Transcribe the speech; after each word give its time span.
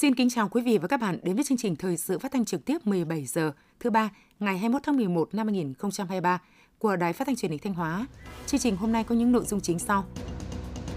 Xin 0.00 0.14
kính 0.14 0.30
chào 0.30 0.48
quý 0.48 0.62
vị 0.62 0.78
và 0.78 0.88
các 0.88 1.00
bạn 1.00 1.18
đến 1.22 1.34
với 1.34 1.44
chương 1.44 1.58
trình 1.58 1.76
thời 1.76 1.96
sự 1.96 2.18
phát 2.18 2.32
thanh 2.32 2.44
trực 2.44 2.64
tiếp 2.64 2.86
17 2.86 3.24
giờ 3.24 3.52
thứ 3.80 3.90
ba 3.90 4.10
ngày 4.38 4.58
21 4.58 4.82
tháng 4.84 4.96
11 4.96 5.34
năm 5.34 5.46
2023 5.46 6.38
của 6.78 6.96
Đài 6.96 7.12
Phát 7.12 7.26
thanh 7.26 7.36
Truyền 7.36 7.50
hình 7.50 7.60
Thanh 7.64 7.74
Hóa. 7.74 8.06
Chương 8.46 8.60
trình 8.60 8.76
hôm 8.76 8.92
nay 8.92 9.04
có 9.04 9.14
những 9.14 9.32
nội 9.32 9.44
dung 9.44 9.60
chính 9.60 9.78
sau: 9.78 10.04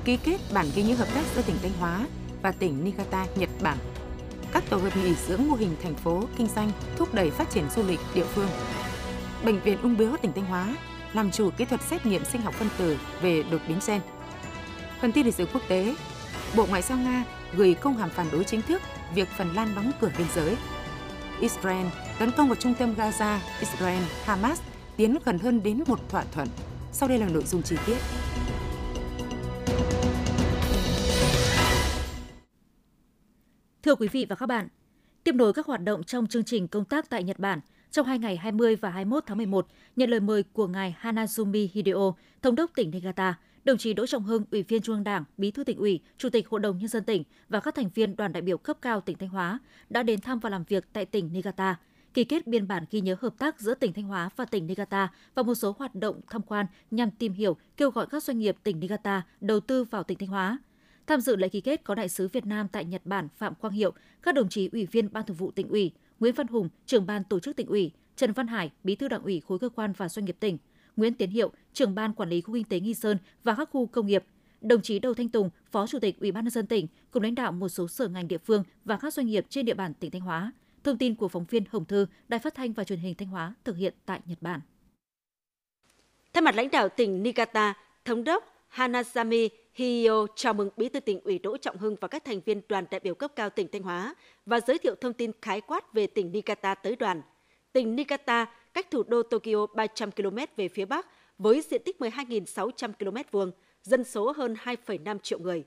Ký 0.06 0.18
kết 0.24 0.38
bản 0.54 0.66
ghi 0.76 0.84
nhớ 0.84 0.96
hợp 0.96 1.08
tác 1.16 1.24
giữa 1.36 1.42
tỉnh 1.42 1.56
Thanh 1.62 1.72
Hóa 1.80 2.08
và 2.42 2.52
tỉnh 2.52 2.84
Niigata, 2.84 3.26
Nhật 3.36 3.50
Bản. 3.64 3.78
Các 4.54 4.64
tổ 4.70 4.78
hợp 4.78 4.98
nghỉ 4.98 5.16
dưỡng 5.28 5.48
mô 5.48 5.56
hình 5.56 5.76
thành 5.84 5.96
phố 5.96 6.24
kinh 6.38 6.48
doanh 6.56 6.72
thúc 6.96 7.14
đẩy 7.14 7.30
phát 7.30 7.50
triển 7.50 7.64
du 7.76 7.84
lịch 7.88 8.00
địa 8.16 8.26
phương. 8.26 8.50
Bệnh 9.46 9.60
viện 9.60 9.78
ung 9.82 9.98
bướu 9.98 10.18
tỉnh 10.18 10.34
Thanh 10.36 10.46
Hóa 10.46 10.76
làm 11.14 11.32
chủ 11.32 11.50
kỹ 11.58 11.66
thuật 11.66 11.82
xét 11.82 12.06
nghiệm 12.06 12.26
sinh 12.26 12.42
học 12.42 12.54
phân 12.54 12.70
tử 12.78 12.98
về 13.22 13.44
đột 13.52 13.62
biến 13.68 13.80
gen. 13.88 14.02
Phần 15.02 15.12
tin 15.12 15.26
lịch 15.26 15.36
sử 15.36 15.46
quốc 15.54 15.62
tế, 15.68 15.96
Bộ 16.56 16.66
Ngoại 16.70 16.82
giao 16.82 16.98
Nga 16.98 17.26
gửi 17.58 17.74
công 17.74 17.98
hàm 17.98 18.10
phản 18.10 18.28
đối 18.32 18.44
chính 18.44 18.62
thức 18.62 18.82
việc 19.16 19.28
Phần 19.28 19.54
Lan 19.54 19.76
đóng 19.76 19.92
cửa 20.02 20.10
biên 20.18 20.28
giới. 20.36 20.56
Israel 21.40 21.88
tấn 22.20 22.32
công 22.38 22.48
vào 22.48 22.56
trung 22.56 22.74
tâm 22.80 22.96
Gaza, 22.98 23.40
Israel, 23.60 24.04
Hamas 24.24 24.62
tiến 24.98 25.18
gần 25.26 25.40
hơn 25.40 25.64
đến 25.64 25.84
một 25.88 26.10
thỏa 26.10 26.24
thuận. 26.32 26.48
Sau 26.92 27.10
đây 27.10 27.20
là 27.20 27.28
nội 27.28 27.44
dung 27.44 27.62
chi 27.62 27.76
tiết. 27.86 27.98
Thưa 33.84 33.96
quý 33.96 34.08
vị 34.08 34.26
và 34.30 34.36
các 34.36 34.46
bạn, 34.46 34.68
tiếp 35.24 35.36
nối 35.36 35.54
các 35.54 35.66
hoạt 35.66 35.82
động 35.84 36.04
trong 36.04 36.28
chương 36.28 36.44
trình 36.44 36.68
công 36.68 36.86
tác 36.86 37.10
tại 37.10 37.24
Nhật 37.24 37.40
Bản, 37.40 37.60
trong 37.92 38.06
hai 38.06 38.20
ngày 38.20 38.38
20 38.38 38.76
và 38.76 38.90
21 38.90 39.24
tháng 39.28 39.38
11, 39.38 39.68
nhận 39.96 40.10
lời 40.10 40.20
mời 40.20 40.44
của 40.44 40.68
ngài 40.68 40.96
Hanazumi 41.02 41.68
Hideo, 41.74 42.16
thống 42.42 42.56
đốc 42.56 42.72
tỉnh 42.76 42.92
Niigata, 42.92 43.40
đồng 43.66 43.78
chí 43.78 43.94
Đỗ 43.94 44.06
Trọng 44.06 44.24
Hưng, 44.24 44.44
Ủy 44.52 44.64
viên 44.64 44.82
Trung 44.82 44.96
ương 44.96 45.04
Đảng, 45.04 45.24
Bí 45.38 45.52
thư 45.52 45.64
tỉnh 45.64 45.78
ủy, 45.78 46.00
Chủ 46.18 46.30
tịch 46.30 46.50
Hội 46.50 46.60
đồng 46.60 46.78
nhân 46.78 46.88
dân 46.88 47.04
tỉnh 47.04 47.24
và 47.50 47.60
các 47.60 47.76
thành 47.76 47.90
viên 47.96 48.16
đoàn 48.16 48.34
đại 48.34 48.42
biểu 48.42 48.58
cấp 48.58 48.78
cao 48.82 49.02
tỉnh 49.02 49.18
Thanh 49.18 49.30
Hóa 49.30 49.60
đã 49.90 50.04
đến 50.04 50.22
thăm 50.22 50.40
và 50.40 50.50
làm 50.50 50.64
việc 50.64 50.86
tại 50.94 51.06
tỉnh 51.06 51.34
Niigata, 51.34 51.80
ký 52.14 52.24
kết 52.24 52.48
biên 52.48 52.68
bản 52.68 52.86
ghi 52.92 53.02
nhớ 53.02 53.16
hợp 53.20 53.34
tác 53.38 53.60
giữa 53.60 53.74
tỉnh 53.74 53.94
Thanh 53.94 54.06
Hóa 54.06 54.30
và 54.36 54.46
tỉnh 54.46 54.68
Niigata 54.68 55.12
và 55.36 55.44
một 55.44 55.56
số 55.56 55.76
hoạt 55.80 55.96
động 55.96 56.22
tham 56.30 56.42
quan 56.42 56.66
nhằm 56.92 57.12
tìm 57.12 57.34
hiểu, 57.34 57.58
kêu 57.78 57.92
gọi 57.92 58.08
các 58.10 58.24
doanh 58.24 58.40
nghiệp 58.40 58.56
tỉnh 58.64 58.80
Niigata 58.80 59.22
đầu 59.42 59.60
tư 59.60 59.84
vào 59.84 60.04
tỉnh 60.04 60.18
Thanh 60.18 60.30
Hóa. 60.30 60.58
Tham 61.08 61.22
dự 61.22 61.36
lễ 61.36 61.50
ký 61.50 61.62
kết 61.62 61.84
có 61.84 61.96
đại 61.96 62.10
sứ 62.10 62.28
Việt 62.28 62.46
Nam 62.46 62.68
tại 62.68 62.86
Nhật 62.86 63.02
Bản 63.06 63.28
Phạm 63.38 63.56
Quang 63.56 63.74
Hiệu, 63.74 63.94
các 64.22 64.36
đồng 64.36 64.50
chí 64.50 64.70
ủy 64.72 64.86
viên 64.86 65.14
Ban 65.14 65.26
Thường 65.26 65.38
vụ 65.38 65.52
tỉnh 65.52 65.68
ủy, 65.68 65.92
Nguyễn 66.20 66.36
Văn 66.36 66.48
Hùng, 66.48 66.70
trưởng 66.86 67.06
ban 67.06 67.24
tổ 67.24 67.40
chức 67.40 67.56
tỉnh 67.56 67.68
ủy, 67.68 67.92
Trần 68.16 68.32
Văn 68.32 68.48
Hải, 68.48 68.72
Bí 68.84 68.96
thư 68.96 69.08
Đảng 69.08 69.24
ủy 69.24 69.42
khối 69.48 69.60
cơ 69.60 69.70
quan 69.70 69.94
và 69.98 70.10
doanh 70.10 70.26
nghiệp 70.26 70.38
tỉnh, 70.40 70.58
Nguyễn 70.96 71.14
Tiến 71.14 71.30
Hiệu, 71.30 71.52
trưởng 71.74 71.96
ban 71.96 72.14
quản 72.14 72.30
lý 72.30 72.42
khu 72.42 72.54
kinh 72.54 72.64
tế 72.64 72.80
Nghi 72.80 72.94
Sơn 72.94 73.18
và 73.44 73.56
các 73.56 73.70
khu 73.72 73.86
công 73.86 74.08
nghiệp, 74.08 74.24
đồng 74.62 74.82
chí 74.82 75.00
Đầu 75.00 75.14
Thanh 75.14 75.30
Tùng, 75.30 75.50
Phó 75.72 75.88
Chủ 75.88 76.00
tịch 76.00 76.20
Ủy 76.20 76.32
ban 76.32 76.44
nhân 76.44 76.52
dân 76.52 76.68
tỉnh 76.68 76.88
cùng 77.12 77.24
lãnh 77.24 77.36
đạo 77.36 77.52
một 77.52 77.70
số 77.70 77.88
sở 77.88 78.08
ngành 78.08 78.28
địa 78.28 78.38
phương 78.38 78.64
và 78.86 78.98
các 78.98 79.14
doanh 79.14 79.28
nghiệp 79.28 79.46
trên 79.50 79.66
địa 79.66 79.74
bàn 79.74 79.94
tỉnh 79.94 80.12
Thanh 80.12 80.22
Hóa. 80.22 80.52
Thông 80.84 80.98
tin 80.98 81.16
của 81.16 81.28
phóng 81.28 81.46
viên 81.50 81.64
Hồng 81.70 81.86
Thư, 81.86 82.06
Đài 82.28 82.40
Phát 82.40 82.56
thanh 82.56 82.74
và 82.74 82.84
Truyền 82.84 83.00
hình 83.00 83.16
Thanh 83.16 83.28
Hóa 83.28 83.54
thực 83.64 83.78
hiện 83.78 83.94
tại 84.06 84.20
Nhật 84.26 84.38
Bản. 84.42 84.60
Thay 86.34 86.42
mặt 86.42 86.56
lãnh 86.56 86.72
đạo 86.72 86.90
tỉnh 86.90 87.24
Niigata, 87.24 87.74
Thống 88.06 88.24
đốc 88.24 88.54
Hanazami 88.76 89.50
Hiyo 89.74 90.28
chào 90.36 90.54
mừng 90.54 90.70
Bí 90.78 90.90
thư 90.90 91.00
tỉnh 91.00 91.20
ủy 91.24 91.40
Đỗ 91.40 91.58
Trọng 91.58 91.78
Hưng 91.78 91.96
và 92.02 92.08
các 92.08 92.26
thành 92.26 92.42
viên 92.46 92.62
đoàn 92.70 92.86
đại 92.92 93.00
biểu 93.00 93.16
cấp 93.16 93.32
cao 93.36 93.50
tỉnh 93.50 93.68
Thanh 93.72 93.84
Hóa 93.84 94.16
và 94.46 94.60
giới 94.60 94.78
thiệu 94.78 94.96
thông 95.02 95.14
tin 95.14 95.32
khái 95.42 95.62
quát 95.62 95.94
về 95.94 96.08
tỉnh 96.08 96.32
Niigata 96.32 96.76
tới 96.76 96.96
đoàn. 96.96 97.22
Tỉnh 97.74 97.96
Niigata 97.96 98.46
cách 98.74 98.92
thủ 98.92 99.04
đô 99.04 99.24
Tokyo 99.24 99.66
300 99.74 100.12
km 100.12 100.38
về 100.56 100.68
phía 100.68 100.86
bắc 100.86 101.08
với 101.38 101.62
diện 101.62 101.82
tích 101.86 101.96
12.600 102.00 102.94
km 103.00 103.18
vuông, 103.32 103.52
dân 103.84 104.04
số 104.04 104.32
hơn 104.32 104.56
2,5 104.64 105.20
triệu 105.20 105.40
người. 105.40 105.64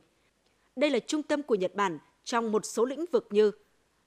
Đây 0.77 0.91
là 0.91 0.99
trung 0.99 1.23
tâm 1.23 1.43
của 1.43 1.55
Nhật 1.55 1.75
Bản 1.75 1.99
trong 2.25 2.53
một 2.53 2.67
số 2.67 2.85
lĩnh 2.85 3.05
vực 3.13 3.27
như 3.31 3.51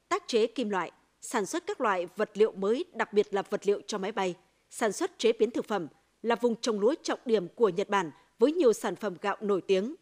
tác 0.09 0.23
chế 0.27 0.47
kim 0.47 0.69
loại, 0.69 0.91
sản 1.21 1.45
xuất 1.45 1.67
các 1.67 1.81
loại 1.81 2.07
vật 2.15 2.29
liệu 2.33 2.51
mới, 2.51 2.85
đặc 2.93 3.13
biệt 3.13 3.33
là 3.33 3.41
vật 3.49 3.67
liệu 3.67 3.81
cho 3.87 3.97
máy 3.97 4.11
bay, 4.11 4.35
sản 4.69 4.91
xuất 4.91 5.19
chế 5.19 5.31
biến 5.39 5.51
thực 5.51 5.65
phẩm, 5.65 5.87
là 6.21 6.35
vùng 6.35 6.55
trồng 6.55 6.79
lúa 6.79 6.95
trọng 7.03 7.19
điểm 7.25 7.47
của 7.47 7.69
Nhật 7.69 7.89
Bản 7.89 8.11
với 8.39 8.51
nhiều 8.51 8.73
sản 8.73 8.95
phẩm 8.95 9.15
gạo 9.21 9.37
nổi 9.41 9.61
tiếng. 9.61 9.95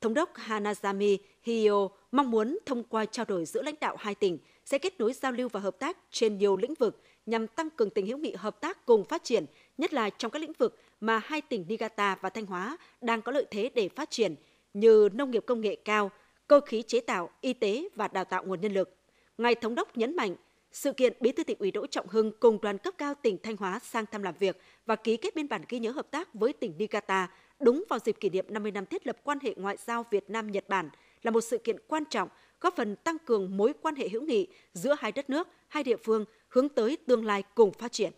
Thống 0.00 0.14
đốc 0.14 0.34
Hanazami 0.34 1.18
Hiyo 1.42 1.88
mong 2.12 2.30
muốn 2.30 2.58
thông 2.66 2.84
qua 2.84 3.04
trao 3.04 3.24
đổi 3.28 3.44
giữa 3.44 3.62
lãnh 3.62 3.74
đạo 3.80 3.96
hai 3.98 4.14
tỉnh 4.14 4.38
sẽ 4.64 4.78
kết 4.78 5.00
nối 5.00 5.12
giao 5.12 5.32
lưu 5.32 5.48
và 5.48 5.60
hợp 5.60 5.78
tác 5.78 5.98
trên 6.10 6.38
nhiều 6.38 6.56
lĩnh 6.56 6.74
vực 6.74 7.02
nhằm 7.26 7.46
tăng 7.46 7.70
cường 7.70 7.90
tình 7.90 8.06
hữu 8.06 8.18
nghị 8.18 8.34
hợp 8.38 8.60
tác 8.60 8.86
cùng 8.86 9.04
phát 9.04 9.24
triển, 9.24 9.46
nhất 9.78 9.92
là 9.94 10.10
trong 10.10 10.30
các 10.30 10.38
lĩnh 10.38 10.52
vực 10.58 10.78
mà 11.00 11.20
hai 11.24 11.40
tỉnh 11.40 11.64
Niigata 11.68 12.16
và 12.20 12.30
Thanh 12.30 12.46
Hóa 12.46 12.76
đang 13.00 13.22
có 13.22 13.32
lợi 13.32 13.46
thế 13.50 13.70
để 13.74 13.88
phát 13.88 14.10
triển 14.10 14.34
như 14.74 15.08
nông 15.12 15.30
nghiệp 15.30 15.44
công 15.46 15.60
nghệ 15.60 15.76
cao, 15.84 16.10
cơ 16.48 16.60
khí 16.60 16.82
chế 16.82 17.00
tạo, 17.00 17.30
y 17.40 17.52
tế 17.52 17.88
và 17.94 18.08
đào 18.08 18.24
tạo 18.24 18.44
nguồn 18.44 18.60
nhân 18.60 18.72
lực. 18.72 18.96
Ngài 19.38 19.54
Thống 19.54 19.74
đốc 19.74 19.96
nhấn 19.96 20.16
mạnh, 20.16 20.36
sự 20.72 20.92
kiện 20.92 21.12
Bí 21.20 21.32
thư 21.32 21.44
tỉnh 21.44 21.58
ủy 21.58 21.70
Đỗ 21.70 21.86
Trọng 21.86 22.08
Hưng 22.08 22.32
cùng 22.40 22.58
đoàn 22.62 22.78
cấp 22.78 22.94
cao 22.98 23.14
tỉnh 23.22 23.38
Thanh 23.42 23.56
Hóa 23.56 23.78
sang 23.78 24.06
thăm 24.06 24.22
làm 24.22 24.34
việc 24.38 24.60
và 24.86 24.96
ký 24.96 25.16
kết 25.16 25.34
biên 25.34 25.48
bản 25.48 25.62
ghi 25.68 25.78
nhớ 25.78 25.90
hợp 25.90 26.10
tác 26.10 26.34
với 26.34 26.52
tỉnh 26.52 26.78
Niigata 26.78 27.28
đúng 27.60 27.84
vào 27.88 27.98
dịp 28.04 28.16
kỷ 28.20 28.30
niệm 28.30 28.44
50 28.48 28.72
năm 28.72 28.86
thiết 28.86 29.06
lập 29.06 29.16
quan 29.24 29.38
hệ 29.42 29.54
ngoại 29.56 29.76
giao 29.86 30.04
Việt 30.10 30.30
Nam 30.30 30.50
Nhật 30.50 30.68
Bản 30.68 30.90
là 31.22 31.30
một 31.30 31.40
sự 31.40 31.58
kiện 31.58 31.76
quan 31.86 32.04
trọng 32.04 32.28
góp 32.60 32.76
phần 32.76 32.96
tăng 32.96 33.18
cường 33.18 33.56
mối 33.56 33.72
quan 33.82 33.94
hệ 33.94 34.08
hữu 34.08 34.22
nghị 34.22 34.46
giữa 34.72 34.96
hai 34.98 35.12
đất 35.12 35.30
nước, 35.30 35.48
hai 35.68 35.84
địa 35.84 35.96
phương 35.96 36.24
hướng 36.52 36.68
tới 36.68 36.96
tương 37.06 37.24
lai 37.24 37.42
cùng 37.54 37.72
phát 37.72 37.92
triển. 37.92 38.12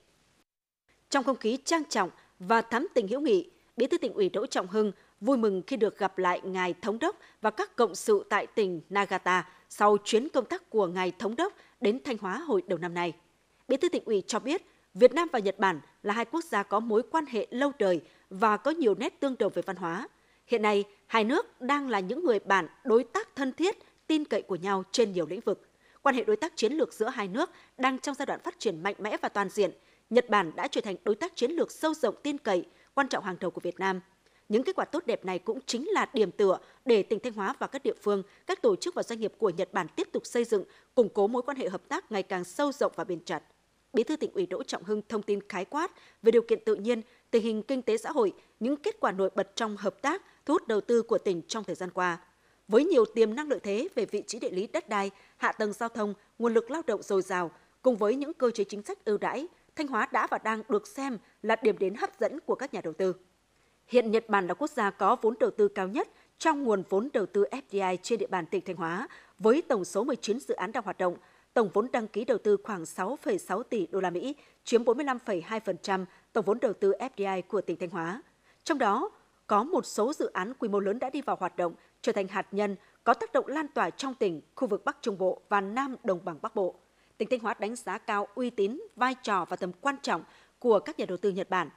Trong 1.11 1.25
không 1.25 1.37
khí 1.37 1.59
trang 1.65 1.85
trọng 1.89 2.11
và 2.39 2.63
thắm 2.63 2.87
tình 2.95 3.09
hữu 3.09 3.21
nghị, 3.21 3.51
Bí 3.77 3.87
thư 3.87 3.99
tỉnh 3.99 4.13
ủy 4.15 4.29
Đỗ 4.29 4.47
Trọng 4.47 4.67
Hưng 4.67 4.93
vui 5.21 5.37
mừng 5.37 5.63
khi 5.67 5.77
được 5.77 5.99
gặp 5.99 6.19
lại 6.19 6.41
ngài 6.45 6.75
thống 6.83 6.99
đốc 6.99 7.17
và 7.41 7.51
các 7.51 7.77
cộng 7.77 7.95
sự 7.95 8.25
tại 8.31 8.47
tỉnh 8.47 8.81
Nagata 8.91 9.49
sau 9.69 9.97
chuyến 10.05 10.29
công 10.29 10.45
tác 10.45 10.71
của 10.71 10.87
ngài 10.87 11.13
thống 11.19 11.37
đốc 11.37 11.53
đến 11.81 12.01
Thanh 12.05 12.19
Hóa 12.19 12.39
hồi 12.39 12.63
đầu 12.67 12.79
năm 12.79 12.95
nay. 12.95 13.13
Bí 13.69 13.77
thư 13.77 13.89
tỉnh 13.89 14.05
ủy 14.05 14.23
cho 14.27 14.39
biết, 14.39 14.63
Việt 14.95 15.13
Nam 15.13 15.29
và 15.33 15.39
Nhật 15.39 15.59
Bản 15.59 15.81
là 16.03 16.15
hai 16.15 16.25
quốc 16.25 16.45
gia 16.45 16.63
có 16.63 16.81
mối 16.81 17.03
quan 17.11 17.27
hệ 17.27 17.47
lâu 17.51 17.73
đời 17.79 18.01
và 18.31 18.57
có 18.57 18.71
nhiều 18.71 18.95
nét 18.95 19.21
tương 19.21 19.39
đồng 19.39 19.53
về 19.55 19.63
văn 19.67 19.77
hóa. 19.77 20.09
Hiện 20.47 20.63
nay, 20.63 20.85
hai 21.07 21.25
nước 21.25 21.61
đang 21.61 21.89
là 21.89 22.01
những 22.01 22.25
người 22.25 22.39
bạn 22.39 22.67
đối 22.85 23.05
tác 23.05 23.37
thân 23.37 23.53
thiết, 23.53 23.79
tin 24.07 24.25
cậy 24.25 24.43
của 24.43 24.57
nhau 24.57 24.85
trên 24.93 25.13
nhiều 25.13 25.27
lĩnh 25.27 25.41
vực. 25.41 25.69
Quan 26.05 26.15
hệ 26.15 26.25
đối 26.25 26.37
tác 26.37 26.57
chiến 26.57 26.73
lược 26.73 26.93
giữa 26.93 27.09
hai 27.09 27.29
nước 27.29 27.51
đang 27.79 27.99
trong 27.99 28.15
giai 28.15 28.27
đoạn 28.27 28.41
phát 28.41 28.59
triển 28.59 28.83
mạnh 28.83 28.95
mẽ 28.99 29.17
và 29.23 29.29
toàn 29.29 29.49
diện. 29.49 29.71
Nhật 30.11 30.29
Bản 30.29 30.53
đã 30.57 30.69
trở 30.69 30.81
thành 30.81 30.97
đối 31.05 31.15
tác 31.15 31.37
chiến 31.37 31.51
lược 31.51 31.71
sâu 31.71 31.95
rộng 31.95 32.15
tin 32.23 32.39
cậy, 32.39 32.65
quan 32.95 33.09
trọng 33.09 33.25
hàng 33.25 33.37
đầu 33.41 33.51
của 33.51 33.61
Việt 33.61 33.81
Nam. 33.81 34.01
Những 34.49 34.65
kết 34.65 34.77
quả 34.77 34.85
tốt 34.85 35.07
đẹp 35.07 35.25
này 35.25 35.39
cũng 35.39 35.61
chính 35.67 35.89
là 35.89 36.07
điểm 36.13 36.31
tựa 36.31 36.59
để 36.85 37.03
tỉnh 37.03 37.21
Thanh 37.21 37.33
Hóa 37.33 37.55
và 37.59 37.67
các 37.67 37.83
địa 37.83 37.95
phương, 38.03 38.23
các 38.47 38.63
tổ 38.63 38.77
chức 38.77 38.95
và 38.95 39.03
doanh 39.03 39.21
nghiệp 39.21 39.33
của 39.39 39.51
Nhật 39.51 39.73
Bản 39.73 39.87
tiếp 39.97 40.09
tục 40.13 40.27
xây 40.27 40.45
dựng, 40.45 40.65
củng 40.95 41.09
cố 41.09 41.27
mối 41.27 41.43
quan 41.43 41.57
hệ 41.57 41.69
hợp 41.69 41.89
tác 41.89 42.13
ngày 42.13 42.23
càng 42.23 42.45
sâu 42.45 42.73
rộng 42.73 42.93
và 42.97 43.05
bền 43.05 43.25
chặt. 43.25 43.43
Bí 43.93 44.03
thư 44.03 44.17
tỉnh 44.17 44.33
ủy 44.33 44.47
Đỗ 44.47 44.63
Trọng 44.63 44.85
Hưng 44.85 45.03
thông 45.09 45.23
tin 45.23 45.49
khái 45.49 45.65
quát 45.65 45.91
về 46.23 46.31
điều 46.31 46.43
kiện 46.43 46.65
tự 46.65 46.75
nhiên, 46.75 47.03
tình 47.31 47.43
hình 47.43 47.63
kinh 47.63 47.83
tế 47.83 47.97
xã 47.97 48.11
hội, 48.11 48.33
những 48.61 48.77
kết 48.77 49.01
quả 49.01 49.13
nổi 49.13 49.31
bật 49.35 49.57
trong 49.57 49.77
hợp 49.77 50.03
tác, 50.03 50.23
thu 50.47 50.55
hút 50.55 50.69
đầu 50.69 50.81
tư 50.81 51.03
của 51.03 51.19
tỉnh 51.19 51.43
trong 51.49 51.65
thời 51.65 51.77
gian 51.77 51.91
qua. 51.91 52.19
Với 52.69 52.85
nhiều 52.85 53.05
tiềm 53.15 53.35
năng 53.35 53.49
lợi 53.49 53.61
thế 53.63 53.89
về 53.95 54.07
vị 54.07 54.23
trí 54.27 54.39
địa 54.39 54.51
lý 54.51 54.67
đất 54.67 54.89
đai, 54.89 55.11
hạ 55.37 55.53
tầng 55.53 55.73
giao 55.73 55.89
thông, 55.89 56.15
nguồn 56.39 56.55
lực 56.55 56.71
lao 56.71 56.83
động 56.87 57.03
dồi 57.03 57.23
dào, 57.23 57.51
cùng 57.83 57.97
với 57.97 58.17
những 58.17 58.35
cơ 58.35 58.51
chế 58.51 58.65
chính 58.65 58.83
sách 58.83 59.05
ưu 59.05 59.19
đãi, 59.19 59.47
Thanh 59.77 59.87
Hóa 59.87 60.09
đã 60.13 60.27
và 60.31 60.39
đang 60.39 60.63
được 60.69 60.87
xem 60.87 61.19
là 61.43 61.57
điểm 61.63 61.79
đến 61.79 61.95
hấp 61.95 62.21
dẫn 62.21 62.41
của 62.41 62.55
các 62.55 62.75
nhà 62.75 62.81
đầu 62.81 62.93
tư. 62.93 63.15
Hiện 63.87 64.11
Nhật 64.11 64.29
Bản 64.29 64.47
là 64.47 64.55
quốc 64.55 64.71
gia 64.71 64.91
có 64.91 65.17
vốn 65.23 65.35
đầu 65.41 65.51
tư 65.51 65.69
cao 65.69 65.89
nhất 65.89 66.09
trong 66.39 66.63
nguồn 66.65 66.83
vốn 66.89 67.09
đầu 67.13 67.27
tư 67.27 67.45
FDI 67.51 67.97
trên 68.03 68.19
địa 68.19 68.27
bàn 68.27 68.47
tỉnh 68.47 68.65
Thanh 68.65 68.77
Hóa, 68.77 69.09
với 69.39 69.63
tổng 69.63 69.85
số 69.85 70.05
19 70.05 70.41
dự 70.41 70.55
án 70.55 70.73
đang 70.73 70.85
hoạt 70.85 70.99
động, 70.99 71.17
tổng 71.55 71.71
vốn 71.73 71.89
đăng 71.93 72.09
ký 72.09 72.25
đầu 72.25 72.39
tư 72.39 72.57
khoảng 72.65 72.83
6,6 72.83 73.63
tỷ 73.63 73.87
đô 73.87 74.01
la 74.01 74.11
Mỹ, 74.11 74.37
chiếm 74.65 74.85
45,2% 74.85 76.05
tổng 76.33 76.45
vốn 76.45 76.61
đầu 76.61 76.73
tư 76.73 76.93
FDI 76.99 77.43
của 77.49 77.61
tỉnh 77.61 77.77
Thanh 77.77 77.91
Hóa. 77.91 78.23
Trong 78.65 78.79
đó, 78.79 79.11
có 79.47 79.65
một 79.65 79.87
số 79.87 80.13
dự 80.13 80.31
án 80.33 80.55
quy 80.55 80.69
mô 80.69 80.81
lớn 80.81 80.99
đã 80.99 81.11
đi 81.11 81.23
vào 81.23 81.37
hoạt 81.41 81.57
động, 81.57 81.75
trở 82.05 82.13
thành 82.13 82.29
hạt 82.29 82.47
nhân 82.51 82.77
có 83.05 83.15
tác 83.15 83.33
động 83.33 83.47
lan 83.47 83.69
tỏa 83.69 83.91
trong 83.91 84.15
tỉnh, 84.15 84.41
khu 84.55 84.69
vực 84.69 84.85
Bắc 84.85 84.97
Trung 85.03 85.19
Bộ 85.19 85.41
và 85.49 85.61
Nam 85.61 85.97
Đồng 86.05 86.25
bằng 86.25 86.39
Bắc 86.43 86.55
Bộ. 86.55 86.75
Tỉnh 87.19 87.29
Thanh 87.29 87.41
Hóa 87.41 87.55
đánh 87.59 87.77
giá 87.77 87.99
cao 87.99 88.27
uy 88.35 88.51
tín, 88.51 88.81
vai 88.97 89.15
trò 89.23 89.45
và 89.45 89.57
tầm 89.57 89.73
quan 89.73 89.97
trọng 90.03 90.25
của 90.59 90.79
các 90.79 90.99
nhà 90.99 91.07
đầu 91.07 91.17
tư 91.17 91.31
Nhật 91.31 91.51
Bản. 91.51 91.71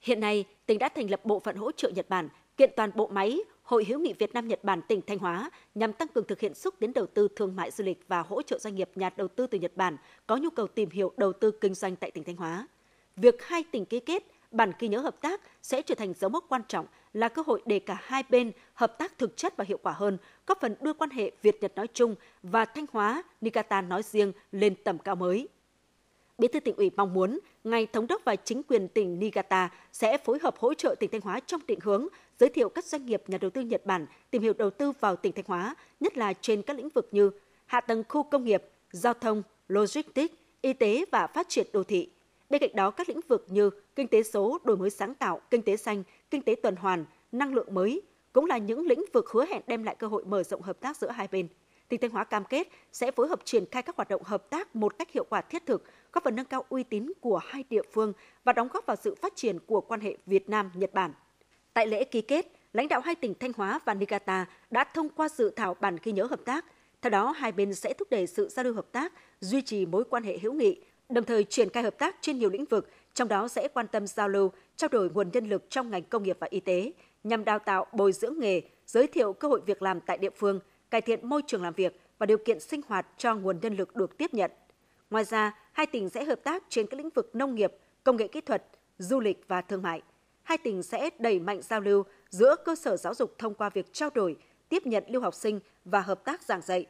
Hiện 0.00 0.20
nay, 0.20 0.44
tỉnh 0.66 0.78
đã 0.78 0.88
thành 0.88 1.10
lập 1.10 1.20
bộ 1.24 1.40
phận 1.40 1.56
hỗ 1.56 1.72
trợ 1.72 1.90
Nhật 1.90 2.08
Bản, 2.08 2.28
kiện 2.56 2.70
toàn 2.76 2.90
bộ 2.94 3.06
máy 3.06 3.40
Hội 3.62 3.84
hữu 3.84 4.00
nghị 4.00 4.12
Việt 4.12 4.34
Nam 4.34 4.48
Nhật 4.48 4.64
Bản 4.64 4.80
tỉnh 4.88 5.00
Thanh 5.06 5.18
Hóa 5.18 5.50
nhằm 5.74 5.92
tăng 5.92 6.08
cường 6.08 6.26
thực 6.26 6.40
hiện 6.40 6.54
xúc 6.54 6.74
tiến 6.78 6.92
đầu 6.92 7.06
tư 7.06 7.28
thương 7.36 7.56
mại 7.56 7.70
du 7.70 7.84
lịch 7.84 8.04
và 8.08 8.20
hỗ 8.20 8.42
trợ 8.42 8.58
doanh 8.58 8.74
nghiệp 8.74 8.90
nhà 8.94 9.10
đầu 9.16 9.28
tư 9.28 9.46
từ 9.46 9.58
Nhật 9.58 9.76
Bản 9.76 9.96
có 10.26 10.36
nhu 10.36 10.50
cầu 10.50 10.66
tìm 10.66 10.90
hiểu 10.90 11.12
đầu 11.16 11.32
tư 11.32 11.50
kinh 11.50 11.74
doanh 11.74 11.96
tại 11.96 12.10
tỉnh 12.10 12.24
Thanh 12.24 12.36
Hóa. 12.36 12.68
Việc 13.16 13.42
hai 13.42 13.64
tỉnh 13.72 13.84
ký 13.84 14.00
kết 14.00 14.22
bản 14.50 14.72
ghi 14.78 14.88
nhớ 14.88 14.98
hợp 14.98 15.20
tác 15.20 15.40
sẽ 15.62 15.82
trở 15.82 15.94
thành 15.94 16.14
dấu 16.14 16.30
mốc 16.30 16.44
quan 16.48 16.62
trọng 16.68 16.86
là 17.12 17.28
cơ 17.28 17.42
hội 17.46 17.62
để 17.66 17.78
cả 17.78 17.98
hai 18.02 18.22
bên 18.30 18.52
hợp 18.74 18.98
tác 18.98 19.18
thực 19.18 19.36
chất 19.36 19.56
và 19.56 19.64
hiệu 19.64 19.78
quả 19.82 19.92
hơn, 19.92 20.18
góp 20.46 20.60
phần 20.60 20.74
đưa 20.80 20.92
quan 20.92 21.10
hệ 21.10 21.30
Việt-Nhật 21.42 21.72
nói 21.76 21.86
chung 21.94 22.14
và 22.42 22.64
Thanh 22.64 22.86
Hóa, 22.92 23.22
Niigata 23.40 23.82
nói 23.82 24.02
riêng 24.02 24.32
lên 24.52 24.74
tầm 24.84 24.98
cao 24.98 25.16
mới. 25.16 25.48
Bí 26.38 26.48
thư 26.48 26.60
tỉnh 26.60 26.76
ủy 26.76 26.90
mong 26.96 27.14
muốn 27.14 27.38
ngài 27.64 27.86
thống 27.86 28.06
đốc 28.06 28.22
và 28.24 28.36
chính 28.36 28.62
quyền 28.62 28.88
tỉnh 28.88 29.18
Niigata 29.18 29.70
sẽ 29.92 30.18
phối 30.18 30.38
hợp 30.42 30.58
hỗ 30.58 30.74
trợ 30.74 30.94
tỉnh 31.00 31.10
Thanh 31.10 31.20
Hóa 31.20 31.40
trong 31.40 31.60
định 31.66 31.78
hướng 31.82 32.08
giới 32.38 32.50
thiệu 32.50 32.68
các 32.68 32.84
doanh 32.84 33.06
nghiệp 33.06 33.22
nhà 33.26 33.38
đầu 33.38 33.50
tư 33.50 33.60
Nhật 33.60 33.86
Bản 33.86 34.06
tìm 34.30 34.42
hiểu 34.42 34.52
đầu 34.52 34.70
tư 34.70 34.92
vào 35.00 35.16
tỉnh 35.16 35.32
Thanh 35.32 35.44
Hóa, 35.48 35.74
nhất 36.00 36.16
là 36.16 36.32
trên 36.32 36.62
các 36.62 36.76
lĩnh 36.76 36.88
vực 36.88 37.08
như 37.12 37.30
hạ 37.66 37.80
tầng 37.80 38.04
khu 38.08 38.22
công 38.22 38.44
nghiệp, 38.44 38.62
giao 38.90 39.14
thông, 39.14 39.42
logistics, 39.68 40.34
y 40.60 40.72
tế 40.72 41.04
và 41.12 41.26
phát 41.26 41.48
triển 41.48 41.66
đô 41.72 41.84
thị. 41.84 42.10
Bên 42.50 42.60
cạnh 42.60 42.76
đó, 42.76 42.90
các 42.90 43.08
lĩnh 43.08 43.20
vực 43.28 43.46
như 43.48 43.70
kinh 43.96 44.08
tế 44.08 44.22
số, 44.22 44.58
đổi 44.64 44.76
mới 44.76 44.90
sáng 44.90 45.14
tạo, 45.14 45.40
kinh 45.50 45.62
tế 45.62 45.76
xanh, 45.76 46.02
kinh 46.30 46.42
tế 46.42 46.54
tuần 46.62 46.76
hoàn, 46.76 47.04
năng 47.32 47.54
lượng 47.54 47.74
mới 47.74 48.02
cũng 48.32 48.46
là 48.46 48.58
những 48.58 48.86
lĩnh 48.86 49.04
vực 49.12 49.30
hứa 49.30 49.46
hẹn 49.46 49.62
đem 49.66 49.82
lại 49.82 49.96
cơ 49.98 50.06
hội 50.06 50.24
mở 50.24 50.42
rộng 50.42 50.62
hợp 50.62 50.80
tác 50.80 50.96
giữa 50.96 51.10
hai 51.10 51.28
bên. 51.32 51.48
Tỉnh 51.88 52.00
Thanh 52.00 52.10
Hóa 52.10 52.24
cam 52.24 52.44
kết 52.44 52.68
sẽ 52.92 53.10
phối 53.10 53.28
hợp 53.28 53.40
triển 53.44 53.64
khai 53.70 53.82
các 53.82 53.96
hoạt 53.96 54.08
động 54.08 54.22
hợp 54.24 54.50
tác 54.50 54.76
một 54.76 54.98
cách 54.98 55.12
hiệu 55.12 55.24
quả 55.24 55.40
thiết 55.40 55.66
thực, 55.66 55.84
góp 56.12 56.24
phần 56.24 56.36
nâng 56.36 56.46
cao 56.46 56.64
uy 56.68 56.82
tín 56.82 57.12
của 57.20 57.38
hai 57.38 57.64
địa 57.70 57.82
phương 57.92 58.12
và 58.44 58.52
đóng 58.52 58.68
góp 58.72 58.86
vào 58.86 58.96
sự 58.96 59.14
phát 59.14 59.36
triển 59.36 59.58
của 59.66 59.80
quan 59.80 60.00
hệ 60.00 60.16
Việt 60.26 60.48
Nam 60.48 60.70
Nhật 60.74 60.94
Bản. 60.94 61.12
Tại 61.74 61.86
lễ 61.86 62.04
ký 62.04 62.20
kết, 62.20 62.46
lãnh 62.72 62.88
đạo 62.88 63.00
hai 63.00 63.14
tỉnh 63.14 63.34
Thanh 63.34 63.52
Hóa 63.56 63.80
và 63.84 63.94
Niigata 63.94 64.46
đã 64.70 64.84
thông 64.84 65.08
qua 65.08 65.28
dự 65.28 65.50
thảo 65.50 65.76
bản 65.80 65.96
ghi 66.02 66.12
nhớ 66.12 66.24
hợp 66.24 66.40
tác. 66.44 66.64
Theo 67.02 67.10
đó, 67.10 67.30
hai 67.30 67.52
bên 67.52 67.74
sẽ 67.74 67.92
thúc 67.92 68.10
đẩy 68.10 68.26
sự 68.26 68.48
giao 68.48 68.64
lưu 68.64 68.74
hợp 68.74 68.86
tác, 68.92 69.12
duy 69.40 69.62
trì 69.62 69.86
mối 69.86 70.04
quan 70.04 70.22
hệ 70.22 70.38
hữu 70.38 70.52
nghị, 70.52 70.80
đồng 71.10 71.24
thời 71.24 71.44
triển 71.44 71.70
khai 71.70 71.82
hợp 71.82 71.98
tác 71.98 72.16
trên 72.20 72.38
nhiều 72.38 72.50
lĩnh 72.50 72.64
vực, 72.64 72.88
trong 73.14 73.28
đó 73.28 73.48
sẽ 73.48 73.68
quan 73.68 73.86
tâm 73.88 74.06
giao 74.06 74.28
lưu, 74.28 74.52
trao 74.76 74.88
đổi 74.88 75.10
nguồn 75.10 75.30
nhân 75.32 75.48
lực 75.48 75.70
trong 75.70 75.90
ngành 75.90 76.02
công 76.02 76.22
nghiệp 76.22 76.36
và 76.40 76.46
y 76.50 76.60
tế, 76.60 76.92
nhằm 77.24 77.44
đào 77.44 77.58
tạo, 77.58 77.86
bồi 77.92 78.12
dưỡng 78.12 78.34
nghề, 78.38 78.62
giới 78.86 79.06
thiệu 79.06 79.32
cơ 79.32 79.48
hội 79.48 79.60
việc 79.66 79.82
làm 79.82 80.00
tại 80.00 80.18
địa 80.18 80.30
phương, 80.30 80.60
cải 80.90 81.00
thiện 81.00 81.28
môi 81.28 81.42
trường 81.46 81.62
làm 81.62 81.74
việc 81.74 82.00
và 82.18 82.26
điều 82.26 82.38
kiện 82.38 82.60
sinh 82.60 82.80
hoạt 82.86 83.06
cho 83.16 83.34
nguồn 83.34 83.60
nhân 83.60 83.76
lực 83.76 83.96
được 83.96 84.18
tiếp 84.18 84.34
nhận. 84.34 84.50
Ngoài 85.10 85.24
ra, 85.24 85.58
hai 85.72 85.86
tỉnh 85.86 86.08
sẽ 86.08 86.24
hợp 86.24 86.40
tác 86.44 86.64
trên 86.68 86.86
các 86.86 86.96
lĩnh 86.96 87.10
vực 87.10 87.34
nông 87.34 87.54
nghiệp, 87.54 87.72
công 88.04 88.16
nghệ 88.16 88.28
kỹ 88.28 88.40
thuật, 88.40 88.66
du 88.98 89.20
lịch 89.20 89.44
và 89.48 89.60
thương 89.60 89.82
mại. 89.82 90.02
Hai 90.42 90.58
tỉnh 90.58 90.82
sẽ 90.82 91.10
đẩy 91.18 91.38
mạnh 91.40 91.62
giao 91.62 91.80
lưu 91.80 92.02
giữa 92.28 92.56
cơ 92.64 92.74
sở 92.74 92.96
giáo 92.96 93.14
dục 93.14 93.34
thông 93.38 93.54
qua 93.54 93.68
việc 93.70 93.92
trao 93.92 94.10
đổi, 94.14 94.36
tiếp 94.68 94.86
nhận 94.86 95.04
lưu 95.08 95.22
học 95.22 95.34
sinh 95.34 95.60
và 95.84 96.00
hợp 96.00 96.24
tác 96.24 96.42
giảng 96.42 96.62
dạy. 96.62 96.86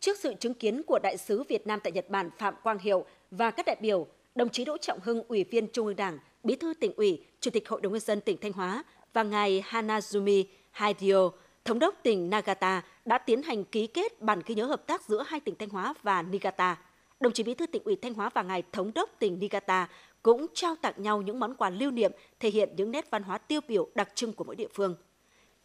Trước 0.00 0.18
sự 0.18 0.34
chứng 0.40 0.54
kiến 0.54 0.82
của 0.82 0.98
Đại 0.98 1.16
sứ 1.16 1.42
Việt 1.42 1.66
Nam 1.66 1.80
tại 1.82 1.92
Nhật 1.92 2.10
Bản 2.10 2.30
Phạm 2.38 2.54
Quang 2.62 2.78
Hiệu 2.78 3.04
và 3.36 3.50
các 3.50 3.66
đại 3.66 3.76
biểu, 3.80 4.06
đồng 4.34 4.48
chí 4.48 4.64
Đỗ 4.64 4.76
Trọng 4.78 4.98
Hưng, 5.02 5.22
Ủy 5.28 5.44
viên 5.44 5.66
Trung 5.68 5.86
ương 5.86 5.96
Đảng, 5.96 6.18
Bí 6.42 6.56
thư 6.56 6.74
tỉnh 6.74 6.92
ủy, 6.96 7.24
Chủ 7.40 7.50
tịch 7.50 7.68
Hội 7.68 7.80
đồng 7.80 7.92
nhân 7.92 8.00
dân 8.00 8.20
tỉnh 8.20 8.36
Thanh 8.40 8.52
Hóa 8.52 8.84
và 9.12 9.22
ngài 9.22 9.64
Hanazumi 9.68 10.44
Haidio, 10.70 11.30
Thống 11.64 11.78
đốc 11.78 11.94
tỉnh 12.02 12.30
Nagata 12.30 12.82
đã 13.04 13.18
tiến 13.18 13.42
hành 13.42 13.64
ký 13.64 13.86
kết 13.86 14.22
bản 14.22 14.40
ghi 14.46 14.54
nhớ 14.54 14.66
hợp 14.66 14.86
tác 14.86 15.02
giữa 15.02 15.24
hai 15.26 15.40
tỉnh 15.40 15.54
Thanh 15.58 15.68
Hóa 15.68 15.94
và 16.02 16.22
Niigata. 16.22 16.78
Đồng 17.20 17.32
chí 17.32 17.42
Bí 17.42 17.54
thư 17.54 17.66
tỉnh 17.66 17.82
ủy 17.84 17.96
Thanh 17.96 18.14
Hóa 18.14 18.30
và 18.34 18.42
ngài 18.42 18.62
Thống 18.72 18.90
đốc 18.94 19.10
tỉnh 19.18 19.38
Niigata 19.38 19.88
cũng 20.22 20.46
trao 20.54 20.76
tặng 20.82 20.94
nhau 20.96 21.22
những 21.22 21.40
món 21.40 21.54
quà 21.54 21.70
lưu 21.70 21.90
niệm 21.90 22.12
thể 22.40 22.50
hiện 22.50 22.68
những 22.76 22.90
nét 22.90 23.10
văn 23.10 23.22
hóa 23.22 23.38
tiêu 23.38 23.60
biểu 23.68 23.88
đặc 23.94 24.08
trưng 24.14 24.32
của 24.32 24.44
mỗi 24.44 24.56
địa 24.56 24.68
phương. 24.74 24.96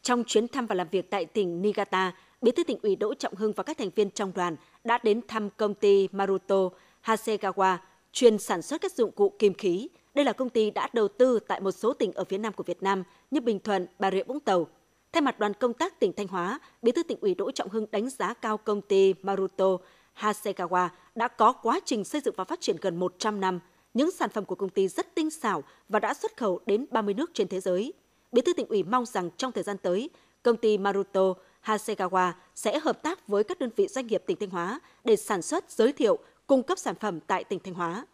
Trong 0.02 0.24
chuyến 0.24 0.48
thăm 0.48 0.66
và 0.66 0.76
làm 0.76 0.88
việc 0.92 1.10
tại 1.10 1.26
tỉnh 1.26 1.62
Niigata, 1.62 2.14
Bí 2.42 2.52
thư 2.52 2.64
tỉnh 2.64 2.80
ủy 2.84 2.96
Đỗ 2.96 3.14
Trọng 3.14 3.36
Hưng 3.36 3.54
và 3.54 3.64
các 3.64 3.78
thành 3.78 3.90
viên 3.96 4.12
trong 4.12 4.32
đoàn 4.36 4.56
đã 4.84 5.00
đến 5.04 5.22
thăm 5.28 5.50
công 5.50 5.74
ty 5.74 6.08
Maruto 6.12 6.70
Hasegawa 7.04 7.78
chuyên 8.12 8.38
sản 8.38 8.62
xuất 8.62 8.82
các 8.82 8.92
dụng 8.92 9.12
cụ 9.12 9.34
kim 9.40 9.54
khí. 9.54 9.90
Đây 10.14 10.26
là 10.26 10.34
công 10.34 10.50
ty 10.50 10.72
đã 10.72 10.90
đầu 10.94 11.08
tư 11.08 11.40
tại 11.48 11.60
một 11.60 11.72
số 11.72 11.94
tỉnh 11.94 12.12
ở 12.12 12.24
phía 12.24 12.38
Nam 12.38 12.54
của 12.54 12.64
Việt 12.64 12.84
Nam 12.84 13.04
như 13.32 13.42
Bình 13.42 13.60
Thuận, 13.60 13.88
Bà 14.00 14.12
Rịa 14.12 14.24
Vũng 14.24 14.40
Tàu. 14.40 14.68
Thay 15.12 15.22
mặt 15.22 15.40
đoàn 15.40 15.54
công 15.54 15.74
tác 15.74 16.00
tỉnh 16.00 16.14
Thanh 16.14 16.28
Hóa, 16.28 16.60
Bí 16.82 16.92
thư 16.92 17.04
tỉnh 17.04 17.18
ủy 17.22 17.36
Đỗ 17.36 17.52
Trọng 17.52 17.70
Hưng 17.70 17.86
đánh 17.92 18.10
giá 18.10 18.34
cao 18.34 18.58
công 18.58 18.82
ty 18.82 19.14
Maruto 19.22 19.78
Hasegawa 20.20 20.90
đã 21.16 21.28
có 21.28 21.54
quá 21.54 21.80
trình 21.86 22.04
xây 22.04 22.22
dựng 22.22 22.36
và 22.38 22.44
phát 22.44 22.62
triển 22.62 22.76
gần 22.82 22.96
100 22.96 23.40
năm. 23.40 23.60
Những 23.94 24.12
sản 24.12 24.30
phẩm 24.30 24.46
của 24.46 24.56
công 24.56 24.70
ty 24.70 24.88
rất 24.88 25.16
tinh 25.16 25.30
xảo 25.30 25.64
và 25.90 26.00
đã 26.00 26.14
xuất 26.14 26.38
khẩu 26.38 26.60
đến 26.66 26.86
30 26.92 27.14
nước 27.14 27.32
trên 27.34 27.48
thế 27.48 27.60
giới. 27.60 27.94
Bí 28.32 28.42
thư 28.42 28.54
tỉnh 28.54 28.68
ủy 28.68 28.84
mong 28.84 29.06
rằng 29.06 29.30
trong 29.38 29.52
thời 29.52 29.64
gian 29.64 29.78
tới, 29.78 30.10
công 30.44 30.58
ty 30.58 30.78
Maruto 30.78 31.34
Hasegawa 31.66 32.32
sẽ 32.56 32.80
hợp 32.80 33.04
tác 33.04 33.28
với 33.28 33.44
các 33.44 33.60
đơn 33.60 33.70
vị 33.76 33.88
doanh 33.88 34.08
nghiệp 34.08 34.24
tỉnh 34.26 34.38
Thanh 34.40 34.50
Hóa 34.50 34.80
để 35.04 35.16
sản 35.16 35.42
xuất, 35.42 35.72
giới 35.72 35.94
thiệu, 35.94 36.20
cung 36.50 36.64
cấp 36.64 36.80
sản 36.80 36.96
phẩm 36.96 37.20
tại 37.20 37.44
tỉnh 37.44 37.60
Thanh 37.60 37.74
Hóa. 37.74 38.06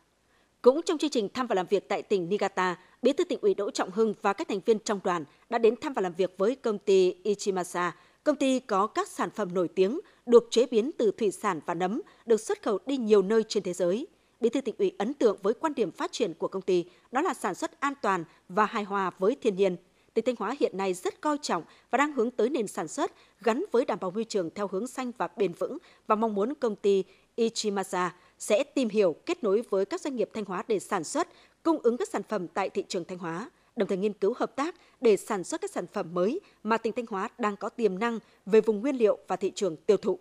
Cũng 0.61 0.81
trong 0.81 0.97
chương 0.97 1.09
trình 1.09 1.29
thăm 1.29 1.47
và 1.47 1.55
làm 1.55 1.65
việc 1.67 1.89
tại 1.89 2.01
tỉnh 2.01 2.29
Niigata, 2.29 2.79
Bí 3.01 3.13
thư 3.13 3.23
tỉnh 3.23 3.39
ủy 3.41 3.53
Đỗ 3.53 3.71
Trọng 3.71 3.91
Hưng 3.91 4.13
và 4.21 4.33
các 4.33 4.47
thành 4.47 4.59
viên 4.65 4.79
trong 4.79 4.99
đoàn 5.03 5.25
đã 5.49 5.57
đến 5.57 5.75
thăm 5.75 5.93
và 5.93 6.01
làm 6.01 6.13
việc 6.13 6.33
với 6.37 6.55
công 6.55 6.77
ty 6.77 7.15
Ichimasa, 7.23 7.95
công 8.23 8.35
ty 8.35 8.59
có 8.59 8.87
các 8.87 9.07
sản 9.07 9.29
phẩm 9.29 9.53
nổi 9.53 9.67
tiếng 9.67 9.99
được 10.25 10.47
chế 10.51 10.65
biến 10.65 10.91
từ 10.97 11.11
thủy 11.11 11.31
sản 11.31 11.59
và 11.65 11.73
nấm, 11.73 12.01
được 12.25 12.39
xuất 12.39 12.63
khẩu 12.63 12.79
đi 12.85 12.97
nhiều 12.97 13.21
nơi 13.21 13.43
trên 13.43 13.63
thế 13.63 13.73
giới. 13.73 14.07
Bí 14.39 14.49
thư 14.49 14.61
tỉnh 14.61 14.75
ủy 14.77 14.91
ấn 14.97 15.13
tượng 15.13 15.37
với 15.43 15.53
quan 15.53 15.73
điểm 15.75 15.91
phát 15.91 16.11
triển 16.11 16.33
của 16.33 16.47
công 16.47 16.61
ty, 16.61 16.85
đó 17.11 17.21
là 17.21 17.33
sản 17.33 17.55
xuất 17.55 17.79
an 17.79 17.93
toàn 18.01 18.23
và 18.49 18.65
hài 18.65 18.83
hòa 18.83 19.11
với 19.19 19.37
thiên 19.41 19.55
nhiên. 19.55 19.75
Tỉnh 20.13 20.25
Thanh 20.25 20.35
Hóa 20.39 20.55
hiện 20.59 20.77
nay 20.77 20.93
rất 20.93 21.21
coi 21.21 21.37
trọng 21.41 21.63
và 21.91 21.97
đang 21.97 22.11
hướng 22.11 22.31
tới 22.31 22.49
nền 22.49 22.67
sản 22.67 22.87
xuất 22.87 23.11
gắn 23.41 23.65
với 23.71 23.85
đảm 23.85 23.99
bảo 24.01 24.11
môi 24.11 24.23
trường 24.23 24.49
theo 24.49 24.67
hướng 24.67 24.87
xanh 24.87 25.11
và 25.17 25.27
bền 25.37 25.53
vững 25.53 25.77
và 26.07 26.15
mong 26.15 26.35
muốn 26.35 26.53
công 26.55 26.75
ty 26.75 27.03
Ichimasa 27.35 28.15
sẽ 28.45 28.63
tìm 28.63 28.89
hiểu, 28.89 29.15
kết 29.25 29.43
nối 29.43 29.61
với 29.69 29.85
các 29.85 30.01
doanh 30.01 30.15
nghiệp 30.15 30.29
Thanh 30.33 30.45
Hóa 30.45 30.63
để 30.67 30.79
sản 30.79 31.03
xuất, 31.03 31.27
cung 31.63 31.79
ứng 31.83 31.97
các 31.97 32.09
sản 32.09 32.21
phẩm 32.29 32.47
tại 32.47 32.69
thị 32.69 32.83
trường 32.87 33.05
Thanh 33.05 33.17
Hóa, 33.17 33.49
đồng 33.75 33.87
thời 33.87 33.97
nghiên 33.97 34.13
cứu 34.13 34.33
hợp 34.37 34.55
tác 34.55 34.75
để 35.01 35.17
sản 35.17 35.43
xuất 35.43 35.61
các 35.61 35.71
sản 35.71 35.87
phẩm 35.87 36.13
mới 36.13 36.39
mà 36.63 36.77
tỉnh 36.77 36.93
Thanh 36.93 37.05
Hóa 37.09 37.29
đang 37.37 37.57
có 37.57 37.69
tiềm 37.69 37.99
năng 37.99 38.19
về 38.45 38.61
vùng 38.61 38.81
nguyên 38.81 38.95
liệu 38.95 39.17
và 39.27 39.35
thị 39.35 39.51
trường 39.55 39.75
tiêu 39.77 39.97
thụ. 39.97 40.19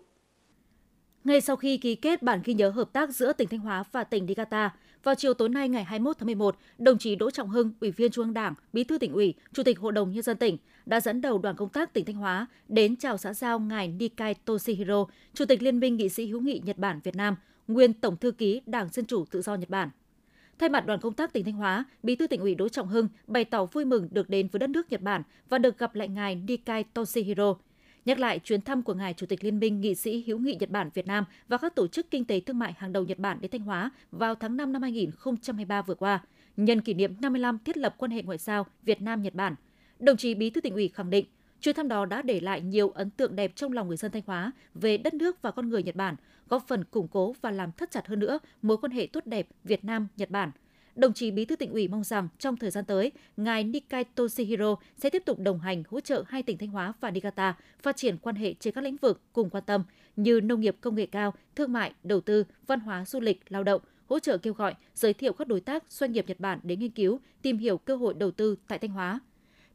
Ngay 1.24 1.40
sau 1.40 1.56
khi 1.56 1.76
ký 1.76 1.94
kết 1.94 2.22
bản 2.22 2.40
ghi 2.44 2.54
nhớ 2.54 2.70
hợp 2.70 2.92
tác 2.92 3.10
giữa 3.10 3.32
tỉnh 3.32 3.48
Thanh 3.48 3.60
Hóa 3.60 3.84
và 3.92 4.04
tỉnh 4.04 4.26
Niigata, 4.26 4.74
vào 5.02 5.14
chiều 5.14 5.34
tối 5.34 5.48
nay 5.48 5.68
ngày 5.68 5.84
21 5.84 6.18
tháng 6.18 6.26
11, 6.26 6.56
đồng 6.78 6.98
chí 6.98 7.16
Đỗ 7.16 7.30
Trọng 7.30 7.48
Hưng, 7.48 7.72
Ủy 7.80 7.90
viên 7.90 8.10
Trung 8.10 8.24
ương 8.24 8.34
Đảng, 8.34 8.54
Bí 8.72 8.84
thư 8.84 8.98
tỉnh 8.98 9.12
ủy, 9.12 9.34
Chủ 9.52 9.62
tịch 9.62 9.78
Hội 9.78 9.92
đồng 9.92 10.12
nhân 10.12 10.22
dân 10.22 10.36
tỉnh 10.36 10.58
đã 10.86 11.00
dẫn 11.00 11.20
đầu 11.20 11.38
đoàn 11.38 11.56
công 11.56 11.68
tác 11.68 11.92
tỉnh 11.92 12.04
Thanh 12.04 12.16
Hóa 12.16 12.46
đến 12.68 12.96
chào 12.96 13.18
xã 13.18 13.34
giao 13.34 13.58
ngài 13.58 13.88
Nikai 13.88 14.34
Toshihiro, 14.34 15.06
Chủ 15.34 15.44
tịch 15.44 15.62
Liên 15.62 15.80
minh 15.80 15.96
nghị 15.96 16.08
sĩ 16.08 16.26
hữu 16.26 16.40
nghị 16.40 16.60
Nhật 16.64 16.78
Bản 16.78 17.00
Việt 17.04 17.16
Nam, 17.16 17.36
nguyên 17.68 17.92
Tổng 17.92 18.16
thư 18.16 18.32
ký 18.32 18.60
Đảng 18.66 18.88
Dân 18.88 19.06
chủ 19.06 19.24
Tự 19.24 19.42
do 19.42 19.54
Nhật 19.54 19.70
Bản. 19.70 19.90
Thay 20.58 20.68
mặt 20.68 20.86
đoàn 20.86 21.00
công 21.00 21.14
tác 21.14 21.32
tỉnh 21.32 21.44
Thanh 21.44 21.54
Hóa, 21.54 21.84
Bí 22.02 22.16
thư 22.16 22.26
tỉnh 22.26 22.40
ủy 22.40 22.54
Đỗ 22.54 22.68
Trọng 22.68 22.88
Hưng 22.88 23.08
bày 23.26 23.44
tỏ 23.44 23.64
vui 23.64 23.84
mừng 23.84 24.08
được 24.10 24.30
đến 24.30 24.48
với 24.52 24.60
đất 24.60 24.70
nước 24.70 24.92
Nhật 24.92 25.00
Bản 25.00 25.22
và 25.48 25.58
được 25.58 25.78
gặp 25.78 25.94
lại 25.94 26.08
ngài 26.08 26.34
Nikai 26.34 26.84
Toshihiro. 26.84 27.54
Nhắc 28.04 28.18
lại 28.18 28.38
chuyến 28.38 28.60
thăm 28.60 28.82
của 28.82 28.94
ngài 28.94 29.14
Chủ 29.14 29.26
tịch 29.26 29.44
Liên 29.44 29.58
minh 29.58 29.80
nghị 29.80 29.94
sĩ 29.94 30.24
hữu 30.26 30.38
nghị 30.38 30.56
Nhật 30.60 30.70
Bản 30.70 30.90
Việt 30.94 31.06
Nam 31.06 31.24
và 31.48 31.58
các 31.58 31.74
tổ 31.74 31.86
chức 31.86 32.10
kinh 32.10 32.24
tế 32.24 32.40
thương 32.40 32.58
mại 32.58 32.74
hàng 32.78 32.92
đầu 32.92 33.04
Nhật 33.04 33.18
Bản 33.18 33.40
đến 33.40 33.50
Thanh 33.50 33.60
Hóa 33.60 33.90
vào 34.12 34.34
tháng 34.34 34.56
5 34.56 34.72
năm 34.72 34.82
2023 34.82 35.82
vừa 35.82 35.94
qua, 35.94 36.20
nhân 36.56 36.80
kỷ 36.80 36.94
niệm 36.94 37.14
55 37.20 37.58
thiết 37.64 37.76
lập 37.76 37.94
quan 37.98 38.10
hệ 38.10 38.22
ngoại 38.22 38.38
giao 38.38 38.66
Việt 38.82 39.02
Nam 39.02 39.22
Nhật 39.22 39.34
Bản. 39.34 39.54
Đồng 39.98 40.16
chí 40.16 40.34
Bí 40.34 40.50
thư 40.50 40.60
tỉnh 40.60 40.74
ủy 40.74 40.88
khẳng 40.88 41.10
định, 41.10 41.26
chuyến 41.64 41.74
thăm 41.74 41.88
đó 41.88 42.04
đã 42.04 42.22
để 42.22 42.40
lại 42.40 42.60
nhiều 42.60 42.88
ấn 42.88 43.10
tượng 43.10 43.36
đẹp 43.36 43.52
trong 43.56 43.72
lòng 43.72 43.88
người 43.88 43.96
dân 43.96 44.10
Thanh 44.10 44.22
Hóa 44.26 44.52
về 44.74 44.96
đất 44.96 45.14
nước 45.14 45.42
và 45.42 45.50
con 45.50 45.68
người 45.68 45.82
Nhật 45.82 45.96
Bản, 45.96 46.16
góp 46.48 46.64
phần 46.68 46.84
củng 46.84 47.08
cố 47.08 47.34
và 47.40 47.50
làm 47.50 47.72
thắt 47.72 47.90
chặt 47.90 48.06
hơn 48.06 48.18
nữa 48.18 48.38
mối 48.62 48.76
quan 48.76 48.92
hệ 48.92 49.06
tốt 49.12 49.26
đẹp 49.26 49.48
Việt 49.64 49.84
Nam 49.84 50.08
Nhật 50.16 50.30
Bản. 50.30 50.50
Đồng 50.94 51.12
chí 51.12 51.30
Bí 51.30 51.44
thư 51.44 51.56
tỉnh 51.56 51.72
ủy 51.72 51.88
mong 51.88 52.04
rằng 52.04 52.28
trong 52.38 52.56
thời 52.56 52.70
gian 52.70 52.84
tới, 52.84 53.12
ngài 53.36 53.64
Nikai 53.64 54.04
Toshihiro 54.04 54.76
sẽ 54.98 55.10
tiếp 55.10 55.22
tục 55.26 55.38
đồng 55.38 55.60
hành 55.60 55.82
hỗ 55.90 56.00
trợ 56.00 56.24
hai 56.28 56.42
tỉnh 56.42 56.58
Thanh 56.58 56.68
Hóa 56.68 56.92
và 57.00 57.10
Niigata 57.10 57.56
phát 57.82 57.96
triển 57.96 58.18
quan 58.18 58.36
hệ 58.36 58.54
trên 58.60 58.74
các 58.74 58.84
lĩnh 58.84 58.96
vực 58.96 59.20
cùng 59.32 59.50
quan 59.50 59.64
tâm 59.66 59.84
như 60.16 60.40
nông 60.40 60.60
nghiệp 60.60 60.76
công 60.80 60.94
nghệ 60.94 61.06
cao, 61.06 61.34
thương 61.56 61.72
mại, 61.72 61.92
đầu 62.02 62.20
tư, 62.20 62.44
văn 62.66 62.80
hóa 62.80 63.04
du 63.04 63.20
lịch, 63.20 63.40
lao 63.48 63.64
động, 63.64 63.82
hỗ 64.06 64.18
trợ 64.18 64.38
kêu 64.38 64.52
gọi, 64.52 64.74
giới 64.94 65.14
thiệu 65.14 65.32
các 65.32 65.48
đối 65.48 65.60
tác 65.60 65.84
doanh 65.92 66.12
nghiệp 66.12 66.24
Nhật 66.28 66.40
Bản 66.40 66.58
đến 66.62 66.80
nghiên 66.80 66.90
cứu, 66.90 67.20
tìm 67.42 67.58
hiểu 67.58 67.78
cơ 67.78 67.96
hội 67.96 68.14
đầu 68.14 68.30
tư 68.30 68.56
tại 68.68 68.78
Thanh 68.78 68.90
Hóa. 68.90 69.20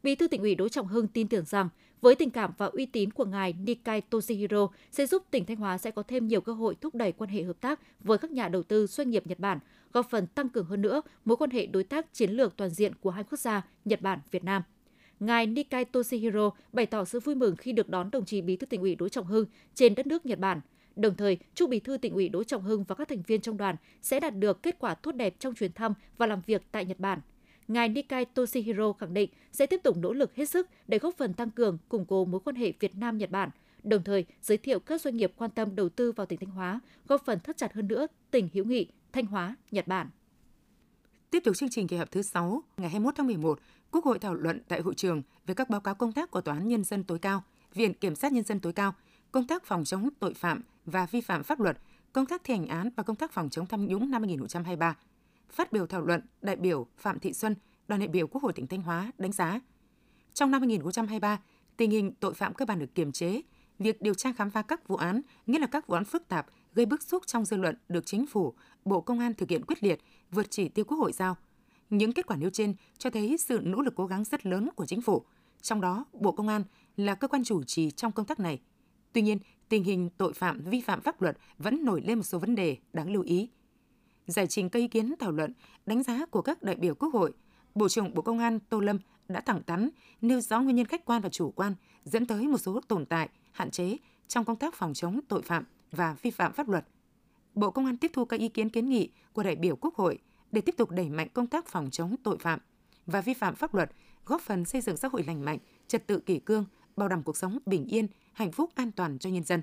Bí 0.02 0.14
thư 0.14 0.28
tỉnh 0.28 0.40
ủy 0.40 0.54
Đỗ 0.54 0.68
Trọng 0.68 0.86
Hưng 0.86 1.08
tin 1.08 1.28
tưởng 1.28 1.44
rằng 1.44 1.68
với 2.00 2.14
tình 2.14 2.30
cảm 2.30 2.52
và 2.58 2.66
uy 2.66 2.86
tín 2.86 3.10
của 3.10 3.24
ngài 3.24 3.52
Nikai 3.52 4.00
Toshihiro 4.00 4.68
sẽ 4.90 5.06
giúp 5.06 5.22
tỉnh 5.30 5.44
Thanh 5.44 5.56
Hóa 5.56 5.78
sẽ 5.78 5.90
có 5.90 6.02
thêm 6.02 6.28
nhiều 6.28 6.40
cơ 6.40 6.52
hội 6.52 6.76
thúc 6.80 6.94
đẩy 6.94 7.12
quan 7.12 7.30
hệ 7.30 7.42
hợp 7.42 7.60
tác 7.60 7.80
với 8.00 8.18
các 8.18 8.30
nhà 8.30 8.48
đầu 8.48 8.62
tư 8.62 8.86
doanh 8.86 9.10
nghiệp 9.10 9.26
Nhật 9.26 9.38
Bản, 9.38 9.58
góp 9.92 10.10
phần 10.10 10.26
tăng 10.26 10.48
cường 10.48 10.64
hơn 10.64 10.82
nữa 10.82 11.02
mối 11.24 11.36
quan 11.36 11.50
hệ 11.50 11.66
đối 11.66 11.84
tác 11.84 12.14
chiến 12.14 12.30
lược 12.30 12.56
toàn 12.56 12.70
diện 12.70 12.94
của 12.94 13.10
hai 13.10 13.24
quốc 13.24 13.38
gia 13.38 13.66
Nhật 13.84 14.02
Bản 14.02 14.18
Việt 14.30 14.44
Nam. 14.44 14.62
Ngài 15.20 15.46
Nikai 15.46 15.84
Toshihiro 15.84 16.50
bày 16.72 16.86
tỏ 16.86 17.04
sự 17.04 17.20
vui 17.20 17.34
mừng 17.34 17.56
khi 17.56 17.72
được 17.72 17.88
đón 17.88 18.10
đồng 18.10 18.24
chí 18.24 18.40
Bí 18.40 18.56
thư 18.56 18.66
tỉnh 18.66 18.80
ủy 18.80 18.94
Đỗ 18.94 19.08
Trọng 19.08 19.26
Hưng 19.26 19.46
trên 19.74 19.94
đất 19.94 20.06
nước 20.06 20.26
Nhật 20.26 20.38
Bản. 20.38 20.60
Đồng 20.96 21.14
thời, 21.14 21.38
chúc 21.54 21.70
Bí 21.70 21.80
thư 21.80 21.96
tỉnh 21.96 22.14
ủy 22.14 22.28
Đỗ 22.28 22.44
Trọng 22.44 22.62
Hưng 22.62 22.84
và 22.84 22.94
các 22.94 23.08
thành 23.08 23.22
viên 23.26 23.40
trong 23.40 23.56
đoàn 23.56 23.76
sẽ 24.02 24.20
đạt 24.20 24.36
được 24.36 24.62
kết 24.62 24.76
quả 24.78 24.94
tốt 24.94 25.12
đẹp 25.12 25.34
trong 25.38 25.54
chuyến 25.54 25.72
thăm 25.72 25.94
và 26.18 26.26
làm 26.26 26.40
việc 26.46 26.62
tại 26.72 26.84
Nhật 26.84 27.00
Bản 27.00 27.20
ngài 27.70 27.88
Nikai 27.88 28.24
Toshihiro 28.24 28.92
khẳng 28.92 29.14
định 29.14 29.30
sẽ 29.52 29.66
tiếp 29.66 29.80
tục 29.82 29.96
nỗ 29.96 30.12
lực 30.12 30.36
hết 30.36 30.44
sức 30.44 30.68
để 30.88 30.98
góp 30.98 31.16
phần 31.16 31.34
tăng 31.34 31.50
cường, 31.50 31.78
củng 31.88 32.04
cố 32.04 32.24
mối 32.24 32.40
quan 32.44 32.56
hệ 32.56 32.72
Việt 32.80 32.96
Nam-Nhật 32.96 33.30
Bản, 33.30 33.50
đồng 33.82 34.02
thời 34.02 34.24
giới 34.42 34.58
thiệu 34.58 34.80
các 34.80 35.00
doanh 35.00 35.16
nghiệp 35.16 35.32
quan 35.36 35.50
tâm 35.50 35.76
đầu 35.76 35.88
tư 35.88 36.12
vào 36.12 36.26
tỉnh 36.26 36.38
Thanh 36.38 36.50
Hóa, 36.50 36.80
góp 37.08 37.24
phần 37.24 37.40
thắt 37.40 37.56
chặt 37.56 37.72
hơn 37.74 37.88
nữa 37.88 38.06
tình 38.30 38.48
hữu 38.52 38.64
nghị 38.64 38.86
Thanh 39.12 39.26
Hóa, 39.26 39.56
Nhật 39.70 39.86
Bản. 39.86 40.10
Tiếp 41.30 41.40
tục 41.44 41.56
chương 41.56 41.68
trình 41.68 41.86
kỳ 41.86 41.96
họp 41.96 42.10
thứ 42.10 42.22
6 42.22 42.62
ngày 42.76 42.90
21 42.90 43.14
tháng 43.16 43.26
11, 43.26 43.60
Quốc 43.90 44.04
hội 44.04 44.18
thảo 44.18 44.34
luận 44.34 44.60
tại 44.68 44.80
hội 44.80 44.94
trường 44.94 45.22
về 45.46 45.54
các 45.54 45.70
báo 45.70 45.80
cáo 45.80 45.94
công 45.94 46.12
tác 46.12 46.30
của 46.30 46.40
Tòa 46.40 46.54
án 46.54 46.68
Nhân 46.68 46.84
dân 46.84 47.04
tối 47.04 47.18
cao, 47.18 47.42
Viện 47.74 47.94
Kiểm 47.94 48.14
sát 48.14 48.32
Nhân 48.32 48.44
dân 48.44 48.60
tối 48.60 48.72
cao, 48.72 48.94
công 49.32 49.46
tác 49.46 49.64
phòng 49.64 49.84
chống 49.84 50.08
tội 50.18 50.34
phạm 50.34 50.62
và 50.84 51.06
vi 51.06 51.20
phạm 51.20 51.42
pháp 51.42 51.60
luật, 51.60 51.78
công 52.12 52.26
tác 52.26 52.44
thi 52.44 52.54
hành 52.54 52.66
án 52.66 52.90
và 52.96 53.02
công 53.02 53.16
tác 53.16 53.32
phòng 53.32 53.50
chống 53.50 53.66
tham 53.66 53.86
nhũng 53.86 54.10
năm 54.10 54.22
2023 54.22 54.96
Phát 55.52 55.72
biểu 55.72 55.86
thảo 55.86 56.00
luận, 56.00 56.20
đại 56.42 56.56
biểu 56.56 56.86
Phạm 56.96 57.18
Thị 57.18 57.32
Xuân, 57.32 57.54
đoàn 57.88 58.00
đại 58.00 58.08
biểu 58.08 58.26
Quốc 58.26 58.42
hội 58.42 58.52
tỉnh 58.52 58.66
Thanh 58.66 58.82
Hóa 58.82 59.12
đánh 59.18 59.32
giá, 59.32 59.60
trong 60.34 60.50
năm 60.50 60.60
2023, 60.60 61.40
tình 61.76 61.90
hình 61.90 62.12
tội 62.20 62.34
phạm 62.34 62.54
cơ 62.54 62.64
bản 62.64 62.78
được 62.78 62.94
kiềm 62.94 63.12
chế, 63.12 63.42
việc 63.78 64.02
điều 64.02 64.14
tra 64.14 64.32
khám 64.32 64.50
phá 64.50 64.62
các 64.62 64.88
vụ 64.88 64.96
án, 64.96 65.20
nghĩa 65.46 65.58
là 65.58 65.66
các 65.66 65.86
vụ 65.86 65.94
án 65.94 66.04
phức 66.04 66.28
tạp, 66.28 66.46
gây 66.74 66.86
bức 66.86 67.02
xúc 67.02 67.26
trong 67.26 67.44
dư 67.44 67.56
luận 67.56 67.76
được 67.88 68.06
chính 68.06 68.26
phủ, 68.26 68.54
Bộ 68.84 69.00
Công 69.00 69.18
an 69.18 69.34
thực 69.34 69.50
hiện 69.50 69.64
quyết 69.64 69.82
liệt, 69.82 70.00
vượt 70.30 70.46
chỉ 70.50 70.68
tiêu 70.68 70.84
Quốc 70.84 70.98
hội 70.98 71.12
giao. 71.12 71.36
Những 71.90 72.12
kết 72.12 72.26
quả 72.26 72.36
nêu 72.36 72.50
trên 72.50 72.74
cho 72.98 73.10
thấy 73.10 73.36
sự 73.38 73.60
nỗ 73.62 73.80
lực 73.80 73.94
cố 73.96 74.06
gắng 74.06 74.24
rất 74.24 74.46
lớn 74.46 74.68
của 74.76 74.86
chính 74.86 75.02
phủ, 75.02 75.24
trong 75.62 75.80
đó 75.80 76.04
Bộ 76.12 76.32
Công 76.32 76.48
an 76.48 76.64
là 76.96 77.14
cơ 77.14 77.28
quan 77.28 77.44
chủ 77.44 77.62
trì 77.62 77.90
trong 77.90 78.12
công 78.12 78.26
tác 78.26 78.40
này. 78.40 78.60
Tuy 79.12 79.22
nhiên, 79.22 79.38
tình 79.68 79.84
hình 79.84 80.10
tội 80.16 80.32
phạm 80.32 80.60
vi 80.64 80.80
phạm 80.80 81.00
pháp 81.00 81.22
luật 81.22 81.38
vẫn 81.58 81.84
nổi 81.84 82.02
lên 82.06 82.18
một 82.18 82.24
số 82.24 82.38
vấn 82.38 82.54
đề 82.54 82.76
đáng 82.92 83.12
lưu 83.12 83.22
ý. 83.22 83.48
Giải 84.26 84.46
trình 84.46 84.68
các 84.68 84.78
ý 84.78 84.88
kiến 84.88 85.14
thảo 85.18 85.32
luận, 85.32 85.52
đánh 85.86 86.02
giá 86.02 86.26
của 86.26 86.42
các 86.42 86.62
đại 86.62 86.76
biểu 86.76 86.94
Quốc 86.94 87.14
hội, 87.14 87.32
Bộ 87.74 87.88
trưởng 87.88 88.14
Bộ 88.14 88.22
Công 88.22 88.38
an 88.38 88.58
Tô 88.60 88.80
Lâm 88.80 88.98
đã 89.28 89.40
thẳng 89.40 89.62
thắn 89.66 89.90
nêu 90.20 90.40
rõ 90.40 90.60
nguyên 90.60 90.76
nhân 90.76 90.86
khách 90.86 91.04
quan 91.04 91.22
và 91.22 91.28
chủ 91.28 91.50
quan 91.50 91.74
dẫn 92.04 92.26
tới 92.26 92.48
một 92.48 92.58
số 92.58 92.80
tồn 92.88 93.06
tại, 93.06 93.28
hạn 93.52 93.70
chế 93.70 93.96
trong 94.28 94.44
công 94.44 94.56
tác 94.56 94.74
phòng 94.74 94.94
chống 94.94 95.20
tội 95.28 95.42
phạm 95.42 95.64
và 95.92 96.16
vi 96.22 96.30
phạm 96.30 96.52
pháp 96.52 96.68
luật. 96.68 96.84
Bộ 97.54 97.70
Công 97.70 97.86
an 97.86 97.96
tiếp 97.96 98.10
thu 98.14 98.24
các 98.24 98.40
ý 98.40 98.48
kiến 98.48 98.70
kiến 98.70 98.88
nghị 98.88 99.10
của 99.32 99.42
đại 99.42 99.56
biểu 99.56 99.76
Quốc 99.76 99.94
hội 99.94 100.18
để 100.52 100.60
tiếp 100.60 100.74
tục 100.78 100.90
đẩy 100.90 101.08
mạnh 101.10 101.28
công 101.34 101.46
tác 101.46 101.66
phòng 101.66 101.90
chống 101.90 102.16
tội 102.22 102.38
phạm 102.38 102.60
và 103.06 103.20
vi 103.20 103.34
phạm 103.34 103.54
pháp 103.54 103.74
luật, 103.74 103.90
góp 104.26 104.40
phần 104.40 104.64
xây 104.64 104.80
dựng 104.80 104.96
xã 104.96 105.08
hội 105.08 105.24
lành 105.26 105.44
mạnh, 105.44 105.58
trật 105.88 106.06
tự 106.06 106.20
kỷ 106.20 106.38
cương, 106.38 106.64
bảo 106.96 107.08
đảm 107.08 107.22
cuộc 107.22 107.36
sống 107.36 107.58
bình 107.66 107.86
yên, 107.86 108.06
hạnh 108.32 108.52
phúc 108.52 108.70
an 108.74 108.92
toàn 108.92 109.18
cho 109.18 109.30
nhân 109.30 109.44
dân. 109.44 109.62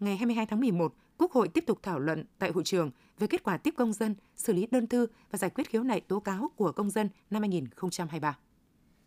Ngày 0.00 0.16
22 0.16 0.46
tháng 0.46 0.60
11, 0.60 0.94
Quốc 1.18 1.32
hội 1.32 1.48
tiếp 1.48 1.64
tục 1.66 1.78
thảo 1.82 1.98
luận 1.98 2.24
tại 2.38 2.50
hội 2.50 2.64
trường 2.64 2.90
về 3.18 3.26
kết 3.26 3.42
quả 3.42 3.56
tiếp 3.56 3.74
công 3.76 3.92
dân, 3.92 4.14
xử 4.36 4.52
lý 4.52 4.66
đơn 4.70 4.86
thư 4.86 5.06
và 5.30 5.38
giải 5.38 5.50
quyết 5.50 5.68
khiếu 5.70 5.82
nại 5.82 6.00
tố 6.00 6.20
cáo 6.20 6.50
của 6.56 6.72
công 6.72 6.90
dân 6.90 7.08
năm 7.30 7.42
2023. 7.42 8.38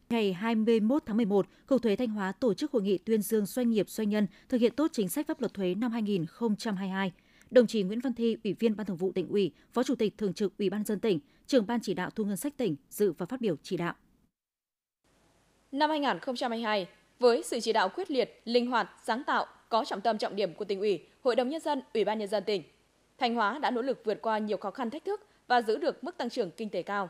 Ngày 0.10 0.34
21 0.34 1.04
tháng 1.06 1.18
11, 1.18 1.48
Cục 1.66 1.82
Thuế 1.82 1.96
Thanh 1.96 2.10
Hóa 2.10 2.32
tổ 2.32 2.54
chức 2.54 2.72
hội 2.72 2.82
nghị 2.82 2.98
tuyên 2.98 3.22
dương 3.22 3.46
doanh 3.46 3.70
nghiệp 3.70 3.89
doanh 3.89 4.10
nhân 4.10 4.28
thực 4.50 4.62
hiện 4.62 4.74
tốt 4.75 4.88
chính 4.94 5.10
sách 5.10 5.28
pháp 5.28 5.42
luật 5.42 5.54
thuế 5.54 5.75
năm 5.75 5.92
2022. 5.92 7.12
Đồng 7.51 7.68
chí 7.68 7.84
Nguyễn 7.84 8.00
Văn 8.00 8.13
Thi, 8.13 8.38
Ủy 8.44 8.54
viên 8.54 8.75
Ban 8.75 8.88
Thường 8.88 8.98
vụ 8.98 9.12
tỉnh 9.12 9.28
ủy, 9.30 9.51
Phó 9.74 9.84
Chủ 9.84 9.96
tịch 9.96 10.18
Thường 10.18 10.34
trực 10.34 10.58
Ủy 10.58 10.70
ban 10.70 10.84
dân 10.84 11.00
tỉnh, 11.00 11.20
trưởng 11.48 11.68
ban 11.68 11.80
chỉ 11.82 11.94
đạo 11.94 12.10
thu 12.10 12.25
ngân 12.25 12.38
sách 12.38 12.58
tỉnh 12.58 12.75
dự 12.89 13.12
và 13.12 13.25
phát 13.25 13.42
biểu 13.42 13.56
chỉ 13.63 13.78
đạo. 13.78 13.94
Năm 15.72 15.89
2022, 15.89 16.88
với 17.20 17.44
sự 17.44 17.60
chỉ 17.60 17.74
đạo 17.74 17.89
quyết 17.89 18.12
liệt, 18.12 18.42
linh 18.46 18.68
hoạt, 18.68 18.89
sáng 19.04 19.24
tạo, 19.24 19.46
có 19.70 19.86
trọng 19.86 20.01
tâm 20.01 20.18
trọng 20.18 20.36
điểm 20.36 20.54
của 20.54 20.66
tỉnh 20.66 20.80
ủy, 20.80 21.09
Hội 21.23 21.35
đồng 21.35 21.49
nhân 21.49 21.61
dân, 21.61 21.81
Ủy 21.93 22.03
ban 22.03 22.19
nhân 22.19 22.27
dân 22.27 22.43
tỉnh, 22.43 22.63
Thanh 23.17 23.35
Hóa 23.35 23.59
đã 23.59 23.71
nỗ 23.71 23.81
lực 23.81 24.01
vượt 24.05 24.21
qua 24.21 24.38
nhiều 24.38 24.57
khó 24.57 24.71
khăn 24.71 24.89
thách 24.89 25.05
thức 25.05 25.25
và 25.47 25.61
giữ 25.61 25.77
được 25.77 26.03
mức 26.03 26.17
tăng 26.17 26.29
trưởng 26.29 26.51
kinh 26.51 26.69
tế 26.69 26.81
cao. 26.83 27.09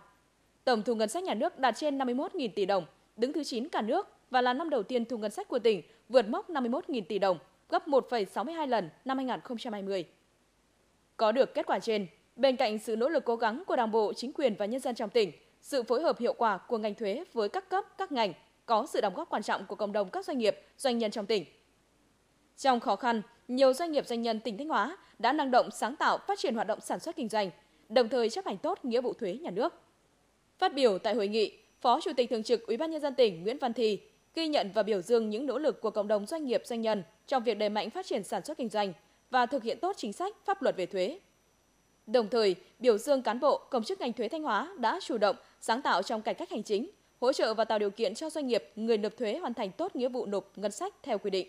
Tổng 0.64 0.84
thu 0.84 0.96
ngân 0.96 1.10
sách 1.10 1.24
nhà 1.24 1.34
nước 1.34 1.60
đạt 1.60 1.76
trên 1.78 1.98
51.000 1.98 2.50
tỷ 2.56 2.66
đồng, 2.66 2.86
đứng 3.18 3.34
thứ 3.34 3.44
9 3.44 3.70
cả 3.70 3.82
nước 3.82 4.08
và 4.30 4.42
là 4.42 4.54
năm 4.54 4.70
đầu 4.70 4.84
tiên 4.84 5.06
thu 5.06 5.18
ngân 5.18 5.32
sách 5.32 5.48
của 5.48 5.60
tỉnh 5.60 5.82
vượt 6.10 6.30
mốc 6.30 6.50
51.000 6.50 7.02
tỷ 7.10 7.20
đồng, 7.20 7.38
gấp 7.70 7.88
1,62 7.88 8.68
lần 8.68 8.90
năm 9.06 9.18
2020. 9.18 10.06
Có 11.18 11.32
được 11.32 11.54
kết 11.54 11.66
quả 11.66 11.80
trên, 11.80 12.08
bên 12.36 12.56
cạnh 12.56 12.80
sự 12.80 12.96
nỗ 12.96 13.10
lực 13.10 13.26
cố 13.26 13.36
gắng 13.36 13.64
của 13.68 13.76
Đảng 13.76 13.92
bộ, 13.92 14.14
chính 14.14 14.34
quyền 14.34 14.56
và 14.56 14.66
nhân 14.66 14.80
dân 14.80 14.96
trong 14.96 15.10
tỉnh, 15.10 15.32
sự 15.62 15.84
phối 15.84 16.02
hợp 16.02 16.20
hiệu 16.20 16.34
quả 16.34 16.58
của 16.58 16.78
ngành 16.78 16.96
thuế 16.96 17.24
với 17.34 17.50
các 17.50 17.70
cấp, 17.70 17.86
các 17.98 18.12
ngành, 18.12 18.34
có 18.66 18.86
sự 18.86 19.02
đóng 19.02 19.14
góp 19.14 19.30
quan 19.30 19.44
trọng 19.44 19.66
của 19.66 19.76
cộng 19.76 19.92
đồng 19.92 20.10
các 20.10 20.26
doanh 20.26 20.38
nghiệp, 20.38 20.60
doanh 20.78 20.98
nhân 20.98 21.12
trong 21.12 21.26
tỉnh. 21.26 21.46
Trong 22.58 22.80
khó 22.80 22.96
khăn, 22.96 23.22
nhiều 23.50 23.74
doanh 23.74 23.92
nghiệp 23.92 24.08
doanh 24.08 24.22
nhân 24.22 24.40
tỉnh 24.40 24.58
Thanh 24.58 24.68
Hóa 24.68 24.98
đã 25.20 25.34
năng 25.34 25.52
động 25.52 25.72
sáng 25.72 25.96
tạo 25.96 26.18
phát 26.28 26.40
triển 26.40 26.56
hoạt 26.56 26.68
động 26.68 26.80
sản 26.82 27.00
xuất 27.00 27.16
kinh 27.16 27.30
doanh, 27.30 27.50
đồng 27.90 28.10
thời 28.10 28.30
chấp 28.30 28.46
hành 28.46 28.58
tốt 28.58 28.86
nghĩa 28.86 29.02
vụ 29.02 29.14
thuế 29.14 29.34
nhà 29.34 29.52
nước. 29.52 29.74
Phát 30.58 30.74
biểu 30.74 30.98
tại 30.98 31.16
hội 31.16 31.28
nghị, 31.28 31.58
Phó 31.82 32.00
Chủ 32.02 32.12
tịch 32.18 32.30
thường 32.30 32.44
trực 32.44 32.68
Ủy 32.68 32.78
ban 32.78 32.92
nhân 32.92 33.02
dân 33.02 33.16
tỉnh 33.16 33.44
Nguyễn 33.44 33.58
Văn 33.58 33.74
Thì 33.74 34.00
ghi 34.36 34.48
nhận 34.48 34.72
và 34.74 34.84
biểu 34.84 35.02
dương 35.02 35.30
những 35.30 35.46
nỗ 35.46 35.58
lực 35.58 35.82
của 35.82 35.90
cộng 35.90 36.08
đồng 36.08 36.26
doanh 36.26 36.46
nghiệp 36.46 36.62
doanh 36.66 36.82
nhân 36.82 37.04
trong 37.28 37.44
việc 37.44 37.58
đẩy 37.58 37.70
mạnh 37.70 37.90
phát 37.90 38.06
triển 38.06 38.24
sản 38.24 38.46
xuất 38.46 38.58
kinh 38.58 38.70
doanh 38.70 38.94
và 39.30 39.46
thực 39.46 39.64
hiện 39.64 39.80
tốt 39.80 39.96
chính 39.98 40.14
sách 40.14 40.36
pháp 40.46 40.62
luật 40.62 40.78
về 40.78 40.86
thuế. 40.86 41.20
Đồng 42.08 42.28
thời, 42.30 42.56
biểu 42.80 42.98
dương 42.98 43.22
cán 43.22 43.40
bộ, 43.40 43.58
công 43.70 43.84
chức 43.84 44.00
ngành 44.00 44.14
thuế 44.14 44.30
Thanh 44.30 44.44
Hóa 44.44 44.74
đã 44.78 45.00
chủ 45.04 45.18
động, 45.18 45.36
sáng 45.62 45.82
tạo 45.82 46.04
trong 46.04 46.22
cải 46.22 46.34
cách 46.34 46.50
hành 46.50 46.64
chính, 46.64 46.90
hỗ 47.22 47.34
trợ 47.34 47.54
và 47.54 47.66
tạo 47.66 47.80
điều 47.80 47.90
kiện 47.90 48.16
cho 48.16 48.30
doanh 48.30 48.48
nghiệp, 48.48 48.72
người 48.76 48.98
nộp 48.98 49.18
thuế 49.18 49.38
hoàn 49.38 49.54
thành 49.54 49.72
tốt 49.72 49.96
nghĩa 49.96 50.10
vụ 50.10 50.26
nộp 50.26 50.52
ngân 50.56 50.72
sách 50.72 50.94
theo 51.04 51.18
quy 51.18 51.30
định. 51.30 51.48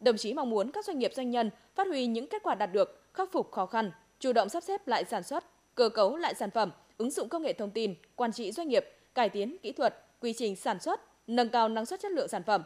Đồng 0.00 0.16
chí 0.16 0.34
mong 0.34 0.50
muốn 0.50 0.70
các 0.70 0.84
doanh 0.84 0.98
nghiệp 0.98 1.12
doanh 1.14 1.30
nhân 1.30 1.50
phát 1.74 1.86
huy 1.86 2.06
những 2.06 2.26
kết 2.26 2.42
quả 2.42 2.54
đạt 2.54 2.72
được, 2.72 3.02
khắc 3.14 3.32
phục 3.32 3.50
khó 3.52 3.66
khăn, 3.66 3.90
chủ 4.18 4.32
động 4.32 4.48
sắp 4.48 4.62
xếp 4.62 4.88
lại 4.88 5.04
sản 5.04 5.22
xuất, 5.22 5.44
cơ 5.74 5.88
cấu 5.88 6.16
lại 6.16 6.34
sản 6.34 6.50
phẩm, 6.50 6.70
ứng 6.98 7.10
dụng 7.10 7.28
công 7.28 7.42
nghệ 7.42 7.52
thông 7.52 7.70
tin, 7.70 7.94
quản 8.16 8.32
trị 8.32 8.52
doanh 8.52 8.68
nghiệp, 8.68 8.84
cải 9.14 9.28
tiến 9.28 9.56
kỹ 9.62 9.72
thuật, 9.72 9.94
quy 10.20 10.32
trình 10.32 10.56
sản 10.56 10.80
xuất, 10.80 11.00
nâng 11.26 11.48
cao 11.48 11.68
năng 11.68 11.86
suất 11.86 12.00
chất 12.00 12.12
lượng 12.12 12.28
sản 12.28 12.42
phẩm. 12.42 12.62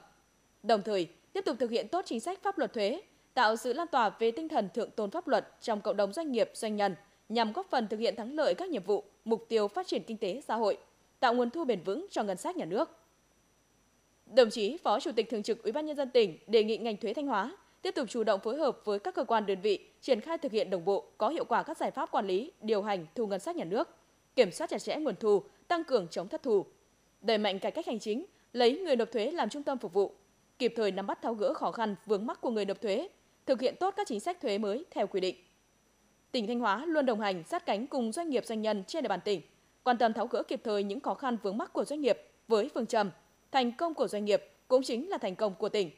Đồng 0.63 0.83
thời, 0.83 1.09
tiếp 1.33 1.45
tục 1.45 1.57
thực 1.61 1.71
hiện 1.71 1.89
tốt 1.89 2.03
chính 2.07 2.21
sách 2.21 2.43
pháp 2.43 2.59
luật 2.59 2.73
thuế, 2.73 3.03
tạo 3.35 3.57
sự 3.57 3.73
lan 3.73 3.87
tỏa 3.87 4.11
về 4.19 4.31
tinh 4.31 4.49
thần 4.49 4.69
thượng 4.75 4.91
tôn 4.91 5.11
pháp 5.11 5.29
luật 5.29 5.49
trong 5.61 5.81
cộng 5.81 5.97
đồng 5.97 6.13
doanh 6.13 6.33
nghiệp 6.33 6.51
doanh 6.55 6.77
nhân 6.77 6.95
nhằm 7.29 7.53
góp 7.53 7.67
phần 7.71 7.89
thực 7.89 8.01
hiện 8.01 8.17
thắng 8.17 8.35
lợi 8.35 8.55
các 8.55 8.69
nhiệm 8.69 8.83
vụ, 8.83 9.05
mục 9.25 9.47
tiêu 9.49 9.69
phát 9.69 9.87
triển 9.87 10.03
kinh 10.03 10.17
tế 10.17 10.41
xã 10.49 10.55
hội, 10.55 10.79
tạo 11.21 11.35
nguồn 11.35 11.51
thu 11.51 11.65
bền 11.65 11.83
vững 11.83 12.07
cho 12.11 12.23
ngân 12.23 12.37
sách 12.37 12.57
nhà 12.57 12.65
nước. 12.65 12.91
Đồng 14.35 14.51
chí 14.51 14.77
Phó 14.77 15.01
Chủ 15.01 15.13
tịch 15.13 15.31
Thường 15.31 15.43
trực 15.43 15.63
Ủy 15.63 15.73
ban 15.73 15.87
nhân 15.87 15.97
dân 15.97 16.11
tỉnh 16.11 16.39
đề 16.47 16.65
nghị 16.65 16.77
ngành 16.77 16.97
thuế 16.97 17.15
Thanh 17.15 17.27
Hóa 17.27 17.57
tiếp 17.83 17.95
tục 17.95 18.09
chủ 18.09 18.25
động 18.25 18.41
phối 18.41 18.57
hợp 18.57 18.79
với 18.85 18.99
các 18.99 19.15
cơ 19.15 19.25
quan 19.25 19.47
đơn 19.47 19.61
vị 19.61 19.87
triển 20.01 20.21
khai 20.21 20.39
thực 20.39 20.53
hiện 20.53 20.71
đồng 20.71 20.85
bộ 20.85 21.05
có 21.19 21.29
hiệu 21.29 21.45
quả 21.45 21.63
các 21.63 21.77
giải 21.77 21.91
pháp 21.91 22.11
quản 22.11 22.27
lý, 22.27 22.53
điều 22.61 22.83
hành 22.83 23.07
thu 23.15 23.27
ngân 23.27 23.41
sách 23.41 23.57
nhà 23.57 23.65
nước, 23.65 23.89
kiểm 24.37 24.53
soát 24.53 24.71
chặt 24.71 24.79
chẽ 24.79 24.97
nguồn 24.97 25.15
thu, 25.21 25.43
tăng 25.69 25.85
cường 25.85 26.09
chống 26.09 26.29
thất 26.29 26.43
thu, 26.43 26.65
đẩy 27.21 27.39
mạnh 27.39 27.59
cải 27.59 27.73
cách 27.73 27.87
hành 27.87 27.99
chính, 27.99 28.25
lấy 28.53 28.79
người 28.79 28.97
nộp 28.97 29.13
thuế 29.13 29.31
làm 29.31 29.49
trung 29.49 29.63
tâm 29.63 29.79
phục 29.79 29.93
vụ, 29.93 30.13
kịp 30.59 30.73
thời 30.77 30.91
nắm 30.91 31.07
bắt 31.07 31.23
tháo 31.23 31.35
gỡ 31.35 31.55
khó 31.55 31.73
khăn 31.73 31.97
vướng 32.07 32.27
mắc 32.27 32.41
của 32.41 32.51
người 32.51 32.65
nộp 32.65 32.81
thuế, 32.81 33.09
thực 33.47 33.61
hiện 33.61 33.75
tốt 33.81 33.95
các 33.97 34.07
chính 34.07 34.21
sách 34.21 34.41
thuế 34.41 34.59
mới 34.59 34.85
theo 34.91 35.07
quy 35.07 35.21
định. 35.21 35.37
Tỉnh 36.33 36.47
Thanh 36.47 36.61
Hóa 36.61 36.87
luôn 36.87 37.07
đồng 37.07 37.21
hành 37.21 37.45
sát 37.45 37.67
cánh 37.67 37.87
cùng 37.87 38.13
doanh 38.13 38.31
nghiệp 38.31 38.47
doanh 38.47 38.63
nhân 38.63 38.85
trên 38.87 39.03
địa 39.03 39.09
bàn 39.09 39.21
tỉnh, 39.25 39.41
quan 39.85 39.99
tâm 39.99 40.13
tháo 40.13 40.27
gỡ 40.27 40.43
kịp 40.43 40.61
thời 40.65 40.83
những 40.83 41.01
khó 41.01 41.15
khăn 41.15 41.37
vướng 41.43 41.59
mắc 41.59 41.73
của 41.73 41.85
doanh 41.85 42.01
nghiệp 42.01 42.19
với 42.49 42.71
phương 42.75 42.87
châm 42.87 43.11
thành 43.53 43.73
công 43.73 43.95
của 43.95 44.09
doanh 44.09 44.25
nghiệp 44.25 44.45
cũng 44.69 44.83
chính 44.83 45.09
là 45.09 45.19
thành 45.19 45.37
công 45.37 45.55
của 45.55 45.69
tỉnh. 45.69 45.91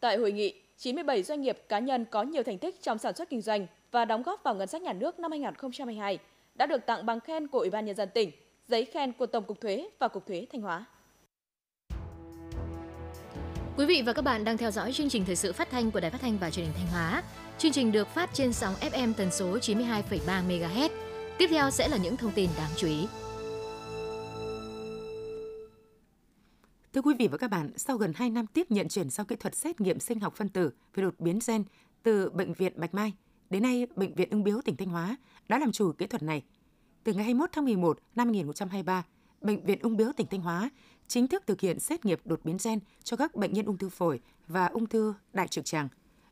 Tại 0.00 0.16
hội 0.16 0.32
nghị, 0.32 0.54
97 0.78 1.22
doanh 1.22 1.42
nghiệp 1.42 1.58
cá 1.68 1.78
nhân 1.78 2.04
có 2.10 2.22
nhiều 2.22 2.42
thành 2.42 2.58
tích 2.58 2.82
trong 2.82 2.98
sản 2.98 3.14
xuất 3.14 3.30
kinh 3.30 3.42
doanh 3.42 3.66
và 3.90 4.04
đóng 4.04 4.22
góp 4.22 4.42
vào 4.42 4.54
ngân 4.54 4.68
sách 4.68 4.82
nhà 4.82 4.92
nước 4.92 5.18
năm 5.18 5.30
2022 5.30 6.18
đã 6.54 6.66
được 6.66 6.86
tặng 6.86 7.06
bằng 7.06 7.20
khen 7.20 7.48
của 7.48 7.58
Ủy 7.58 7.70
ban 7.70 7.84
nhân 7.84 7.96
dân 7.96 8.08
tỉnh, 8.14 8.30
giấy 8.68 8.84
khen 8.84 9.12
của 9.12 9.26
Tổng 9.26 9.44
cục 9.44 9.60
Thuế 9.60 9.88
và 9.98 10.08
Cục 10.08 10.26
Thuế 10.26 10.46
Thanh 10.52 10.60
Hóa. 10.60 10.84
Quý 13.76 13.86
vị 13.86 14.02
và 14.06 14.12
các 14.12 14.22
bạn 14.22 14.44
đang 14.44 14.56
theo 14.56 14.70
dõi 14.70 14.92
chương 14.92 15.08
trình 15.08 15.24
thời 15.24 15.36
sự 15.36 15.52
phát 15.52 15.70
thanh 15.70 15.90
của 15.90 16.00
Đài 16.00 16.10
Phát 16.10 16.20
thanh 16.20 16.38
và 16.38 16.50
Truyền 16.50 16.66
hình 16.66 16.74
Thanh 16.76 16.86
Hóa. 16.86 17.22
Chương 17.58 17.72
trình 17.72 17.92
được 17.92 18.08
phát 18.08 18.30
trên 18.32 18.52
sóng 18.52 18.74
FM 18.80 19.12
tần 19.16 19.30
số 19.30 19.56
92,3 19.56 20.48
MHz. 20.48 20.88
Tiếp 21.38 21.46
theo 21.50 21.70
sẽ 21.70 21.88
là 21.88 21.96
những 21.96 22.16
thông 22.16 22.32
tin 22.32 22.50
đáng 22.56 22.70
chú 22.76 22.86
ý. 22.86 23.06
Thưa 26.94 27.02
quý 27.02 27.14
vị 27.18 27.28
và 27.28 27.38
các 27.38 27.50
bạn, 27.50 27.70
sau 27.76 27.96
gần 27.96 28.12
2 28.14 28.30
năm 28.30 28.46
tiếp 28.46 28.70
nhận 28.70 28.88
chuyển 28.88 29.10
giao 29.10 29.24
kỹ 29.24 29.36
thuật 29.36 29.54
xét 29.54 29.80
nghiệm 29.80 30.00
sinh 30.00 30.20
học 30.20 30.34
phân 30.36 30.48
tử 30.48 30.70
về 30.94 31.02
đột 31.02 31.14
biến 31.18 31.38
gen 31.46 31.64
từ 32.02 32.30
Bệnh 32.30 32.52
viện 32.52 32.72
Bạch 32.76 32.94
Mai, 32.94 33.12
đến 33.50 33.62
nay 33.62 33.86
Bệnh 33.96 34.14
viện 34.14 34.30
Ung 34.30 34.44
Biếu 34.44 34.60
tỉnh 34.64 34.76
Thanh 34.76 34.88
Hóa 34.88 35.16
đã 35.48 35.58
làm 35.58 35.72
chủ 35.72 35.92
kỹ 35.92 36.06
thuật 36.06 36.22
này. 36.22 36.42
Từ 37.04 37.12
ngày 37.12 37.24
21 37.24 37.50
tháng 37.52 37.64
11 37.64 37.98
năm 38.14 38.26
2023, 38.26 39.04
Bệnh 39.40 39.64
viện 39.64 39.78
Ung 39.82 39.96
Biếu 39.96 40.12
tỉnh 40.16 40.26
Thanh 40.26 40.40
Hóa 40.40 40.70
chính 41.08 41.28
thức 41.28 41.42
thực 41.46 41.60
hiện 41.60 41.80
xét 41.80 42.04
nghiệm 42.04 42.18
đột 42.24 42.40
biến 42.44 42.56
gen 42.64 42.78
cho 43.02 43.16
các 43.16 43.34
bệnh 43.34 43.52
nhân 43.52 43.66
ung 43.66 43.78
thư 43.78 43.88
phổi 43.88 44.20
và 44.46 44.66
ung 44.66 44.86
thư 44.86 45.14
đại 45.32 45.48
trực 45.48 45.64
tràng. 45.64 45.88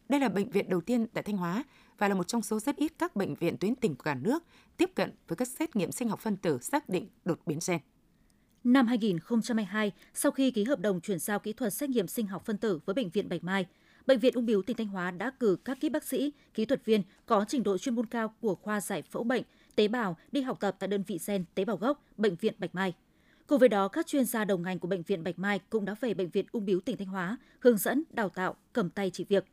Đây 0.08 0.20
là 0.20 0.28
bệnh 0.28 0.50
viện 0.50 0.68
đầu 0.68 0.80
tiên 0.80 1.06
tại 1.06 1.22
Thanh 1.22 1.36
Hóa 1.36 1.64
và 1.98 2.08
là 2.08 2.14
một 2.14 2.28
trong 2.28 2.42
số 2.42 2.60
rất 2.60 2.76
ít 2.76 2.92
các 2.98 3.16
bệnh 3.16 3.34
viện 3.34 3.56
tuyến 3.56 3.74
tỉnh 3.74 3.96
của 3.96 4.02
cả 4.02 4.14
nước 4.14 4.44
tiếp 4.76 4.90
cận 4.94 5.12
với 5.28 5.36
các 5.36 5.48
xét 5.48 5.76
nghiệm 5.76 5.92
sinh 5.92 6.08
học 6.08 6.20
phân 6.20 6.36
tử 6.36 6.58
xác 6.58 6.88
định 6.88 7.08
đột 7.24 7.40
biến 7.46 7.58
gen. 7.66 7.78
Năm 8.64 8.86
2022, 8.86 9.92
sau 10.14 10.32
khi 10.32 10.50
ký 10.50 10.64
hợp 10.64 10.80
đồng 10.80 11.00
chuyển 11.00 11.18
giao 11.18 11.38
kỹ 11.38 11.52
thuật 11.52 11.72
xét 11.72 11.90
nghiệm 11.90 12.06
sinh 12.06 12.26
học 12.26 12.44
phân 12.44 12.56
tử 12.58 12.80
với 12.84 12.94
Bệnh 12.94 13.10
viện 13.10 13.28
Bạch 13.28 13.44
Mai, 13.44 13.66
Bệnh 14.06 14.18
viện 14.18 14.34
Ung 14.34 14.46
biếu 14.46 14.62
tỉnh 14.62 14.76
Thanh 14.76 14.86
Hóa 14.86 15.10
đã 15.10 15.30
cử 15.40 15.56
các 15.64 15.80
kỹ 15.80 15.88
bác 15.88 16.04
sĩ, 16.04 16.32
kỹ 16.54 16.64
thuật 16.64 16.84
viên 16.84 17.02
có 17.26 17.44
trình 17.48 17.62
độ 17.62 17.78
chuyên 17.78 17.94
môn 17.94 18.06
cao 18.06 18.34
của 18.40 18.54
khoa 18.54 18.80
giải 18.80 19.02
phẫu 19.02 19.24
bệnh, 19.24 19.42
tế 19.74 19.88
bào 19.88 20.16
đi 20.32 20.40
học 20.40 20.60
tập 20.60 20.76
tại 20.78 20.88
đơn 20.88 21.02
vị 21.06 21.18
gen 21.26 21.44
tế 21.54 21.64
bào 21.64 21.76
gốc 21.76 22.04
Bệnh 22.16 22.36
viện 22.36 22.54
Bạch 22.58 22.74
Mai. 22.74 22.94
Cùng 23.46 23.58
với 23.58 23.68
đó, 23.68 23.88
các 23.88 24.06
chuyên 24.06 24.24
gia 24.24 24.44
đầu 24.44 24.58
ngành 24.58 24.78
của 24.78 24.88
Bệnh 24.88 25.02
viện 25.02 25.24
Bạch 25.24 25.38
Mai 25.38 25.60
cũng 25.70 25.84
đã 25.84 25.94
về 26.00 26.14
Bệnh 26.14 26.30
viện 26.30 26.46
Ung 26.52 26.64
biếu 26.64 26.80
tỉnh 26.80 26.96
Thanh 26.96 27.08
Hóa 27.08 27.36
hướng 27.60 27.76
dẫn, 27.76 28.02
đào 28.10 28.28
tạo, 28.28 28.56
cầm 28.72 28.90
tay 28.90 29.10
chỉ 29.10 29.24
việc. 29.24 29.44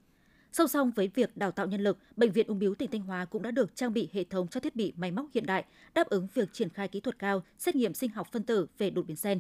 Song 0.52 0.68
song 0.68 0.92
với 0.92 1.08
việc 1.08 1.38
đào 1.38 1.52
tạo 1.52 1.68
nhân 1.68 1.82
lực, 1.82 1.98
Bệnh 2.16 2.32
viện 2.32 2.48
Ung 2.48 2.60
biếu 2.60 2.76
tỉnh 2.76 2.92
Thanh 2.92 3.02
Hóa 3.02 3.26
cũng 3.26 3.42
đã 3.42 3.52
được 3.52 3.76
trang 3.76 3.94
bị 3.94 4.10
hệ 4.14 4.24
thống 4.24 4.48
cho 4.48 4.60
thiết 4.60 4.76
bị 4.76 4.94
máy 4.98 5.12
móc 5.12 5.26
hiện 5.34 5.46
đại 5.46 5.66
đáp 5.94 6.08
ứng 6.08 6.28
việc 6.34 6.54
triển 6.54 6.70
khai 6.70 6.88
kỹ 6.88 7.00
thuật 7.00 7.20
cao 7.20 7.44
xét 7.58 7.76
nghiệm 7.76 7.94
sinh 7.94 8.10
học 8.10 8.28
phân 8.32 8.44
tử 8.44 8.68
về 8.78 8.90
đột 8.90 9.06
biến 9.08 9.18
gen. 9.24 9.40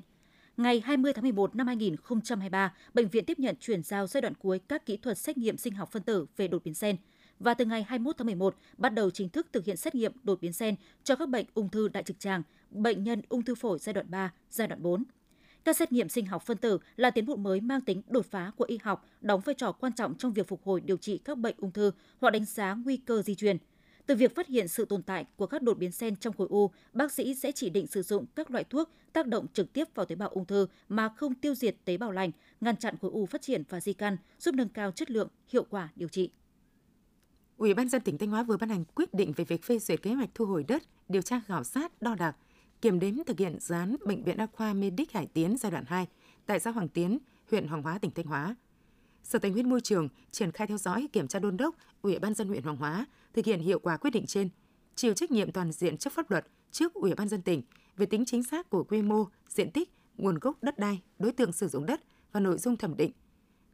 Ngày 0.58 0.82
20 0.86 1.14
tháng 1.14 1.24
11 1.24 1.56
năm 1.56 1.68
2023, 1.68 2.74
bệnh 2.94 3.08
viện 3.08 3.26
tiếp 3.26 3.40
nhận 3.40 3.56
chuyển 3.60 3.84
giao 3.84 4.08
giai 4.08 4.22
đoạn 4.22 4.34
cuối 4.36 4.60
các 4.68 4.86
kỹ 4.86 4.98
thuật 4.98 5.18
xét 5.18 5.38
nghiệm 5.38 5.58
sinh 5.58 5.74
học 5.74 5.92
phân 5.92 6.04
tử 6.04 6.26
về 6.38 6.48
đột 6.48 6.64
biến 6.64 6.74
gen 6.82 6.96
và 7.40 7.54
từ 7.54 7.66
ngày 7.66 7.84
21 7.84 8.18
tháng 8.18 8.26
11 8.26 8.56
bắt 8.78 8.90
đầu 8.90 9.10
chính 9.10 9.30
thức 9.30 9.48
thực 9.52 9.66
hiện 9.66 9.78
xét 9.78 9.96
nghiệm 9.96 10.12
đột 10.24 10.42
biến 10.42 10.52
gen 10.60 10.76
cho 11.04 11.16
các 11.16 11.30
bệnh 11.30 11.46
ung 11.54 11.70
thư 11.70 11.88
đại 11.88 12.04
trực 12.04 12.20
tràng, 12.20 12.44
bệnh 12.72 13.04
nhân 13.04 13.22
ung 13.30 13.42
thư 13.42 13.56
phổi 13.56 13.80
giai 13.80 13.94
đoạn 13.94 14.06
3, 14.10 14.34
giai 14.50 14.68
đoạn 14.68 14.84
4. 14.84 15.04
Các 15.64 15.78
xét 15.78 15.92
nghiệm 15.92 16.10
sinh 16.10 16.26
học 16.26 16.44
phân 16.46 16.58
tử 16.58 16.80
là 16.96 17.12
tiến 17.12 17.26
bộ 17.26 17.36
mới 17.36 17.62
mang 17.62 17.82
tính 17.82 18.02
đột 18.08 18.26
phá 18.26 18.52
của 18.58 18.66
y 18.68 18.78
học, 18.84 19.06
đóng 19.22 19.42
vai 19.46 19.56
trò 19.56 19.72
quan 19.72 19.94
trọng 19.94 20.16
trong 20.16 20.34
việc 20.34 20.48
phục 20.48 20.64
hồi 20.64 20.82
điều 20.82 20.98
trị 20.98 21.18
các 21.18 21.38
bệnh 21.38 21.56
ung 21.58 21.72
thư 21.72 21.92
hoặc 22.22 22.30
đánh 22.30 22.46
giá 22.46 22.74
nguy 22.74 22.98
cơ 22.98 23.22
di 23.22 23.36
truyền. 23.36 23.58
Từ 24.06 24.16
việc 24.16 24.36
phát 24.36 24.48
hiện 24.48 24.68
sự 24.68 24.86
tồn 24.86 25.04
tại 25.04 25.26
của 25.36 25.48
các 25.48 25.62
đột 25.62 25.78
biến 25.78 25.92
gen 26.00 26.16
trong 26.16 26.34
khối 26.38 26.48
u, 26.50 26.72
bác 26.94 27.12
sĩ 27.12 27.36
sẽ 27.36 27.52
chỉ 27.52 27.70
định 27.70 27.88
sử 27.88 28.02
dụng 28.02 28.26
các 28.36 28.52
loại 28.52 28.64
thuốc 28.64 28.90
tác 29.14 29.28
động 29.28 29.48
trực 29.54 29.74
tiếp 29.74 29.88
vào 29.96 30.06
tế 30.06 30.16
bào 30.16 30.30
ung 30.30 30.46
thư 30.46 30.68
mà 30.90 31.10
không 31.10 31.36
tiêu 31.36 31.56
diệt 31.56 31.76
tế 31.86 31.98
bào 31.98 32.12
lành, 32.12 32.32
ngăn 32.62 32.78
chặn 32.78 32.96
khối 33.02 33.12
u 33.12 33.26
phát 33.26 33.42
triển 33.42 33.64
và 33.70 33.80
di 33.80 33.94
căn, 33.94 34.18
giúp 34.40 34.56
nâng 34.56 34.70
cao 34.70 34.92
chất 34.92 35.12
lượng, 35.12 35.28
hiệu 35.48 35.66
quả 35.70 35.90
điều 35.96 36.10
trị. 36.10 36.32
Ủy 37.58 37.74
ban 37.74 37.90
dân 37.90 38.02
tỉnh 38.02 38.18
Thanh 38.18 38.30
Hóa 38.30 38.44
vừa 38.44 38.58
ban 38.58 38.70
hành 38.70 38.86
quyết 38.86 39.14
định 39.14 39.34
về 39.36 39.46
việc 39.46 39.64
phê 39.64 39.80
duyệt 39.80 40.02
kế 40.02 40.14
hoạch 40.14 40.30
thu 40.34 40.46
hồi 40.46 40.64
đất, 40.68 40.84
điều 41.10 41.22
tra 41.22 41.40
khảo 41.40 41.64
sát, 41.64 42.02
đo 42.02 42.16
đạc, 42.16 42.36
kiểm 42.82 43.00
đếm 43.00 43.16
thực 43.28 43.40
hiện 43.40 43.60
dự 43.60 43.76
án 43.76 43.96
Bệnh 44.06 44.24
viện 44.24 44.38
Đa 44.38 44.48
khoa 44.54 44.74
Medic 44.74 45.12
Hải 45.12 45.26
Tiến 45.26 45.58
giai 45.58 45.72
đoạn 45.72 45.86
2 45.88 46.08
tại 46.46 46.60
xã 46.60 46.72
Hoàng 46.72 46.88
Tiến, 46.88 47.20
huyện 47.52 47.68
Hoàng 47.68 47.84
Hóa, 47.84 47.98
tỉnh 47.98 48.12
Thanh 48.12 48.26
Hóa. 48.26 48.56
Sở 49.24 49.40
Tài 49.40 49.52
nguyên 49.52 49.70
Môi 49.70 49.82
trường 49.82 50.10
triển 50.32 50.52
khai 50.52 50.68
theo 50.68 50.78
dõi, 50.78 51.08
kiểm 51.14 51.28
tra 51.28 51.40
đôn 51.40 51.58
đốc 51.58 51.76
Ủy 52.02 52.20
ban 52.20 52.34
dân 52.34 52.48
huyện 52.48 52.64
Hoàng 52.64 52.78
Hóa 52.78 53.06
thực 53.34 53.46
hiện 53.46 53.60
hiệu 53.60 53.80
quả 53.80 53.98
quyết 53.98 54.10
định 54.10 54.26
trên, 54.26 54.50
chịu 54.96 55.14
trách 55.14 55.32
nhiệm 55.32 55.52
toàn 55.52 55.72
diện 55.72 55.98
trước 55.98 56.14
pháp 56.14 56.32
luật 56.32 56.48
trước 56.72 56.94
Ủy 56.94 57.16
ban 57.16 57.28
dân 57.30 57.42
tỉnh 57.42 57.62
về 57.98 58.06
tính 58.06 58.26
chính 58.26 58.44
xác 58.44 58.70
của 58.70 58.84
quy 58.84 59.02
mô, 59.02 59.26
diện 59.50 59.72
tích, 59.72 59.94
nguồn 60.18 60.40
gốc 60.40 60.64
đất 60.64 60.80
đai, 60.80 61.02
đối 61.20 61.32
tượng 61.32 61.52
sử 61.52 61.68
dụng 61.68 61.86
đất 61.86 62.02
và 62.32 62.40
nội 62.40 62.58
dung 62.58 62.78
thẩm 62.78 62.98
định. 62.98 63.12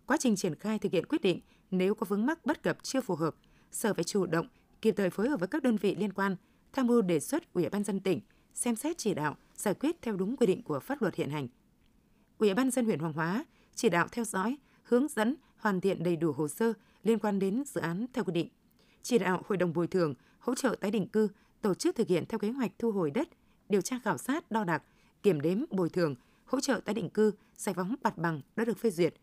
Quá 0.05 0.17
trình 0.19 0.35
triển 0.35 0.55
khai 0.55 0.79
thực 0.79 0.91
hiện 0.91 1.05
quyết 1.05 1.21
định, 1.21 1.39
nếu 1.71 1.95
có 1.95 2.05
vướng 2.09 2.25
mắc 2.25 2.45
bất 2.45 2.63
cập 2.63 2.83
chưa 2.83 3.01
phù 3.01 3.15
hợp, 3.15 3.35
Sở 3.71 3.93
phải 3.93 4.03
chủ 4.03 4.25
động, 4.25 4.47
kịp 4.81 4.93
thời 4.97 5.09
phối 5.09 5.29
hợp 5.29 5.39
với 5.39 5.47
các 5.47 5.63
đơn 5.63 5.77
vị 5.77 5.95
liên 5.95 6.13
quan, 6.13 6.35
tham 6.73 6.87
mưu 6.87 7.01
đề 7.01 7.19
xuất 7.19 7.53
Ủy 7.53 7.69
ban 7.69 7.83
dân 7.83 7.99
tỉnh 7.99 8.21
xem 8.55 8.75
xét 8.75 8.97
chỉ 8.97 9.13
đạo, 9.13 9.35
giải 9.55 9.73
quyết 9.73 10.01
theo 10.01 10.15
đúng 10.15 10.37
quy 10.37 10.47
định 10.47 10.63
của 10.63 10.79
pháp 10.79 11.01
luật 11.01 11.15
hiện 11.15 11.29
hành. 11.29 11.47
Ủy 12.37 12.53
ban 12.53 12.71
dân 12.71 12.85
huyện 12.85 12.99
Hoàng 12.99 13.13
Hóa 13.13 13.45
chỉ 13.75 13.89
đạo 13.89 14.07
theo 14.11 14.25
dõi, 14.25 14.57
hướng 14.83 15.07
dẫn 15.07 15.35
hoàn 15.57 15.81
thiện 15.81 16.03
đầy 16.03 16.15
đủ 16.15 16.31
hồ 16.31 16.47
sơ 16.47 16.73
liên 17.03 17.19
quan 17.19 17.39
đến 17.39 17.63
dự 17.65 17.81
án 17.81 18.05
theo 18.13 18.23
quy 18.23 18.33
định. 18.33 18.49
Chỉ 19.01 19.17
đạo 19.17 19.41
Hội 19.45 19.57
đồng 19.57 19.73
bồi 19.73 19.87
thường, 19.87 20.13
hỗ 20.39 20.55
trợ 20.55 20.75
tái 20.81 20.91
định 20.91 21.07
cư 21.07 21.27
tổ 21.61 21.73
chức 21.73 21.95
thực 21.95 22.07
hiện 22.07 22.25
theo 22.29 22.39
kế 22.39 22.49
hoạch 22.49 22.71
thu 22.79 22.91
hồi 22.91 23.11
đất, 23.11 23.29
điều 23.69 23.81
tra 23.81 23.99
khảo 24.03 24.17
sát, 24.17 24.51
đo 24.51 24.63
đạc, 24.63 24.83
kiểm 25.23 25.41
đếm, 25.41 25.57
bồi 25.71 25.89
thường, 25.89 26.15
hỗ 26.45 26.59
trợ 26.59 26.81
tái 26.85 26.95
định 26.95 27.09
cư, 27.09 27.31
giải 27.55 27.75
phóng 27.75 27.95
mặt 28.03 28.17
bằng 28.17 28.41
đã 28.55 28.65
được 28.65 28.77
phê 28.77 28.89
duyệt. 28.89 29.13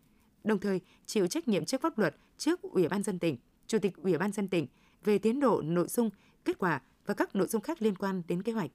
Đồng 0.43 0.59
thời, 0.59 0.81
chịu 1.05 1.27
trách 1.27 1.47
nhiệm 1.47 1.65
trước 1.65 1.81
pháp 1.81 1.97
luật 1.97 2.15
trước 2.37 2.61
Ủy 2.61 2.87
ban 2.87 3.03
dân 3.03 3.19
tỉnh, 3.19 3.37
Chủ 3.67 3.79
tịch 3.79 3.95
Ủy 3.95 4.17
ban 4.17 4.31
dân 4.31 4.47
tỉnh 4.47 4.67
về 5.03 5.17
tiến 5.17 5.39
độ, 5.39 5.61
nội 5.61 5.87
dung, 5.87 6.09
kết 6.45 6.57
quả 6.59 6.81
và 7.05 7.13
các 7.13 7.35
nội 7.35 7.47
dung 7.47 7.61
khác 7.61 7.81
liên 7.81 7.95
quan 7.95 8.21
đến 8.27 8.43
kế 8.43 8.51
hoạch. 8.51 8.71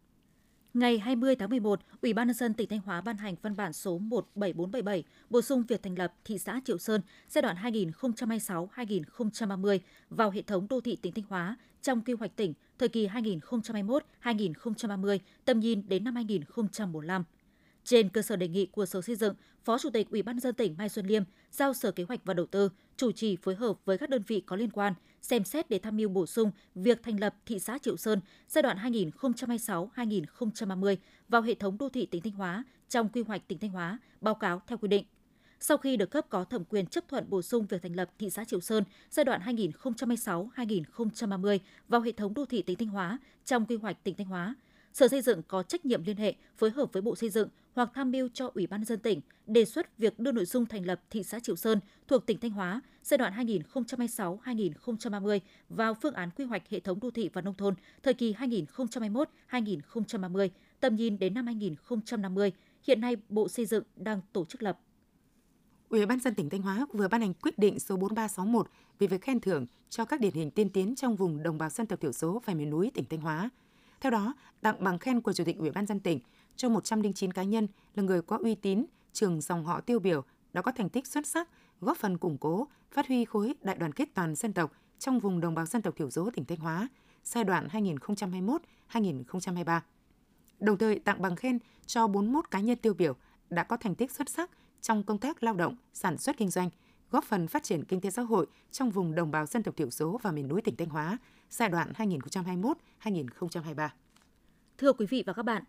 Ngày 0.79 0.99
20 0.99 1.37
tháng 1.37 1.51
11, 1.51 1.81
Ủy 2.03 2.13
ban 2.13 2.27
nhân 2.27 2.35
dân 2.35 2.55
tỉnh 2.55 2.69
Thanh 2.69 2.81
Hóa 2.81 3.01
ban 3.01 3.17
hành 3.17 3.35
văn 3.43 3.57
bản 3.57 3.73
số 3.73 3.99
17477 3.99 5.05
bổ 5.31 5.43
sung 5.43 5.63
việc 5.69 5.83
thành 5.83 5.99
lập 5.99 6.15
thị 6.25 6.39
xã 6.39 6.61
Triệu 6.65 6.79
Sơn 6.79 7.01
giai 7.29 7.43
đoạn 7.43 7.57
2026-2030 7.57 9.79
vào 10.11 10.31
hệ 10.31 10.43
thống 10.43 10.67
đô 10.71 10.81
thị 10.81 10.97
tỉnh 11.03 11.13
Thanh 11.13 11.25
Hóa 11.29 11.57
trong 11.83 12.01
quy 12.01 12.13
hoạch 12.13 12.37
tỉnh 12.37 12.55
thời 12.79 12.89
kỳ 12.89 13.09
2021-2030, 13.09 15.19
tầm 15.45 15.61
nhìn 15.61 15.89
đến 15.89 16.05
năm 16.05 16.15
2045. 16.15 17.25
Trên 17.89 18.09
cơ 18.09 18.23
sở 18.23 18.37
đề 18.37 18.49
nghị 18.49 18.67
của 18.67 18.87
Sở 18.87 19.03
Xây 19.03 19.17
dựng, 19.17 19.35
Phó 19.65 19.79
Chủ 19.79 19.91
tịch 19.91 20.11
Ủy 20.11 20.23
ban 20.23 20.41
dân 20.41 20.55
tỉnh 20.55 20.75
Mai 20.79 20.89
Xuân 20.89 21.07
Liêm 21.07 21.23
giao 21.51 21.75
Sở 21.75 21.91
Kế 21.91 22.05
hoạch 22.05 22.21
và 22.25 22.35
Đầu 22.35 22.47
tư 22.47 22.71
chủ 22.97 23.13
trì 23.13 23.37
phối 23.37 23.55
hợp 23.55 23.77
với 23.85 23.99
các 23.99 24.11
đơn 24.11 24.23
vị 24.27 24.43
có 24.47 24.57
liên 24.57 24.71
quan 24.71 24.95
xem 25.23 25.45
xét 25.45 25.71
để 25.71 25.79
tham 25.79 25.97
mưu 25.97 26.09
bổ 26.09 26.27
sung 26.27 26.51
việc 26.75 27.03
thành 27.03 27.21
lập 27.21 27.35
thị 27.47 27.59
xã 27.59 27.79
Triệu 27.79 27.97
Sơn 27.97 28.21
giai 28.49 28.63
đoạn 28.63 28.79
2026-2030 28.79 30.97
vào 31.29 31.43
hệ 31.43 31.55
thống 31.55 31.79
đô 31.79 31.89
thị 31.89 32.07
tỉnh 32.07 32.23
Thanh 32.23 32.33
Hóa 32.33 32.65
trong 32.89 33.09
quy 33.09 33.23
hoạch 33.23 33.49
tỉnh 33.49 33.59
Thanh 33.59 33.71
Hóa, 33.71 33.99
báo 34.21 34.35
cáo 34.35 34.63
theo 34.67 34.79
quy 34.79 34.89
định. 34.89 35.05
Sau 35.61 35.77
khi 35.77 35.97
được 35.97 36.11
cấp 36.11 36.27
có 36.29 36.45
thẩm 36.45 36.65
quyền 36.65 36.87
chấp 36.87 37.09
thuận 37.09 37.31
bổ 37.31 37.43
sung 37.43 37.67
việc 37.67 37.83
thành 37.83 37.97
lập 37.97 38.11
thị 38.19 38.31
xã 38.31 38.45
Triệu 38.45 38.61
Sơn 38.61 38.85
giai 39.11 39.25
đoạn 39.25 39.41
2026-2030 39.41 41.59
vào 41.89 42.01
hệ 42.01 42.13
thống 42.13 42.35
đô 42.35 42.45
thị 42.45 42.63
tỉnh 42.63 42.79
Thanh 42.79 42.89
Hóa 42.89 43.19
trong 43.45 43.67
quy 43.67 43.77
hoạch 43.77 44.05
tỉnh 44.05 44.15
Thanh 44.15 44.27
Hóa, 44.27 44.55
Sở 44.93 45.09
Xây 45.09 45.23
dựng 45.23 45.43
có 45.49 45.63
trách 45.63 45.87
nhiệm 45.87 46.05
liên 46.05 46.17
hệ 46.17 46.35
phối 46.57 46.71
hợp 46.71 46.93
với 46.93 47.03
Bộ 47.03 47.17
Xây 47.17 47.31
dựng 47.31 47.49
hoặc 47.79 47.91
tham 47.95 48.11
mưu 48.11 48.29
cho 48.35 48.51
Ủy 48.55 48.67
ban 48.67 48.85
dân 48.85 48.99
tỉnh 48.99 49.21
đề 49.47 49.65
xuất 49.65 49.99
việc 49.99 50.19
đưa 50.19 50.33
nội 50.33 50.45
dung 50.45 50.67
thành 50.67 50.87
lập 50.87 51.01
thị 51.11 51.23
xã 51.23 51.41
Triệu 51.41 51.57
Sơn 51.57 51.81
thuộc 52.09 52.27
tỉnh 52.27 52.41
Thanh 52.41 52.51
Hóa 52.51 52.81
giai 53.03 53.19
đoạn 53.19 53.47
2026-2030 53.47 55.41
vào 55.69 55.95
phương 55.95 56.15
án 56.15 56.31
quy 56.31 56.45
hoạch 56.45 56.69
hệ 56.69 56.81
thống 56.81 57.01
đô 57.01 57.11
thị 57.11 57.31
và 57.33 57.41
nông 57.41 57.55
thôn 57.55 57.75
thời 58.03 58.15
kỳ 58.15 58.35
2021-2030, 58.35 60.49
tầm 60.81 60.97
nhìn 60.97 61.19
đến 61.19 61.35
năm 61.35 61.47
2050. 61.47 62.53
Hiện 62.83 63.01
nay, 63.01 63.17
Bộ 63.29 63.49
Xây 63.49 63.67
dựng 63.67 63.85
đang 63.97 64.21
tổ 64.33 64.45
chức 64.45 64.63
lập. 64.63 64.79
Ủy 65.89 66.07
ban 66.07 66.21
dân 66.21 66.35
tỉnh 66.35 66.51
Thanh 66.51 66.63
Hóa 66.63 66.87
vừa 66.93 67.09
ban 67.09 67.21
hành 67.21 67.35
quyết 67.35 67.59
định 67.59 67.79
số 67.79 67.97
4361 67.97 68.69
về 68.99 69.07
việc 69.07 69.23
khen 69.23 69.41
thưởng 69.41 69.67
cho 69.89 70.05
các 70.05 70.21
điển 70.21 70.35
hình 70.35 70.51
tiên 70.51 70.71
tiến 70.71 70.95
trong 70.95 71.17
vùng 71.17 71.43
đồng 71.43 71.59
bào 71.59 71.71
dân 71.71 71.87
tộc 71.87 72.01
thiểu 72.01 72.13
số 72.13 72.43
và 72.45 72.55
miền 72.55 72.71
núi 72.71 72.91
tỉnh 72.95 73.05
Thanh 73.11 73.21
Hóa. 73.21 73.51
Theo 74.01 74.11
đó, 74.11 74.35
tặng 74.61 74.85
bằng 74.85 74.99
khen 74.99 75.21
của 75.21 75.33
Chủ 75.33 75.45
tịch 75.45 75.59
Ủy 75.59 75.71
ban 75.71 75.87
dân 75.87 76.01
tỉnh 76.01 76.21
cho 76.59 76.69
109 76.69 77.33
cá 77.33 77.43
nhân 77.43 77.69
là 77.95 78.03
người 78.03 78.23
có 78.23 78.39
uy 78.43 78.55
tín, 78.55 78.85
trường 79.13 79.41
dòng 79.41 79.65
họ 79.65 79.81
tiêu 79.81 79.99
biểu 79.99 80.25
đã 80.53 80.63
có 80.63 80.73
thành 80.73 80.89
tích 80.89 81.07
xuất 81.07 81.27
sắc, 81.27 81.49
góp 81.81 81.97
phần 81.97 82.19
củng 82.19 82.39
cố, 82.39 82.69
phát 82.93 83.09
huy 83.09 83.25
khối 83.25 83.55
đại 83.61 83.77
đoàn 83.77 83.93
kết 83.93 84.09
toàn 84.15 84.35
dân 84.35 84.53
tộc 84.53 84.73
trong 84.99 85.19
vùng 85.19 85.41
đồng 85.41 85.55
bào 85.55 85.67
dân 85.67 85.83
tộc 85.83 85.97
thiểu 85.97 86.11
số 86.11 86.31
tỉnh 86.35 86.45
Thanh 86.45 86.59
Hóa 86.59 86.89
giai 87.25 87.45
đoạn 87.45 87.69
2021-2023. 88.93 89.81
Đồng 90.61 90.79
thời 90.79 90.99
tặng 90.99 91.23
bằng 91.23 91.37
khen 91.37 91.59
cho 91.87 92.07
41 92.07 92.51
cá 92.51 92.61
nhân 92.61 92.79
tiêu 92.79 92.95
biểu 92.95 93.15
đã 93.51 93.63
có 93.63 93.77
thành 93.77 93.95
tích 93.95 94.11
xuất 94.11 94.29
sắc 94.29 94.51
trong 94.81 95.03
công 95.03 95.19
tác 95.19 95.43
lao 95.43 95.55
động, 95.55 95.77
sản 95.93 96.19
xuất 96.19 96.37
kinh 96.37 96.51
doanh, 96.51 96.71
góp 97.11 97.25
phần 97.25 97.49
phát 97.49 97.63
triển 97.63 97.85
kinh 97.85 98.01
tế 98.01 98.11
xã 98.11 98.23
hội 98.23 98.47
trong 98.71 98.91
vùng 98.91 99.15
đồng 99.15 99.31
bào 99.31 99.47
dân 99.47 99.63
tộc 99.63 99.77
thiểu 99.77 99.91
số 99.91 100.21
và 100.23 100.33
miền 100.33 100.49
núi 100.49 100.63
tỉnh 100.63 100.77
Thanh 100.77 100.89
Hóa 100.89 101.19
giai 101.51 101.69
đoạn 101.69 101.93
2021-2023. 103.03 103.89
Thưa 104.79 104.93
quý 104.93 105.07
vị 105.07 105.23
và 105.27 105.33
các 105.33 105.43
bạn, 105.43 105.63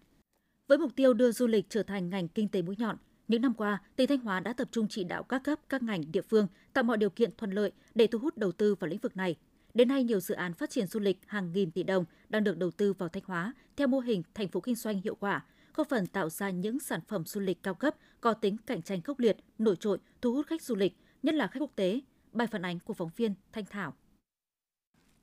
với 0.70 0.78
mục 0.78 0.96
tiêu 0.96 1.14
đưa 1.14 1.32
du 1.32 1.48
lịch 1.48 1.66
trở 1.70 1.84
thành 1.84 2.10
ngành 2.10 2.28
kinh 2.28 2.48
tế 2.48 2.62
mũi 2.62 2.76
nhọn, 2.80 2.98
những 3.28 3.42
năm 3.42 3.54
qua, 3.54 3.82
tỉnh 3.96 4.08
Thanh 4.08 4.20
Hóa 4.20 4.40
đã 4.40 4.54
tập 4.54 4.68
trung 4.72 4.88
chỉ 4.90 5.04
đạo 5.04 5.24
các 5.24 5.44
cấp, 5.44 5.60
các 5.70 5.84
ngành, 5.84 6.12
địa 6.12 6.22
phương 6.22 6.48
tạo 6.74 6.84
mọi 6.84 6.98
điều 6.98 7.10
kiện 7.10 7.32
thuận 7.38 7.52
lợi 7.52 7.72
để 7.96 8.08
thu 8.08 8.20
hút 8.20 8.38
đầu 8.38 8.52
tư 8.52 8.76
vào 8.76 8.90
lĩnh 8.90 9.00
vực 9.00 9.18
này. 9.18 9.36
Đến 9.74 9.88
nay, 9.88 10.04
nhiều 10.04 10.20
dự 10.20 10.36
án 10.36 10.54
phát 10.54 10.70
triển 10.70 10.88
du 10.88 11.00
lịch 11.00 11.18
hàng 11.28 11.52
nghìn 11.52 11.72
tỷ 11.72 11.84
đồng 11.84 12.06
đang 12.30 12.44
được 12.44 12.58
đầu 12.58 12.72
tư 12.72 12.94
vào 12.94 13.10
Thanh 13.10 13.24
Hóa 13.26 13.54
theo 13.76 13.88
mô 13.88 14.00
hình 14.00 14.24
thành 14.34 14.48
phố 14.48 14.60
kinh 14.60 14.76
doanh 14.76 15.02
hiệu 15.02 15.16
quả, 15.16 15.46
góp 15.74 15.90
phần 15.90 16.08
tạo 16.08 16.30
ra 16.30 16.50
những 16.50 16.80
sản 16.80 17.00
phẩm 17.08 17.26
du 17.26 17.42
lịch 17.42 17.64
cao 17.64 17.74
cấp 17.74 17.96
có 18.22 18.34
tính 18.34 18.58
cạnh 18.66 18.82
tranh 18.82 19.02
khốc 19.02 19.20
liệt, 19.20 19.38
nổi 19.58 19.76
trội, 19.76 19.98
thu 20.22 20.34
hút 20.34 20.48
khách 20.48 20.62
du 20.62 20.76
lịch, 20.76 20.98
nhất 21.24 21.36
là 21.36 21.48
khách 21.48 21.60
quốc 21.60 21.72
tế. 21.76 22.00
Bài 22.32 22.48
phản 22.48 22.66
ánh 22.66 22.80
của 22.80 22.94
phóng 22.94 23.10
viên 23.16 23.34
Thanh 23.52 23.66
Thảo 23.66 23.94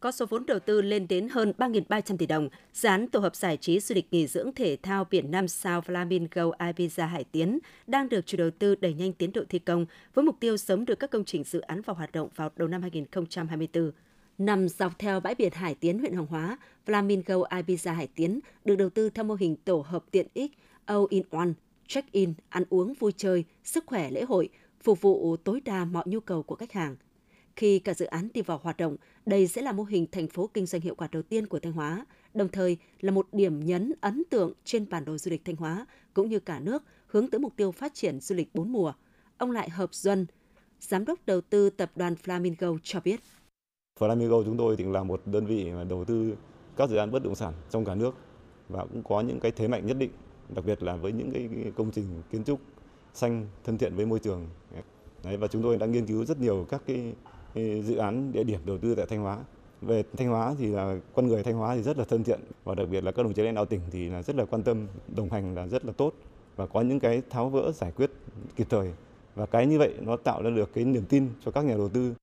có 0.00 0.12
số 0.12 0.26
vốn 0.26 0.46
đầu 0.46 0.58
tư 0.58 0.82
lên 0.82 1.08
đến 1.08 1.28
hơn 1.28 1.52
3.300 1.58 2.16
tỷ 2.16 2.26
đồng. 2.26 2.48
Dự 2.72 2.88
án 2.88 3.08
tổ 3.08 3.20
hợp 3.20 3.36
giải 3.36 3.56
trí 3.56 3.80
du 3.80 3.94
lịch 3.94 4.06
nghỉ 4.10 4.26
dưỡng 4.26 4.54
thể 4.54 4.76
thao 4.82 5.04
biển 5.10 5.30
Nam 5.30 5.48
Sao 5.48 5.80
Flamingo 5.80 6.52
Ibiza 6.52 7.06
Hải 7.06 7.24
Tiến 7.24 7.58
đang 7.86 8.08
được 8.08 8.26
chủ 8.26 8.38
đầu 8.38 8.50
tư 8.50 8.74
đẩy 8.74 8.94
nhanh 8.94 9.12
tiến 9.12 9.32
độ 9.32 9.42
thi 9.48 9.58
công 9.58 9.86
với 10.14 10.24
mục 10.24 10.36
tiêu 10.40 10.56
sớm 10.56 10.84
đưa 10.84 10.94
các 10.94 11.10
công 11.10 11.24
trình 11.24 11.44
dự 11.44 11.60
án 11.60 11.82
vào 11.82 11.96
hoạt 11.96 12.12
động 12.12 12.28
vào 12.36 12.50
đầu 12.56 12.68
năm 12.68 12.82
2024. 12.82 13.92
Nằm 14.38 14.68
dọc 14.68 14.98
theo 14.98 15.20
bãi 15.20 15.34
biển 15.34 15.52
Hải 15.52 15.74
Tiến, 15.74 15.98
huyện 15.98 16.14
Hoàng 16.14 16.26
Hóa, 16.26 16.58
Flamingo 16.86 17.48
Ibiza 17.48 17.94
Hải 17.94 18.06
Tiến 18.06 18.40
được 18.64 18.76
đầu 18.76 18.90
tư 18.90 19.10
theo 19.10 19.24
mô 19.24 19.34
hình 19.34 19.56
tổ 19.56 19.84
hợp 19.88 20.04
tiện 20.10 20.26
ích 20.34 20.52
All 20.84 21.04
in 21.08 21.22
One, 21.30 21.50
check-in, 21.86 22.34
ăn 22.48 22.64
uống 22.70 22.94
vui 22.94 23.12
chơi, 23.16 23.44
sức 23.64 23.84
khỏe 23.86 24.10
lễ 24.10 24.22
hội, 24.22 24.48
phục 24.82 25.00
vụ 25.00 25.36
tối 25.36 25.60
đa 25.64 25.84
mọi 25.84 26.04
nhu 26.06 26.20
cầu 26.20 26.42
của 26.42 26.54
khách 26.54 26.72
hàng– 26.72 26.96
khi 27.56 27.78
cả 27.78 27.94
dự 27.94 28.06
án 28.06 28.28
đi 28.34 28.42
vào 28.42 28.60
hoạt 28.62 28.76
động, 28.76 28.96
đây 29.26 29.46
sẽ 29.46 29.62
là 29.62 29.72
mô 29.72 29.82
hình 29.82 30.06
thành 30.12 30.28
phố 30.28 30.50
kinh 30.54 30.66
doanh 30.66 30.82
hiệu 30.82 30.94
quả 30.94 31.08
đầu 31.12 31.22
tiên 31.22 31.46
của 31.46 31.58
Thanh 31.58 31.72
Hóa, 31.72 32.06
đồng 32.34 32.48
thời 32.48 32.76
là 33.00 33.10
một 33.10 33.26
điểm 33.32 33.64
nhấn 33.64 33.92
ấn 34.00 34.22
tượng 34.30 34.52
trên 34.64 34.88
bản 34.88 35.04
đồ 35.04 35.18
du 35.18 35.30
lịch 35.30 35.44
Thanh 35.44 35.56
Hóa 35.56 35.86
cũng 36.14 36.28
như 36.28 36.40
cả 36.40 36.60
nước 36.60 36.82
hướng 37.06 37.30
tới 37.30 37.38
mục 37.38 37.52
tiêu 37.56 37.72
phát 37.72 37.94
triển 37.94 38.20
du 38.20 38.34
lịch 38.34 38.54
bốn 38.54 38.72
mùa. 38.72 38.92
Ông 39.38 39.50
Lại 39.50 39.70
Hợp 39.70 39.94
Duân, 39.94 40.26
Giám 40.80 41.04
đốc 41.04 41.26
đầu 41.26 41.40
tư 41.40 41.70
tập 41.70 41.90
đoàn 41.96 42.14
Flamingo 42.24 42.78
cho 42.82 43.00
biết. 43.00 43.20
Flamingo 44.00 44.44
chúng 44.44 44.56
tôi 44.56 44.76
thì 44.76 44.84
là 44.84 45.02
một 45.02 45.22
đơn 45.26 45.46
vị 45.46 45.70
mà 45.70 45.84
đầu 45.84 46.04
tư 46.04 46.36
các 46.76 46.90
dự 46.90 46.96
án 46.96 47.10
bất 47.10 47.24
động 47.24 47.34
sản 47.34 47.52
trong 47.70 47.84
cả 47.84 47.94
nước 47.94 48.14
và 48.68 48.84
cũng 48.84 49.02
có 49.02 49.20
những 49.20 49.40
cái 49.40 49.52
thế 49.52 49.68
mạnh 49.68 49.86
nhất 49.86 49.96
định, 49.98 50.10
đặc 50.54 50.64
biệt 50.64 50.82
là 50.82 50.96
với 50.96 51.12
những 51.12 51.30
cái 51.30 51.48
công 51.76 51.90
trình 51.90 52.22
kiến 52.30 52.44
trúc 52.44 52.60
xanh 53.14 53.46
thân 53.64 53.78
thiện 53.78 53.94
với 53.94 54.06
môi 54.06 54.18
trường. 54.18 54.48
Đấy, 55.24 55.36
và 55.36 55.48
chúng 55.48 55.62
tôi 55.62 55.76
đã 55.76 55.86
nghiên 55.86 56.06
cứu 56.06 56.24
rất 56.24 56.40
nhiều 56.40 56.66
các 56.68 56.82
cái 56.86 57.14
dự 57.56 57.96
án 57.96 58.32
địa 58.32 58.44
điểm 58.44 58.60
đầu 58.64 58.78
tư 58.78 58.94
tại 58.94 59.06
Thanh 59.06 59.20
Hóa. 59.20 59.38
Về 59.82 60.04
Thanh 60.16 60.28
Hóa 60.28 60.54
thì 60.58 60.66
là 60.66 60.96
con 61.14 61.26
người 61.26 61.42
Thanh 61.42 61.54
Hóa 61.54 61.74
thì 61.76 61.82
rất 61.82 61.98
là 61.98 62.04
thân 62.04 62.24
thiện 62.24 62.40
và 62.64 62.74
đặc 62.74 62.88
biệt 62.90 63.04
là 63.04 63.12
các 63.12 63.22
đồng 63.22 63.32
chí 63.32 63.42
lãnh 63.42 63.54
đạo 63.54 63.64
tỉnh 63.64 63.80
thì 63.90 64.08
là 64.08 64.22
rất 64.22 64.36
là 64.36 64.44
quan 64.44 64.62
tâm, 64.62 64.86
đồng 65.16 65.30
hành 65.30 65.54
là 65.54 65.66
rất 65.66 65.84
là 65.84 65.92
tốt 65.92 66.12
và 66.56 66.66
có 66.66 66.80
những 66.80 67.00
cái 67.00 67.22
tháo 67.30 67.48
vỡ 67.48 67.72
giải 67.72 67.92
quyết 67.92 68.10
kịp 68.56 68.66
thời 68.70 68.92
và 69.34 69.46
cái 69.46 69.66
như 69.66 69.78
vậy 69.78 69.94
nó 70.00 70.16
tạo 70.16 70.42
ra 70.42 70.50
được 70.50 70.74
cái 70.74 70.84
niềm 70.84 71.04
tin 71.08 71.28
cho 71.44 71.50
các 71.50 71.64
nhà 71.64 71.74
đầu 71.76 71.88
tư. 71.88 72.14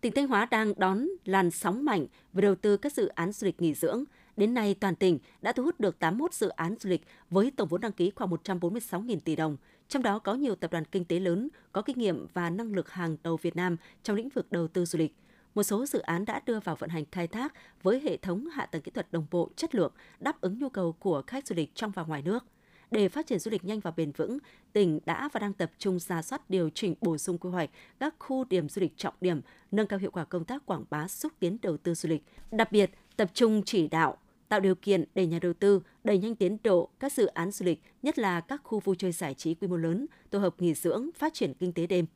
Tỉnh 0.00 0.12
Thanh 0.12 0.28
Hóa 0.28 0.48
đang 0.50 0.72
đón 0.76 1.08
làn 1.24 1.50
sóng 1.50 1.84
mạnh 1.84 2.06
về 2.32 2.42
đầu 2.42 2.54
tư 2.54 2.76
các 2.76 2.92
dự 2.92 3.08
án 3.08 3.32
du 3.32 3.46
lịch 3.46 3.60
nghỉ 3.60 3.74
dưỡng 3.74 4.04
Đến 4.40 4.54
nay, 4.54 4.74
toàn 4.80 4.94
tỉnh 4.94 5.18
đã 5.42 5.52
thu 5.52 5.62
hút 5.62 5.80
được 5.80 5.98
81 5.98 6.34
dự 6.34 6.48
án 6.48 6.74
du 6.80 6.90
lịch 6.90 7.02
với 7.30 7.52
tổng 7.56 7.68
vốn 7.68 7.80
đăng 7.80 7.92
ký 7.92 8.10
khoảng 8.10 8.30
146.000 8.30 9.20
tỷ 9.24 9.36
đồng, 9.36 9.56
trong 9.90 10.02
đó 10.02 10.18
có 10.18 10.34
nhiều 10.34 10.54
tập 10.54 10.72
đoàn 10.72 10.84
kinh 10.84 11.04
tế 11.04 11.18
lớn 11.18 11.48
có 11.72 11.82
kinh 11.82 11.98
nghiệm 11.98 12.26
và 12.34 12.50
năng 12.50 12.74
lực 12.74 12.90
hàng 12.90 13.16
đầu 13.22 13.36
Việt 13.36 13.56
Nam 13.56 13.76
trong 14.02 14.16
lĩnh 14.16 14.28
vực 14.28 14.52
đầu 14.52 14.68
tư 14.68 14.84
du 14.84 14.98
lịch. 14.98 15.14
Một 15.54 15.62
số 15.62 15.86
dự 15.86 15.98
án 15.98 16.24
đã 16.24 16.40
đưa 16.46 16.60
vào 16.60 16.76
vận 16.76 16.90
hành 16.90 17.04
khai 17.12 17.26
thác 17.26 17.52
với 17.82 18.00
hệ 18.00 18.16
thống 18.16 18.46
hạ 18.52 18.66
tầng 18.66 18.82
kỹ 18.82 18.90
thuật 18.90 19.12
đồng 19.12 19.26
bộ 19.30 19.50
chất 19.56 19.74
lượng, 19.74 19.92
đáp 20.20 20.40
ứng 20.40 20.58
nhu 20.58 20.68
cầu 20.68 20.92
của 20.92 21.22
khách 21.26 21.46
du 21.46 21.54
lịch 21.54 21.74
trong 21.74 21.90
và 21.90 22.02
ngoài 22.02 22.22
nước. 22.22 22.44
Để 22.90 23.08
phát 23.08 23.26
triển 23.26 23.38
du 23.38 23.50
lịch 23.50 23.64
nhanh 23.64 23.80
và 23.80 23.90
bền 23.90 24.12
vững, 24.12 24.38
tỉnh 24.72 25.00
đã 25.06 25.28
và 25.32 25.40
đang 25.40 25.52
tập 25.52 25.70
trung 25.78 25.98
ra 25.98 26.22
soát 26.22 26.50
điều 26.50 26.70
chỉnh 26.70 26.94
bổ 27.00 27.18
sung 27.18 27.38
quy 27.38 27.50
hoạch 27.50 27.70
các 28.00 28.14
khu 28.18 28.44
điểm 28.44 28.68
du 28.68 28.80
lịch 28.80 28.96
trọng 28.96 29.14
điểm, 29.20 29.40
nâng 29.70 29.86
cao 29.86 29.98
hiệu 29.98 30.10
quả 30.10 30.24
công 30.24 30.44
tác 30.44 30.66
quảng 30.66 30.84
bá 30.90 31.08
xúc 31.08 31.32
tiến 31.38 31.58
đầu 31.62 31.76
tư 31.76 31.94
du 31.94 32.08
lịch. 32.08 32.22
Đặc 32.50 32.72
biệt, 32.72 32.90
tập 33.16 33.30
trung 33.34 33.62
chỉ 33.64 33.88
đạo 33.88 34.16
tạo 34.50 34.60
điều 34.60 34.74
kiện 34.74 35.04
để 35.14 35.26
nhà 35.26 35.38
đầu 35.42 35.52
tư 35.52 35.82
đẩy 36.04 36.18
nhanh 36.18 36.34
tiến 36.34 36.56
độ 36.64 36.88
các 37.00 37.12
dự 37.12 37.26
án 37.26 37.50
du 37.50 37.66
lịch, 37.66 37.82
nhất 38.02 38.18
là 38.18 38.40
các 38.40 38.60
khu 38.64 38.80
vui 38.80 38.96
chơi 38.98 39.12
giải 39.12 39.34
trí 39.34 39.54
quy 39.54 39.68
mô 39.68 39.76
lớn, 39.76 40.06
tổ 40.30 40.38
hợp 40.38 40.54
nghỉ 40.58 40.74
dưỡng, 40.74 41.10
phát 41.18 41.34
triển 41.34 41.54
kinh 41.54 41.72
tế 41.72 41.86
đêm. 41.86 42.06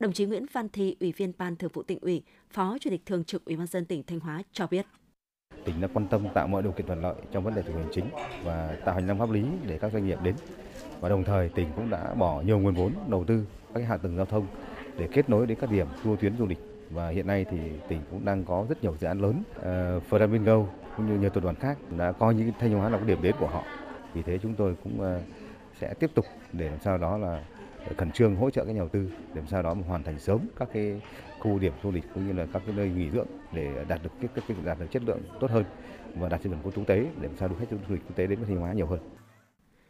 Đồng 0.00 0.12
chí 0.12 0.24
Nguyễn 0.24 0.46
Văn 0.52 0.68
Thi, 0.68 0.96
Ủy 1.00 1.12
viên 1.12 1.32
Ban 1.38 1.56
Thường 1.56 1.70
vụ 1.74 1.82
tỉnh 1.82 1.98
ủy, 2.00 2.22
Phó 2.50 2.78
Chủ 2.80 2.90
tịch 2.90 3.06
Thường 3.06 3.24
trực 3.24 3.44
Ủy 3.44 3.56
ban 3.56 3.66
dân 3.66 3.84
tỉnh 3.84 4.02
Thanh 4.02 4.20
Hóa 4.20 4.42
cho 4.52 4.66
biết. 4.66 4.86
Tỉnh 5.64 5.80
đã 5.80 5.88
quan 5.94 6.08
tâm 6.08 6.26
tạo 6.34 6.46
mọi 6.46 6.62
điều 6.62 6.72
kiện 6.72 6.86
thuận 6.86 7.02
lợi 7.02 7.14
trong 7.32 7.44
vấn 7.44 7.54
đề 7.54 7.62
thủ 7.62 7.68
tục 7.68 7.76
hành 7.76 7.92
chính 7.92 8.04
và 8.44 8.76
tạo 8.84 8.94
hành 8.94 9.06
lang 9.06 9.18
pháp 9.18 9.30
lý 9.30 9.44
để 9.66 9.78
các 9.78 9.92
doanh 9.92 10.06
nghiệp 10.06 10.18
đến. 10.22 10.34
Và 11.00 11.08
đồng 11.08 11.24
thời 11.24 11.48
tỉnh 11.48 11.68
cũng 11.76 11.90
đã 11.90 12.14
bỏ 12.14 12.42
nhiều 12.42 12.58
nguồn 12.58 12.74
vốn 12.74 12.92
đầu 13.08 13.24
tư 13.24 13.46
các 13.74 13.80
hạ 13.88 13.96
tầng 13.96 14.16
giao 14.16 14.26
thông 14.26 14.46
để 14.98 15.08
kết 15.12 15.30
nối 15.30 15.46
đến 15.46 15.58
các 15.60 15.70
điểm 15.70 15.86
tour 16.04 16.20
tuyến 16.20 16.36
du 16.38 16.46
lịch 16.46 16.58
và 16.90 17.08
hiện 17.08 17.26
nay 17.26 17.46
thì 17.50 17.58
tỉnh 17.88 18.00
cũng 18.10 18.24
đang 18.24 18.44
có 18.44 18.66
rất 18.68 18.82
nhiều 18.82 18.96
dự 19.00 19.06
án 19.06 19.20
lớn. 19.20 19.42
Ờ, 19.54 19.96
uh, 19.96 20.02
Flamingo 20.10 20.66
cũng 20.96 21.06
như 21.06 21.18
nhiều 21.18 21.30
tập 21.30 21.42
đoàn 21.42 21.54
khác 21.54 21.78
đã 21.98 22.12
coi 22.12 22.34
những 22.34 22.52
Thanh 22.58 22.72
Hóa 22.72 22.88
là 22.88 22.98
cái 22.98 23.06
điểm 23.06 23.22
đến 23.22 23.34
của 23.40 23.46
họ. 23.46 23.64
Vì 24.14 24.22
thế 24.22 24.38
chúng 24.38 24.54
tôi 24.54 24.76
cũng 24.84 25.00
ờ, 25.00 25.20
sẽ 25.80 25.94
tiếp 25.94 26.10
tục 26.14 26.24
để 26.52 26.70
làm 26.70 26.78
sao 26.80 26.98
đó 26.98 27.18
là 27.18 27.44
khẩn 27.96 28.10
trương 28.10 28.36
hỗ 28.36 28.50
trợ 28.50 28.64
các 28.64 28.72
nhà 28.72 28.78
đầu 28.78 28.88
tư 28.88 29.10
để 29.28 29.34
làm 29.34 29.46
sao 29.46 29.62
đó 29.62 29.74
mà 29.74 29.82
hoàn 29.88 30.02
thành 30.02 30.18
sớm 30.18 30.40
các 30.58 30.68
cái 30.72 31.00
khu 31.38 31.58
điểm 31.58 31.72
du 31.82 31.90
lịch 31.90 32.04
cũng 32.14 32.26
như 32.26 32.32
là 32.32 32.46
các 32.52 32.62
cái 32.66 32.74
nơi 32.76 32.88
nghỉ 32.88 33.10
dưỡng 33.10 33.26
để 33.52 33.84
đạt 33.88 34.02
được 34.02 34.10
cái, 34.20 34.42
cái 34.48 34.56
đạt 34.64 34.78
được 34.80 34.86
chất 34.90 35.02
lượng 35.06 35.20
tốt 35.40 35.50
hơn 35.50 35.64
và 36.14 36.28
đạt 36.28 36.42
tiêu 36.42 36.52
chuẩn 36.52 36.72
quốc 36.74 36.86
tế 36.86 36.96
để 37.20 37.28
làm 37.28 37.36
sao 37.36 37.48
du 37.48 37.54
khách 37.54 37.70
du 37.70 37.94
lịch 37.94 38.02
quốc 38.06 38.16
tế 38.16 38.26
đến 38.26 38.38
với 38.38 38.48
Thanh 38.48 38.56
Hóa 38.56 38.72
nhiều 38.72 38.86
hơn. 38.86 39.00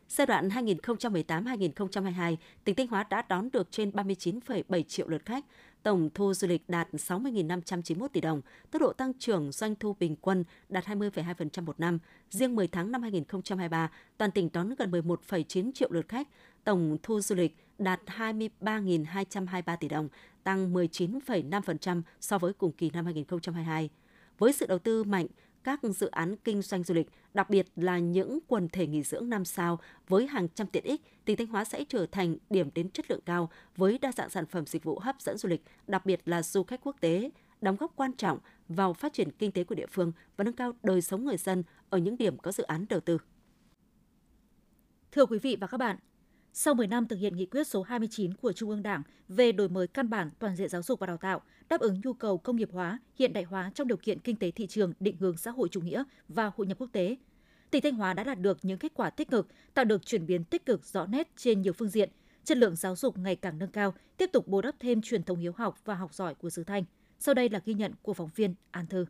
Giai 0.09 0.27
đoạn 0.27 0.49
2018-2022, 0.49 2.37
tỉnh 2.65 2.75
Thanh 2.75 2.87
Hóa 2.87 3.05
đã 3.11 3.23
đón 3.29 3.49
được 3.53 3.71
trên 3.71 3.91
39,7 3.91 4.83
triệu 4.83 5.09
lượt 5.09 5.23
khách, 5.25 5.45
tổng 5.85 6.11
thu 6.15 6.35
du 6.35 6.49
lịch 6.49 6.69
đạt 6.69 6.89
60.591 6.93 8.09
tỷ 8.09 8.21
đồng, 8.21 8.41
tốc 8.71 8.83
độ 8.83 8.93
tăng 8.93 9.13
trưởng 9.19 9.53
doanh 9.53 9.75
thu 9.75 9.97
bình 10.01 10.17
quân 10.17 10.45
đạt 10.69 10.85
20,2% 10.85 11.65
một 11.65 11.81
năm. 11.81 11.99
Riêng 12.31 12.57
10 12.57 12.69
tháng 12.69 12.93
năm 12.93 13.03
2023, 13.03 13.91
toàn 14.17 14.31
tỉnh 14.31 14.49
đón 14.53 14.75
gần 14.75 14.91
11,9 14.91 15.73
triệu 15.75 15.89
lượt 15.93 16.09
khách, 16.09 16.29
tổng 16.65 16.97
thu 17.03 17.21
du 17.21 17.35
lịch 17.35 17.57
đạt 17.79 18.01
23.223 18.07 19.77
tỷ 19.77 19.89
đồng, 19.89 20.09
tăng 20.45 20.75
19,5% 20.75 22.03
so 22.21 22.39
với 22.39 22.53
cùng 22.53 22.73
kỳ 22.73 22.91
năm 22.91 23.05
2022. 23.05 23.91
Với 24.39 24.53
sự 24.53 24.67
đầu 24.67 24.79
tư 24.79 25.05
mạnh, 25.05 25.27
các 25.65 25.81
dự 25.83 26.07
án 26.07 26.37
kinh 26.37 26.63
doanh 26.63 26.85
du 26.85 26.95
lịch, 26.95 27.09
đặc 27.35 27.51
biệt 27.51 27.67
là 27.77 27.99
những 27.99 28.39
quần 28.47 28.69
thể 28.69 28.87
nghỉ 28.87 29.03
dưỡng 29.03 29.31
năm 29.31 29.45
sao 29.45 29.81
với 30.09 30.27
hàng 30.27 30.49
trăm 30.49 30.67
tiện 30.67 30.85
ích, 30.85 31.01
tỉnh 31.25 31.37
Thanh 31.37 31.47
Hóa 31.47 31.65
sẽ 31.65 31.85
trở 31.89 32.07
thành 32.07 32.37
điểm 32.51 32.71
đến 32.75 32.91
chất 32.91 33.11
lượng 33.11 33.21
cao 33.27 33.51
với 33.77 33.99
đa 33.99 34.13
dạng 34.13 34.31
sản 34.31 34.47
phẩm 34.47 34.67
dịch 34.67 34.85
vụ 34.85 34.99
hấp 34.99 35.21
dẫn 35.21 35.39
du 35.39 35.49
lịch, 35.49 35.63
đặc 35.87 36.07
biệt 36.07 36.21
là 36.25 36.43
du 36.43 36.63
khách 36.63 36.81
quốc 36.85 36.97
tế, 37.01 37.31
đóng 37.61 37.77
góp 37.77 37.93
quan 37.97 38.13
trọng 38.13 38.39
vào 38.69 38.93
phát 38.93 39.13
triển 39.13 39.31
kinh 39.31 39.53
tế 39.53 39.65
của 39.65 39.75
địa 39.75 39.87
phương 39.87 40.13
và 40.37 40.45
nâng 40.45 40.55
cao 40.55 40.73
đời 40.83 41.03
sống 41.03 41.25
người 41.25 41.37
dân 41.37 41.63
ở 41.91 41.99
những 41.99 42.17
điểm 42.17 42.39
có 42.39 42.53
dự 42.53 42.65
án 42.65 42.87
đầu 42.89 43.01
tư. 43.01 43.19
Thưa 45.13 45.27
quý 45.27 45.39
vị 45.39 45.57
và 45.61 45.67
các 45.67 45.77
bạn, 45.77 45.97
sau 46.57 46.75
10 46.75 46.87
năm 46.87 47.07
thực 47.09 47.17
hiện 47.17 47.37
nghị 47.37 47.47
quyết 47.47 47.67
số 47.67 47.83
29 47.83 48.35
của 48.35 48.53
Trung 48.53 48.71
ương 48.71 48.83
Đảng 48.83 49.03
về 49.29 49.53
đổi 49.53 49.69
mới 49.69 49.87
căn 49.87 50.11
bản 50.11 50.31
toàn 50.39 50.57
diện 50.57 50.69
giáo 50.69 50.83
dục 50.83 51.01
và 51.01 51.07
đào 51.07 51.17
tạo, 51.17 51.41
đáp 51.69 51.81
ứng 51.81 52.01
nhu 52.05 52.13
cầu 52.13 52.39
công 52.39 52.57
nghiệp 52.57 52.69
hóa, 52.73 52.99
hiện 53.19 53.33
đại 53.33 53.45
hóa 53.45 53.71
trong 53.75 53.89
điều 53.89 53.97
kiện 53.97 54.19
kinh 54.19 54.37
tế 54.37 54.51
thị 54.51 54.67
trường 54.67 54.93
định 55.01 55.17
hướng 55.21 55.37
xã 55.37 55.51
hội 55.51 55.69
chủ 55.69 55.81
nghĩa 55.81 56.05
và 56.29 56.51
hội 56.57 56.67
nhập 56.67 56.79
quốc 56.79 56.91
tế, 56.93 57.17
tỉnh 57.71 57.83
Thanh 57.83 57.95
Hóa 57.95 58.15
đã 58.15 58.25
đạt 58.25 58.41
được 58.41 58.59
những 58.63 58.79
kết 58.79 58.93
quả 58.95 59.11
tích 59.11 59.31
cực, 59.31 59.49
tạo 59.75 59.85
được 59.85 60.07
chuyển 60.07 60.27
biến 60.27 60.45
tích 60.45 60.67
cực 60.67 60.85
rõ 60.85 61.07
nét 61.07 61.29
trên 61.37 61.63
nhiều 61.63 61.73
phương 61.73 61.89
diện. 61.89 62.11
Chất 62.45 62.57
lượng 62.57 62.77
giáo 62.77 62.97
dục 62.97 63.19
ngày 63.19 63.37
càng 63.37 63.59
nâng 63.59 63.71
cao, 63.71 63.95
tiếp 64.17 64.31
tục 64.33 64.49
bồi 64.49 64.63
đắp 64.63 64.75
thêm 64.81 65.03
truyền 65.03 65.23
thống 65.23 65.39
hiếu 65.39 65.53
học 65.57 65.79
và 65.85 65.95
học 65.95 66.15
giỏi 66.15 66.35
của 66.35 66.51
xứ 66.51 66.65
Thanh. 66.65 66.85
Sau 67.19 67.35
đây 67.35 67.49
là 67.49 67.61
ghi 67.65 67.75
nhận 67.75 67.93
của 68.03 68.15
phóng 68.15 68.31
viên 68.35 68.55
An 68.71 68.87
Thư. 68.87 69.07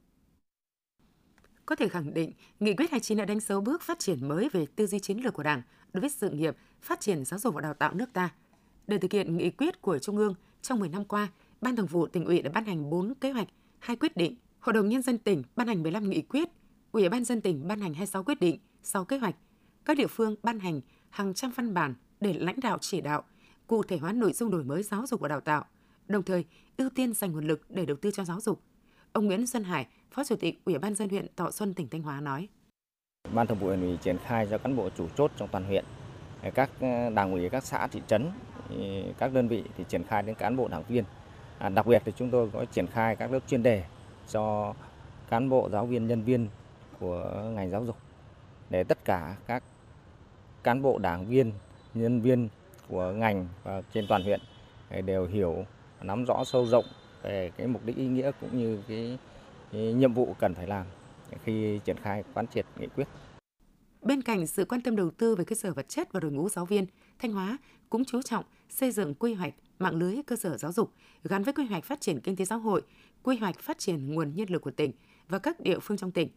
Có 1.67 1.77
thể 1.77 1.89
khẳng 1.89 2.15
định, 2.15 2.33
Nghị 2.61 2.75
quyết 2.75 2.91
29 2.91 3.19
đã 3.19 3.25
đánh 3.25 3.41
dấu 3.41 3.61
bước 3.61 3.83
phát 3.83 3.99
triển 3.99 4.29
mới 4.29 4.49
về 4.53 4.67
tư 4.77 4.87
duy 4.87 4.99
chiến 4.99 5.19
lược 5.19 5.35
của 5.35 5.43
Đảng 5.43 5.63
đối 5.95 6.01
với 6.01 6.11
sự 6.11 6.31
nghiệp 6.31 6.57
phát 6.83 7.01
triển 7.01 7.25
giáo 7.25 7.39
dục 7.39 7.55
và 7.55 7.61
đào 7.61 7.75
tạo 7.75 7.95
nước 7.95 8.13
ta. 8.13 8.35
Để 8.87 8.99
thực 8.99 9.13
hiện 9.13 9.37
nghị 9.37 9.51
quyết 9.51 9.83
của 9.83 9.99
Trung 9.99 10.17
ương, 10.17 10.35
trong 10.63 10.81
10 10.81 10.89
năm 10.89 11.05
qua, 11.05 11.29
Ban 11.61 11.77
Thường 11.77 11.87
vụ 11.87 12.07
tỉnh 12.07 12.25
ủy 12.25 12.43
đã 12.43 12.51
ban 12.51 12.65
hành 12.65 12.91
4 12.91 13.15
kế 13.15 13.33
hoạch, 13.33 13.49
2 13.79 13.97
quyết 13.97 14.17
định, 14.17 14.37
Hội 14.61 14.73
đồng 14.73 14.89
Nhân 14.89 15.03
dân 15.03 15.19
tỉnh 15.19 15.43
ban 15.57 15.69
hành 15.69 15.83
15 15.83 16.11
nghị 16.11 16.23
quyết, 16.23 16.49
Ủy 16.93 17.09
ban 17.09 17.25
dân 17.25 17.41
tỉnh 17.41 17.69
ban 17.69 17.81
hành 17.81 17.95
26 17.95 18.25
quyết 18.25 18.41
định, 18.41 18.59
6 18.83 19.05
kế 19.05 19.19
hoạch. 19.19 19.35
Các 19.85 19.97
địa 19.97 20.07
phương 20.07 20.37
ban 20.43 20.59
hành 20.61 20.81
hàng 21.11 21.35
trăm 21.35 21.51
văn 21.51 21.75
bản 21.75 21.95
để 22.21 22.33
lãnh 22.33 22.61
đạo 22.61 22.79
chỉ 22.81 23.01
đạo, 23.01 23.25
cụ 23.67 23.83
thể 23.83 23.99
hóa 23.99 24.13
nội 24.13 24.33
dung 24.33 24.51
đổi 24.51 24.65
mới 24.65 24.83
giáo 24.83 25.07
dục 25.07 25.21
và 25.21 25.29
đào 25.29 25.41
tạo, 25.41 25.65
đồng 26.09 26.23
thời 26.23 26.45
ưu 26.77 26.91
tiên 26.91 27.13
dành 27.13 27.33
nguồn 27.33 27.47
lực 27.47 27.71
để 27.71 27.87
đầu 27.87 27.97
tư 27.97 28.11
cho 28.11 28.25
giáo 28.25 28.41
dục. 28.41 28.63
Ông 29.13 29.27
Nguyễn 29.27 29.47
Xuân 29.47 29.65
Hải, 29.65 29.87
Phó 30.11 30.25
Chủ 30.25 30.37
tịch 30.37 30.61
Ủy 30.65 30.79
ban 30.79 30.95
dân 30.95 31.09
huyện 31.09 31.27
Thọ 31.37 31.51
Xuân 31.51 31.75
tỉnh 31.75 31.89
Thanh 31.89 32.03
Hóa 32.03 32.21
nói: 32.21 32.49
Ban 33.35 33.47
Thường 33.47 33.59
vụ 33.59 33.67
huyện 33.67 33.81
ủy 33.81 33.97
triển 33.97 34.19
khai 34.19 34.47
cho 34.51 34.59
cán 34.59 34.77
bộ 34.77 34.89
chủ 34.97 35.09
chốt 35.17 35.31
trong 35.37 35.49
toàn 35.49 35.65
huyện, 35.65 35.85
eh, 36.43 36.55
các 36.55 36.71
eh, 36.81 37.13
đảng 37.13 37.33
ủy 37.33 37.49
các 37.49 37.65
xã 37.65 37.87
thị 37.87 38.03
trấn, 38.07 38.31
các 39.19 39.33
đơn 39.33 39.49
vị 39.49 39.65
thì 39.77 39.85
triển 39.89 40.05
khai 40.05 40.23
đến 40.23 40.35
cán 40.35 40.57
bộ 40.57 40.69
đảng 40.69 40.83
viên. 40.89 41.05
À, 41.59 41.69
đặc 41.69 41.87
biệt 41.87 42.03
thì 42.05 42.13
chúng 42.17 42.31
tôi 42.31 42.51
có 42.53 42.65
triển 42.65 42.87
khai 42.87 43.17
các 43.17 43.33
lớp 43.33 43.39
chuyên 43.49 43.63
đề 43.63 43.85
cho 44.29 44.75
cán 45.31 45.49
bộ 45.49 45.69
giáo 45.73 45.87
viên 45.87 46.07
nhân 46.07 46.23
viên 46.23 46.49
của 47.01 47.43
ngành 47.55 47.71
giáo 47.71 47.85
dục 47.85 47.97
để 48.71 48.85
tất 48.85 49.05
cả 49.05 49.37
các 49.47 49.63
cán 50.63 50.83
bộ 50.83 50.99
đảng 50.99 51.27
viên 51.27 51.53
nhân 51.95 52.21
viên 52.21 52.49
của 52.89 53.13
ngành 53.13 53.49
và 53.63 53.83
trên 53.95 54.07
toàn 54.07 54.23
huyện 54.23 54.41
eh, 54.89 55.05
đều 55.05 55.27
hiểu 55.27 55.65
nắm 56.03 56.25
rõ 56.25 56.45
sâu 56.45 56.67
rộng 56.67 56.85
về 57.23 57.51
cái 57.57 57.67
mục 57.67 57.83
đích 57.85 57.97
ý 57.97 58.07
nghĩa 58.07 58.31
cũng 58.41 58.59
như 58.59 58.83
cái, 58.89 59.19
cái 59.73 59.93
nhiệm 59.93 60.13
vụ 60.13 60.35
cần 60.39 60.55
phải 60.55 60.67
làm 60.67 60.87
khi 61.45 61.81
triển 61.85 61.97
khai 62.03 62.25
quán 62.35 62.47
triệt 62.47 62.67
nghị 62.79 62.87
quyết. 62.87 63.09
Bên 64.03 64.23
cạnh 64.23 64.47
sự 64.47 64.65
quan 64.65 64.81
tâm 64.81 64.97
đầu 64.97 65.11
tư 65.11 65.35
về 65.35 65.45
cơ 65.45 65.57
sở 65.57 65.73
vật 65.73 65.89
chất 65.89 66.13
và 66.13 66.21
đội 66.21 66.33
ngũ 66.33 66.49
giáo 66.49 66.65
viên, 66.65 66.87
Thanh 67.19 67.33
Hóa 67.33 67.59
cũng 67.91 68.05
chú 68.05 68.23
trọng 68.23 68.45
xây 68.69 68.91
dựng 68.91 69.15
quy 69.15 69.35
hoạch 69.35 69.55
mạng 69.79 69.97
lưới 69.97 70.17
cơ 70.27 70.37
sở 70.37 70.57
giáo 70.57 70.73
dục 70.73 70.93
gắn 71.25 71.43
với 71.43 71.55
quy 71.55 71.67
hoạch 71.67 71.85
phát 71.85 72.01
triển 72.01 72.21
kinh 72.21 72.37
tế 72.37 72.45
xã 72.45 72.57
hội, 72.57 72.83
quy 73.23 73.37
hoạch 73.37 73.59
phát 73.59 73.79
triển 73.79 74.15
nguồn 74.15 74.35
nhân 74.35 74.51
lực 74.51 74.63
của 74.63 74.71
tỉnh 74.71 74.93
và 75.29 75.39
các 75.39 75.61
địa 75.61 75.79
phương 75.79 75.97
trong 75.97 76.11
tỉnh. 76.11 76.29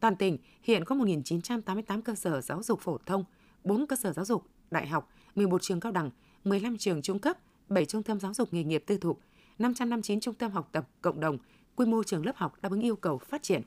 Toàn 0.00 0.16
tỉnh 0.16 0.38
hiện 0.62 0.84
có 0.84 0.94
1.988 0.94 2.02
cơ 2.02 2.14
sở 2.14 2.40
giáo 2.40 2.62
dục 2.62 2.80
phổ 2.80 2.98
thông, 3.06 3.24
4 3.64 3.86
cơ 3.86 3.96
sở 3.96 4.12
giáo 4.12 4.24
dục 4.24 4.46
đại 4.70 4.86
học, 4.86 5.10
11 5.34 5.62
trường 5.62 5.80
cao 5.80 5.92
đẳng, 5.92 6.10
15 6.44 6.78
trường 6.78 7.02
trung 7.02 7.18
cấp, 7.18 7.38
7 7.68 7.86
trung 7.86 8.02
tâm 8.02 8.20
giáo 8.20 8.34
dục 8.34 8.54
nghề 8.54 8.64
nghiệp 8.64 8.84
tư 8.86 8.98
thục, 8.98 9.20
559 9.58 10.20
trung 10.20 10.34
tâm 10.34 10.50
học 10.50 10.68
tập 10.72 10.88
cộng 11.02 11.20
đồng, 11.20 11.38
quy 11.76 11.86
mô 11.86 12.02
trường 12.02 12.26
lớp 12.26 12.36
học 12.36 12.62
đáp 12.62 12.70
ứng 12.72 12.80
yêu 12.80 12.96
cầu 12.96 13.18
phát 13.18 13.42
triển. 13.42 13.62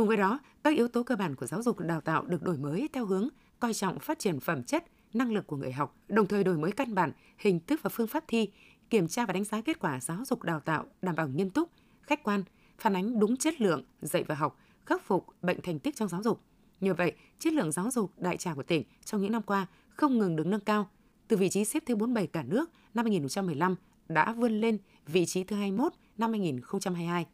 Cùng 0.00 0.08
với 0.08 0.16
đó, 0.16 0.40
các 0.64 0.76
yếu 0.76 0.88
tố 0.88 1.02
cơ 1.02 1.16
bản 1.16 1.34
của 1.34 1.46
giáo 1.46 1.62
dục 1.62 1.78
đào 1.78 2.00
tạo 2.00 2.24
được 2.24 2.42
đổi 2.42 2.56
mới 2.56 2.88
theo 2.92 3.06
hướng 3.06 3.28
coi 3.58 3.74
trọng 3.74 3.98
phát 3.98 4.18
triển 4.18 4.40
phẩm 4.40 4.62
chất, 4.62 4.84
năng 5.12 5.32
lực 5.32 5.46
của 5.46 5.56
người 5.56 5.72
học, 5.72 5.96
đồng 6.08 6.26
thời 6.26 6.44
đổi 6.44 6.58
mới 6.58 6.72
căn 6.72 6.94
bản, 6.94 7.12
hình 7.38 7.60
thức 7.66 7.80
và 7.82 7.90
phương 7.90 8.06
pháp 8.06 8.24
thi, 8.28 8.48
kiểm 8.90 9.08
tra 9.08 9.26
và 9.26 9.32
đánh 9.32 9.44
giá 9.44 9.60
kết 9.60 9.78
quả 9.80 10.00
giáo 10.00 10.24
dục 10.24 10.42
đào 10.42 10.60
tạo 10.60 10.84
đảm 11.02 11.14
bảo 11.16 11.28
nghiêm 11.28 11.50
túc, 11.50 11.70
khách 12.02 12.22
quan, 12.22 12.42
phản 12.78 12.96
ánh 12.96 13.20
đúng 13.20 13.36
chất 13.36 13.60
lượng 13.60 13.84
dạy 14.00 14.24
và 14.24 14.34
học, 14.34 14.58
khắc 14.86 15.04
phục 15.04 15.26
bệnh 15.42 15.60
thành 15.60 15.78
tích 15.78 15.96
trong 15.96 16.08
giáo 16.08 16.22
dục. 16.22 16.40
nhờ 16.80 16.94
vậy, 16.94 17.12
chất 17.38 17.52
lượng 17.52 17.72
giáo 17.72 17.90
dục 17.90 18.10
đại 18.16 18.36
trà 18.36 18.54
của 18.54 18.62
tỉnh 18.62 18.82
trong 19.04 19.20
những 19.20 19.32
năm 19.32 19.42
qua 19.42 19.66
không 19.88 20.18
ngừng 20.18 20.36
được 20.36 20.46
nâng 20.46 20.60
cao. 20.60 20.90
Từ 21.28 21.36
vị 21.36 21.48
trí 21.48 21.64
xếp 21.64 21.82
thứ 21.86 21.96
47 21.96 22.26
cả 22.26 22.42
nước 22.42 22.70
năm 22.94 23.04
2015 23.04 23.74
đã 24.08 24.32
vươn 24.32 24.60
lên 24.60 24.78
vị 25.06 25.26
trí 25.26 25.44
thứ 25.44 25.56
21 25.56 25.92
năm 26.18 26.30
2022. 26.30 27.26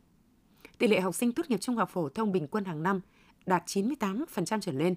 Tỷ 0.79 0.87
lệ 0.87 1.01
học 1.01 1.15
sinh 1.15 1.33
tốt 1.33 1.43
nghiệp 1.49 1.61
trung 1.61 1.77
học 1.77 1.91
phổ 1.93 2.09
thông 2.09 2.33
bình 2.33 2.47
quân 2.47 2.65
hàng 2.65 2.83
năm 2.83 3.01
đạt 3.47 3.63
98% 3.67 4.61
trở 4.61 4.73
lên, 4.73 4.95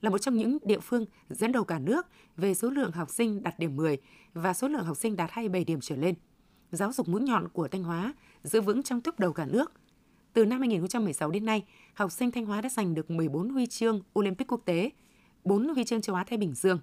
là 0.00 0.10
một 0.10 0.18
trong 0.18 0.36
những 0.36 0.58
địa 0.62 0.80
phương 0.80 1.06
dẫn 1.28 1.52
đầu 1.52 1.64
cả 1.64 1.78
nước 1.78 2.06
về 2.36 2.54
số 2.54 2.70
lượng 2.70 2.92
học 2.92 3.10
sinh 3.10 3.42
đạt 3.42 3.58
điểm 3.58 3.76
10 3.76 3.98
và 4.34 4.54
số 4.54 4.68
lượng 4.68 4.84
học 4.84 4.96
sinh 4.96 5.16
đạt 5.16 5.30
27 5.32 5.64
điểm 5.64 5.80
trở 5.80 5.96
lên. 5.96 6.14
Giáo 6.70 6.92
dục 6.92 7.08
mũi 7.08 7.20
nhọn 7.20 7.48
của 7.48 7.68
Thanh 7.68 7.82
Hóa 7.82 8.14
giữ 8.42 8.60
vững 8.60 8.82
trong 8.82 9.00
top 9.00 9.18
đầu 9.18 9.32
cả 9.32 9.46
nước. 9.46 9.72
Từ 10.32 10.44
năm 10.44 10.60
2016 10.60 11.30
đến 11.30 11.44
nay, 11.44 11.64
học 11.94 12.12
sinh 12.12 12.30
Thanh 12.30 12.46
Hóa 12.46 12.60
đã 12.60 12.68
giành 12.68 12.94
được 12.94 13.10
14 13.10 13.50
huy 13.50 13.66
chương 13.66 14.02
Olympic 14.18 14.52
quốc 14.52 14.62
tế, 14.64 14.90
4 15.44 15.68
huy 15.68 15.84
chương 15.84 16.00
châu 16.00 16.16
Á 16.16 16.24
Thái 16.24 16.38
Bình 16.38 16.54
Dương. 16.54 16.80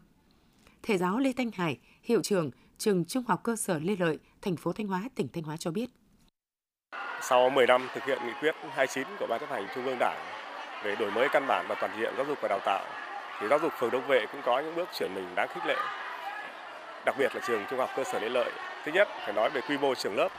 Thầy 0.84 0.98
giáo 0.98 1.20
Lê 1.20 1.34
Thanh 1.34 1.52
Hải, 1.52 1.80
hiệu 2.04 2.22
trưởng 2.22 2.52
trường 2.78 3.06
Trung 3.06 3.24
học 3.28 3.44
cơ 3.44 3.56
sở 3.56 3.80
Lê 3.80 3.96
Lợi, 4.00 4.20
thành 4.42 4.56
phố 4.56 4.74
Thanh 4.74 4.88
Hóa, 4.88 5.10
tỉnh 5.16 5.28
Thanh 5.34 5.44
Hóa 5.44 5.58
cho 5.58 5.72
biết. 5.72 5.90
Sau 7.22 7.50
10 7.50 7.68
năm 7.68 7.88
thực 7.94 8.06
hiện 8.06 8.20
nghị 8.26 8.34
quyết 8.42 8.56
29 8.76 9.08
của 9.20 9.28
Ban 9.30 9.40
chấp 9.40 9.52
hành 9.52 9.68
Trung 9.76 9.86
ương 9.86 9.98
Đảng 10.00 10.18
về 10.84 10.96
đổi 10.96 11.12
mới 11.12 11.30
căn 11.30 11.48
bản 11.48 11.66
và 11.68 11.76
toàn 11.76 11.92
diện 12.00 12.14
giáo 12.18 12.26
dục 12.26 12.38
và 12.42 12.48
đào 12.48 12.60
tạo, 12.66 12.84
thì 13.40 13.48
giáo 13.48 13.60
dục 13.60 13.74
phường 13.80 13.92
Đông 13.92 14.08
Vệ 14.08 14.26
cũng 14.26 14.42
có 14.42 14.60
những 14.60 14.76
bước 14.76 14.90
chuyển 15.00 15.16
mình 15.16 15.28
đáng 15.36 15.48
khích 15.48 15.66
lệ. 15.66 15.76
Đặc 17.06 17.16
biệt 17.18 17.36
là 17.36 17.42
trường 17.48 17.66
trung 17.70 17.80
học 17.80 17.90
cơ 17.96 18.04
sở 18.04 18.20
Lê 18.20 18.30
Lợi. 18.30 18.52
Thứ 18.86 18.92
nhất, 18.92 19.08
phải 19.24 19.34
nói 19.34 19.50
về 19.50 19.62
quy 19.62 19.78
mô 19.78 19.96
trường 19.96 20.16
lớp. 20.18 20.30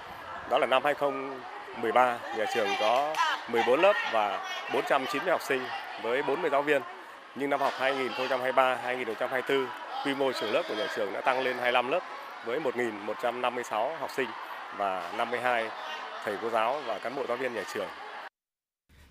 Đó 0.51 0.59
là 0.59 0.67
năm 0.67 0.85
2013 0.85 2.19
nhà 2.37 2.45
trường 2.55 2.69
có 2.81 3.15
14 3.49 3.81
lớp 3.81 3.93
và 4.13 4.41
490 4.75 5.31
học 5.31 5.43
sinh 5.43 5.65
với 6.03 6.23
40 6.23 6.51
giáo 6.51 6.63
viên. 6.63 6.83
Nhưng 7.35 7.51
năm 7.51 7.61
học 7.61 7.73
2023-2024 7.79 9.67
quy 10.05 10.15
mô 10.15 10.33
trường 10.33 10.53
lớp 10.53 10.63
của 10.69 10.75
nhà 10.75 10.87
trường 10.97 11.13
đã 11.13 11.21
tăng 11.21 11.41
lên 11.41 11.57
25 11.57 11.91
lớp 11.91 12.01
với 12.45 12.61
1.156 12.61 13.97
học 14.01 14.11
sinh 14.11 14.29
và 14.77 15.13
52 15.17 15.71
thầy 16.27 16.37
cô 16.43 16.51
giáo 16.51 16.83
và 16.87 16.99
cán 16.99 17.17
bộ 17.17 17.25
giáo 17.29 17.37
viên 17.37 17.55
nhà 17.55 17.65
trường. 17.75 17.89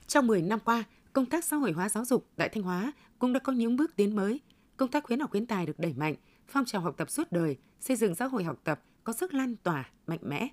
Trong 0.07 0.27
10 0.27 0.41
năm 0.41 0.59
qua, 0.59 0.83
công 1.13 1.25
tác 1.25 1.43
xã 1.43 1.55
hội 1.57 1.71
hóa 1.71 1.89
giáo 1.89 2.05
dục 2.05 2.27
tại 2.35 2.49
Thanh 2.49 2.63
Hóa 2.63 2.91
cũng 3.19 3.33
đã 3.33 3.39
có 3.39 3.53
những 3.53 3.75
bước 3.75 3.95
tiến 3.95 4.15
mới. 4.15 4.39
Công 4.77 4.91
tác 4.91 5.03
khuyến 5.03 5.19
học 5.19 5.31
khuyến 5.31 5.45
tài 5.45 5.65
được 5.65 5.79
đẩy 5.79 5.93
mạnh, 5.93 6.15
phong 6.47 6.65
trào 6.65 6.81
học 6.81 6.95
tập 6.97 7.09
suốt 7.09 7.31
đời, 7.31 7.57
xây 7.79 7.95
dựng 7.97 8.15
xã 8.15 8.25
hội 8.25 8.43
học 8.43 8.59
tập 8.63 8.81
có 9.03 9.13
sức 9.13 9.33
lan 9.33 9.55
tỏa 9.55 9.89
mạnh 10.07 10.19
mẽ. 10.21 10.47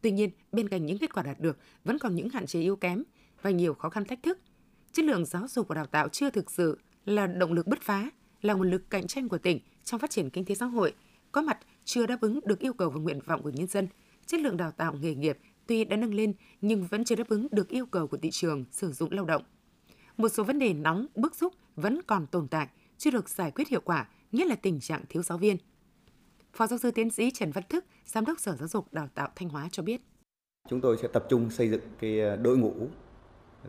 Tuy 0.00 0.10
nhiên, 0.10 0.30
bên 0.52 0.68
cạnh 0.68 0.86
những 0.86 0.98
kết 0.98 1.14
quả 1.14 1.22
đạt 1.22 1.40
được 1.40 1.58
vẫn 1.84 1.98
còn 1.98 2.16
những 2.16 2.28
hạn 2.28 2.46
chế 2.46 2.60
yếu 2.60 2.76
kém 2.76 3.02
và 3.42 3.50
nhiều 3.50 3.74
khó 3.74 3.88
khăn 3.88 4.04
thách 4.04 4.22
thức. 4.22 4.38
Chất 4.92 5.04
lượng 5.04 5.24
giáo 5.24 5.48
dục 5.48 5.68
và 5.68 5.74
đào 5.74 5.86
tạo 5.86 6.08
chưa 6.08 6.30
thực 6.30 6.50
sự 6.50 6.78
là 7.04 7.26
động 7.26 7.52
lực 7.52 7.66
bứt 7.66 7.82
phá, 7.82 8.10
là 8.42 8.54
nguồn 8.54 8.70
lực 8.70 8.90
cạnh 8.90 9.06
tranh 9.06 9.28
của 9.28 9.38
tỉnh 9.38 9.60
trong 9.84 10.00
phát 10.00 10.10
triển 10.10 10.30
kinh 10.30 10.44
tế 10.44 10.54
xã 10.54 10.66
hội, 10.66 10.94
có 11.32 11.42
mặt 11.42 11.58
chưa 11.84 12.06
đáp 12.06 12.20
ứng 12.20 12.40
được 12.44 12.58
yêu 12.58 12.72
cầu 12.72 12.90
và 12.90 13.00
nguyện 13.00 13.20
vọng 13.26 13.42
của 13.42 13.50
nhân 13.50 13.66
dân. 13.66 13.88
Chất 14.26 14.40
lượng 14.40 14.56
đào 14.56 14.70
tạo 14.70 14.94
nghề 15.00 15.14
nghiệp 15.14 15.38
tuy 15.70 15.84
đã 15.84 15.96
nâng 15.96 16.14
lên 16.14 16.32
nhưng 16.60 16.86
vẫn 16.86 17.04
chưa 17.04 17.14
đáp 17.14 17.28
ứng 17.28 17.46
được 17.50 17.68
yêu 17.68 17.86
cầu 17.86 18.06
của 18.06 18.16
thị 18.16 18.30
trường 18.30 18.64
sử 18.70 18.92
dụng 18.92 19.12
lao 19.12 19.24
động. 19.24 19.42
Một 20.16 20.28
số 20.28 20.44
vấn 20.44 20.58
đề 20.58 20.74
nóng, 20.74 21.06
bức 21.14 21.34
xúc 21.34 21.52
vẫn 21.76 22.00
còn 22.06 22.26
tồn 22.26 22.48
tại, 22.48 22.68
chưa 22.98 23.10
được 23.10 23.28
giải 23.28 23.50
quyết 23.50 23.68
hiệu 23.68 23.80
quả, 23.84 24.08
nhất 24.32 24.48
là 24.48 24.54
tình 24.54 24.80
trạng 24.80 25.04
thiếu 25.08 25.22
giáo 25.22 25.38
viên. 25.38 25.56
Phó 26.52 26.66
giáo 26.66 26.78
sư 26.78 26.90
tiến 26.90 27.10
sĩ 27.10 27.30
Trần 27.30 27.50
Văn 27.50 27.64
Thức, 27.68 27.84
Giám 28.06 28.24
đốc 28.24 28.40
Sở 28.40 28.56
Giáo 28.56 28.68
dục 28.68 28.92
Đào 28.92 29.08
tạo 29.14 29.28
Thanh 29.36 29.48
Hóa 29.48 29.68
cho 29.72 29.82
biết. 29.82 30.00
Chúng 30.68 30.80
tôi 30.80 30.96
sẽ 31.02 31.08
tập 31.08 31.26
trung 31.28 31.50
xây 31.50 31.68
dựng 31.70 31.82
cái 32.00 32.20
ờ, 32.20 32.36
đội 32.36 32.58
ngũ 32.58 32.74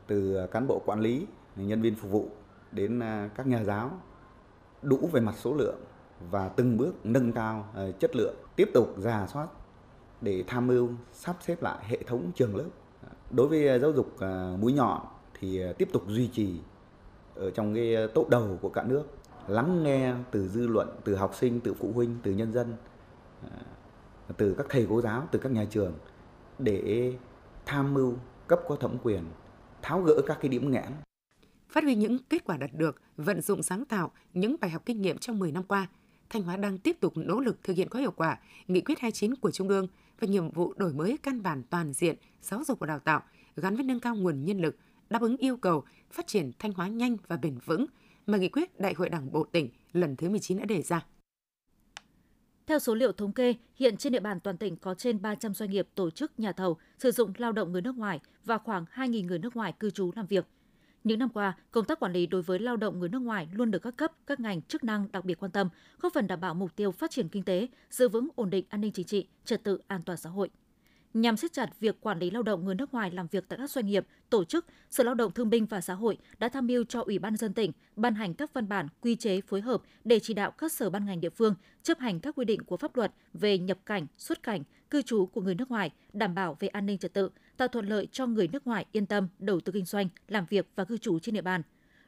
từ 0.07 0.35
ờ, 0.35 0.47
cán 0.47 0.67
bộ 0.67 0.81
quản 0.85 0.99
lý, 0.99 1.25
nhân 1.55 1.81
viên 1.81 1.95
phục 1.95 2.11
vụ 2.11 2.29
đến 2.71 2.99
ờ, 2.99 3.29
các 3.35 3.47
nhà 3.47 3.63
giáo 3.63 4.01
đủ 4.81 5.09
về 5.13 5.21
mặt 5.21 5.35
số 5.37 5.53
lượng 5.53 5.79
và 6.31 6.49
từng 6.49 6.77
bước 6.77 7.05
nâng 7.05 7.33
cao 7.33 7.73
chất 7.99 8.15
lượng, 8.15 8.35
tiếp 8.55 8.69
tục 8.73 8.95
giả 8.97 9.27
soát 9.33 9.47
để 10.21 10.43
tham 10.47 10.67
mưu 10.67 10.89
sắp 11.13 11.37
xếp 11.41 11.63
lại 11.63 11.77
hệ 11.87 12.03
thống 12.03 12.31
trường 12.35 12.55
lớp. 12.55 12.69
Đối 13.31 13.47
với 13.47 13.67
à, 13.67 13.77
giáo 13.77 13.91
dục 13.91 14.19
à, 14.19 14.55
mũi 14.59 14.73
nhọn 14.73 15.01
thì 15.39 15.61
à, 15.61 15.73
tiếp 15.77 15.89
tục 15.93 16.03
duy 16.07 16.27
trì 16.27 16.59
ở 17.35 17.51
trong 17.51 17.75
cái 17.75 17.95
tốt 18.13 18.29
đầu 18.29 18.59
của 18.61 18.69
cả 18.69 18.83
nước, 18.83 19.03
lắng 19.47 19.83
nghe 19.83 20.13
từ 20.31 20.47
dư 20.47 20.67
luận, 20.67 20.89
từ 21.03 21.15
học 21.15 21.35
sinh, 21.35 21.59
từ 21.59 21.73
phụ 21.73 21.91
huynh, 21.93 22.17
từ 22.23 22.31
nhân 22.31 22.53
dân, 22.53 22.73
từ 24.37 24.55
các 24.57 24.65
thầy 24.69 24.87
cô 24.89 25.01
giáo, 25.01 25.27
từ 25.31 25.39
các 25.39 25.51
nhà 25.51 25.65
trường 25.69 25.93
để 26.59 27.13
tham 27.65 27.93
mưu 27.93 28.13
cấp 28.47 28.59
có 28.67 28.75
thẩm 28.75 28.97
quyền 29.03 29.23
tháo 29.81 30.01
gỡ 30.01 30.21
các 30.25 30.37
cái 30.41 30.49
điểm 30.49 30.71
nghẽn. 30.71 30.91
Phát 31.69 31.83
huy 31.83 31.95
những 31.95 32.17
kết 32.29 32.43
quả 32.45 32.57
đạt 32.57 32.69
được, 32.73 33.01
vận 33.17 33.41
dụng 33.41 33.63
sáng 33.63 33.85
tạo 33.85 34.11
những 34.33 34.55
bài 34.61 34.69
học 34.71 34.81
kinh 34.85 35.01
nghiệm 35.01 35.17
trong 35.17 35.39
10 35.39 35.51
năm 35.51 35.63
qua, 35.63 35.87
Thanh 36.29 36.43
Hóa 36.43 36.57
đang 36.57 36.77
tiếp 36.77 36.97
tục 36.99 37.13
nỗ 37.15 37.39
lực 37.39 37.63
thực 37.63 37.77
hiện 37.77 37.89
có 37.89 37.99
hiệu 37.99 38.11
quả 38.11 38.39
nghị 38.67 38.81
quyết 38.81 38.99
29 38.99 39.35
của 39.35 39.51
Trung 39.51 39.67
ương 39.67 39.87
và 40.21 40.27
nhiệm 40.27 40.51
vụ 40.51 40.73
đổi 40.77 40.93
mới 40.93 41.17
căn 41.23 41.43
bản 41.43 41.63
toàn 41.69 41.93
diện 41.93 42.15
giáo 42.41 42.63
dục 42.63 42.79
và 42.79 42.87
đào 42.87 42.99
tạo 42.99 43.21
gắn 43.55 43.75
với 43.75 43.83
nâng 43.83 43.99
cao 43.99 44.15
nguồn 44.15 44.45
nhân 44.45 44.59
lực, 44.59 44.75
đáp 45.09 45.21
ứng 45.21 45.37
yêu 45.37 45.57
cầu 45.57 45.83
phát 46.11 46.27
triển 46.27 46.51
Thanh 46.59 46.73
Hóa 46.73 46.87
nhanh 46.87 47.17
và 47.27 47.37
bền 47.37 47.57
vững 47.65 47.85
mà 48.27 48.37
nghị 48.37 48.49
quyết 48.49 48.79
Đại 48.79 48.93
hội 48.93 49.09
Đảng 49.09 49.31
bộ 49.31 49.43
tỉnh 49.43 49.69
lần 49.93 50.15
thứ 50.15 50.29
19 50.29 50.57
đã 50.57 50.65
đề 50.65 50.81
ra. 50.81 51.05
Theo 52.67 52.79
số 52.79 52.95
liệu 52.95 53.11
thống 53.11 53.33
kê, 53.33 53.55
hiện 53.75 53.97
trên 53.97 54.13
địa 54.13 54.19
bàn 54.19 54.39
toàn 54.39 54.57
tỉnh 54.57 54.75
có 54.75 54.93
trên 54.93 55.21
300 55.21 55.53
doanh 55.53 55.69
nghiệp 55.69 55.87
tổ 55.95 56.09
chức 56.09 56.39
nhà 56.39 56.51
thầu 56.51 56.77
sử 56.99 57.11
dụng 57.11 57.33
lao 57.37 57.51
động 57.51 57.71
người 57.71 57.81
nước 57.81 57.95
ngoài 57.95 58.19
và 58.45 58.57
khoảng 58.57 58.85
2.000 58.93 59.25
người 59.25 59.39
nước 59.39 59.55
ngoài 59.55 59.73
cư 59.79 59.89
trú 59.89 60.11
làm 60.15 60.25
việc. 60.25 60.45
Những 61.03 61.19
năm 61.19 61.29
qua, 61.29 61.57
công 61.71 61.85
tác 61.85 61.99
quản 61.99 62.13
lý 62.13 62.25
đối 62.25 62.41
với 62.41 62.59
lao 62.59 62.77
động 62.77 62.99
người 62.99 63.09
nước 63.09 63.21
ngoài 63.21 63.47
luôn 63.53 63.71
được 63.71 63.79
các 63.79 63.95
cấp, 63.95 64.11
các 64.27 64.39
ngành 64.39 64.61
chức 64.61 64.83
năng 64.83 65.07
đặc 65.11 65.25
biệt 65.25 65.39
quan 65.39 65.51
tâm, 65.51 65.69
góp 65.99 66.13
phần 66.13 66.27
đảm 66.27 66.41
bảo 66.41 66.53
mục 66.53 66.75
tiêu 66.75 66.91
phát 66.91 67.11
triển 67.11 67.29
kinh 67.29 67.43
tế, 67.43 67.67
giữ 67.89 68.09
vững 68.09 68.27
ổn 68.35 68.49
định 68.49 68.65
an 68.69 68.81
ninh 68.81 68.91
chính 68.91 69.05
trị, 69.05 69.27
trật 69.45 69.63
tự 69.63 69.79
an 69.87 70.01
toàn 70.05 70.17
xã 70.17 70.29
hội. 70.29 70.49
Nhằm 71.13 71.37
siết 71.37 71.53
chặt 71.53 71.79
việc 71.79 72.01
quản 72.01 72.19
lý 72.19 72.29
lao 72.29 72.43
động 72.43 72.65
người 72.65 72.75
nước 72.75 72.93
ngoài 72.93 73.11
làm 73.11 73.27
việc 73.27 73.45
tại 73.47 73.59
các 73.59 73.71
doanh 73.71 73.85
nghiệp, 73.85 74.07
tổ 74.29 74.43
chức, 74.43 74.65
Sở 74.89 75.03
Lao 75.03 75.15
động 75.15 75.31
Thương 75.31 75.49
binh 75.49 75.65
và 75.65 75.81
Xã 75.81 75.93
hội 75.93 76.17
đã 76.39 76.49
tham 76.49 76.67
mưu 76.67 76.83
cho 76.83 77.01
Ủy 77.01 77.19
ban 77.19 77.35
dân 77.35 77.53
tỉnh 77.53 77.71
ban 77.95 78.15
hành 78.15 78.33
các 78.33 78.53
văn 78.53 78.69
bản 78.69 78.87
quy 79.01 79.15
chế 79.15 79.41
phối 79.41 79.61
hợp 79.61 79.81
để 80.03 80.19
chỉ 80.19 80.33
đạo 80.33 80.51
các 80.51 80.71
sở 80.71 80.89
ban 80.89 81.05
ngành 81.05 81.21
địa 81.21 81.29
phương 81.29 81.55
chấp 81.83 81.99
hành 81.99 82.19
các 82.19 82.35
quy 82.35 82.45
định 82.45 82.63
của 82.63 82.77
pháp 82.77 82.95
luật 82.95 83.11
về 83.33 83.57
nhập 83.57 83.77
cảnh, 83.85 84.07
xuất 84.17 84.43
cảnh, 84.43 84.63
cư 84.89 85.01
trú 85.01 85.25
của 85.25 85.41
người 85.41 85.55
nước 85.55 85.71
ngoài, 85.71 85.91
đảm 86.13 86.35
bảo 86.35 86.57
về 86.59 86.67
an 86.67 86.85
ninh 86.85 86.97
trật 86.97 87.13
tự, 87.13 87.29
tạo 87.61 87.67
thuận 87.67 87.85
lợi 87.85 88.07
cho 88.11 88.27
người 88.27 88.47
nước 88.47 88.67
ngoài 88.67 88.85
yên 88.91 89.05
tâm 89.05 89.27
đầu 89.39 89.59
tư 89.59 89.71
kinh 89.71 89.85
doanh, 89.85 90.09
làm 90.27 90.45
việc 90.49 90.67
và 90.75 90.85
cư 90.85 90.97
trú 90.97 91.19
trên 91.19 91.35
địa 91.35 91.41
bàn 91.41 91.61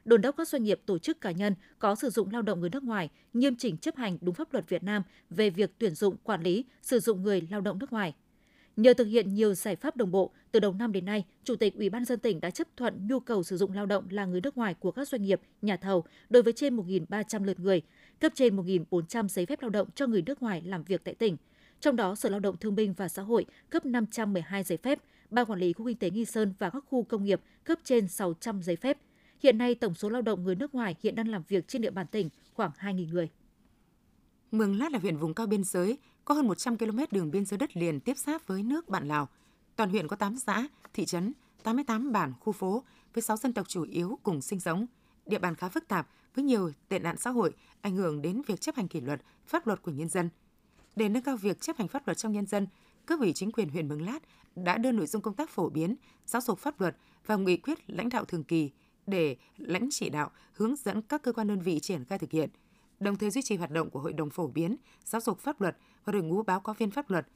Đồn 0.04 0.20
đốc 0.20 0.36
các 0.36 0.48
doanh 0.48 0.62
nghiệp 0.64 0.80
tổ 0.86 0.98
chức 0.98 1.20
cá 1.20 1.30
nhân 1.30 1.54
có 1.78 1.94
sử 1.94 2.10
dụng 2.10 2.30
lao 2.32 2.42
động 2.42 2.60
người 2.60 2.70
nước 2.70 2.82
ngoài 2.82 3.10
nghiêm 3.32 3.56
chỉnh 3.56 3.76
chấp 3.76 3.96
hành 3.96 4.18
đúng 4.20 4.34
pháp 4.34 4.52
luật 4.52 4.68
Việt 4.68 4.82
Nam 4.82 5.02
về 5.30 5.50
việc 5.50 5.70
tuyển 5.78 5.94
dụng, 5.94 6.16
quản 6.22 6.42
lý, 6.42 6.64
sử 6.82 7.00
dụng 7.00 7.22
người 7.22 7.40
lao 7.50 7.60
động 7.60 7.78
nước 7.78 7.92
ngoài. 7.92 8.14
Nhờ 8.76 8.94
thực 8.94 9.04
hiện 9.04 9.34
nhiều 9.34 9.54
giải 9.54 9.76
pháp 9.76 9.96
đồng 9.96 10.10
bộ, 10.10 10.30
từ 10.52 10.60
đầu 10.60 10.72
năm 10.72 10.92
đến 10.92 11.04
nay, 11.04 11.24
Chủ 11.44 11.56
tịch 11.56 11.74
Ủy 11.74 11.90
ban 11.90 12.04
dân 12.04 12.18
tỉnh 12.18 12.40
đã 12.40 12.50
chấp 12.50 12.68
thuận 12.76 13.06
nhu 13.06 13.20
cầu 13.20 13.42
sử 13.42 13.56
dụng 13.56 13.72
lao 13.72 13.86
động 13.86 14.04
là 14.10 14.24
người 14.24 14.40
nước 14.40 14.56
ngoài 14.56 14.74
của 14.74 14.90
các 14.90 15.08
doanh 15.08 15.22
nghiệp, 15.22 15.40
nhà 15.62 15.76
thầu 15.76 16.04
đối 16.30 16.42
với 16.42 16.52
trên 16.52 16.76
1.300 16.76 17.44
lượt 17.44 17.60
người, 17.60 17.82
cấp 18.20 18.32
trên 18.34 18.56
1.400 18.56 19.28
giấy 19.28 19.46
phép 19.46 19.62
lao 19.62 19.70
động 19.70 19.88
cho 19.94 20.06
người 20.06 20.22
nước 20.22 20.42
ngoài 20.42 20.62
làm 20.66 20.84
việc 20.84 21.04
tại 21.04 21.14
tỉnh. 21.14 21.36
Trong 21.80 21.96
đó, 21.96 22.14
Sở 22.14 22.28
Lao 22.28 22.40
động 22.40 22.56
Thương 22.56 22.74
binh 22.74 22.92
và 22.92 23.08
Xã 23.08 23.22
hội 23.22 23.46
cấp 23.70 23.86
512 23.86 24.62
giấy 24.62 24.78
phép, 24.78 24.98
Ban 25.30 25.46
quản 25.46 25.58
lý 25.58 25.72
khu 25.72 25.86
kinh 25.86 25.96
tế 25.96 26.10
Nghi 26.10 26.24
Sơn 26.24 26.54
và 26.58 26.70
các 26.70 26.84
khu 26.88 27.02
công 27.02 27.24
nghiệp 27.24 27.40
cấp 27.64 27.78
trên 27.84 28.08
600 28.08 28.62
giấy 28.62 28.76
phép. 28.76 28.98
Hiện 29.42 29.58
nay, 29.58 29.74
tổng 29.74 29.94
số 29.94 30.08
lao 30.08 30.22
động 30.22 30.44
người 30.44 30.54
nước 30.54 30.74
ngoài 30.74 30.96
hiện 31.02 31.14
đang 31.14 31.28
làm 31.28 31.42
việc 31.48 31.68
trên 31.68 31.82
địa 31.82 31.90
bàn 31.90 32.06
tỉnh 32.06 32.28
khoảng 32.54 32.70
2.000 32.78 33.08
người. 33.12 33.30
Mường 34.50 34.78
Lát 34.78 34.92
là 34.92 34.98
huyện 34.98 35.16
vùng 35.16 35.34
cao 35.34 35.46
biên 35.46 35.64
giới, 35.64 35.98
có 36.24 36.34
hơn 36.34 36.46
100 36.46 36.78
km 36.78 36.98
đường 37.10 37.30
biên 37.30 37.44
giới 37.44 37.58
đất 37.58 37.76
liền 37.76 38.00
tiếp 38.00 38.18
giáp 38.18 38.46
với 38.46 38.62
nước 38.62 38.88
bạn 38.88 39.08
Lào. 39.08 39.28
Toàn 39.76 39.90
huyện 39.90 40.08
có 40.08 40.16
8 40.16 40.36
xã, 40.36 40.66
thị 40.94 41.04
trấn, 41.04 41.32
88 41.62 42.12
bản, 42.12 42.32
khu 42.40 42.52
phố 42.52 42.84
với 43.14 43.22
6 43.22 43.36
dân 43.36 43.52
tộc 43.52 43.68
chủ 43.68 43.82
yếu 43.82 44.18
cùng 44.22 44.40
sinh 44.40 44.60
sống. 44.60 44.86
Địa 45.26 45.38
bàn 45.38 45.54
khá 45.54 45.68
phức 45.68 45.88
tạp 45.88 46.08
với 46.34 46.44
nhiều 46.44 46.70
tệ 46.88 46.98
nạn 46.98 47.16
xã 47.16 47.30
hội 47.30 47.52
ảnh 47.80 47.96
hưởng 47.96 48.22
đến 48.22 48.42
việc 48.46 48.60
chấp 48.60 48.76
hành 48.76 48.88
kỷ 48.88 49.00
luật, 49.00 49.20
pháp 49.46 49.66
luật 49.66 49.82
của 49.82 49.90
nhân 49.90 50.08
dân. 50.08 50.30
Để 50.96 51.08
nâng 51.08 51.22
cao 51.22 51.36
việc 51.36 51.60
chấp 51.60 51.76
hành 51.76 51.88
pháp 51.88 52.06
luật 52.06 52.18
trong 52.18 52.32
nhân 52.32 52.46
dân, 52.46 52.66
cấp 53.06 53.20
ủy 53.20 53.32
chính 53.32 53.52
quyền 53.52 53.68
huyện 53.68 53.88
Mường 53.88 54.02
Lát 54.02 54.18
đã 54.56 54.78
đưa 54.78 54.92
nội 54.92 55.06
dung 55.06 55.22
công 55.22 55.34
tác 55.34 55.50
phổ 55.50 55.68
biến, 55.68 55.96
giáo 56.26 56.42
dục 56.42 56.58
pháp 56.58 56.80
luật 56.80 56.96
và 57.26 57.36
nghị 57.36 57.56
quyết 57.56 57.90
lãnh 57.90 58.08
đạo 58.08 58.24
thường 58.24 58.44
kỳ 58.44 58.70
để 59.06 59.36
lãnh 59.56 59.88
chỉ 59.90 60.08
đạo 60.08 60.30
hướng 60.52 60.76
dẫn 60.76 61.02
các 61.02 61.22
cơ 61.22 61.32
quan 61.32 61.46
đơn 61.46 61.60
vị 61.60 61.80
triển 61.80 62.04
khai 62.04 62.18
thực 62.18 62.30
hiện– 62.30 62.50
đồng 63.00 63.16
thời 63.16 63.30
duy 63.30 63.42
trì 63.42 63.56
hoạt 63.56 63.70
động 63.70 63.90
của 63.90 64.00
Hội 64.00 64.12
đồng 64.12 64.30
phổ 64.30 64.46
biến, 64.46 64.76
giáo 65.04 65.20
dục 65.20 65.38
pháp 65.38 65.60
luật 65.60 65.76
và 66.04 66.12
đội 66.12 66.22
ngũ 66.22 66.42
báo 66.42 66.60
cáo 66.60 66.74
viên 66.74 66.90
pháp 66.90 67.10
luật. 67.10 67.26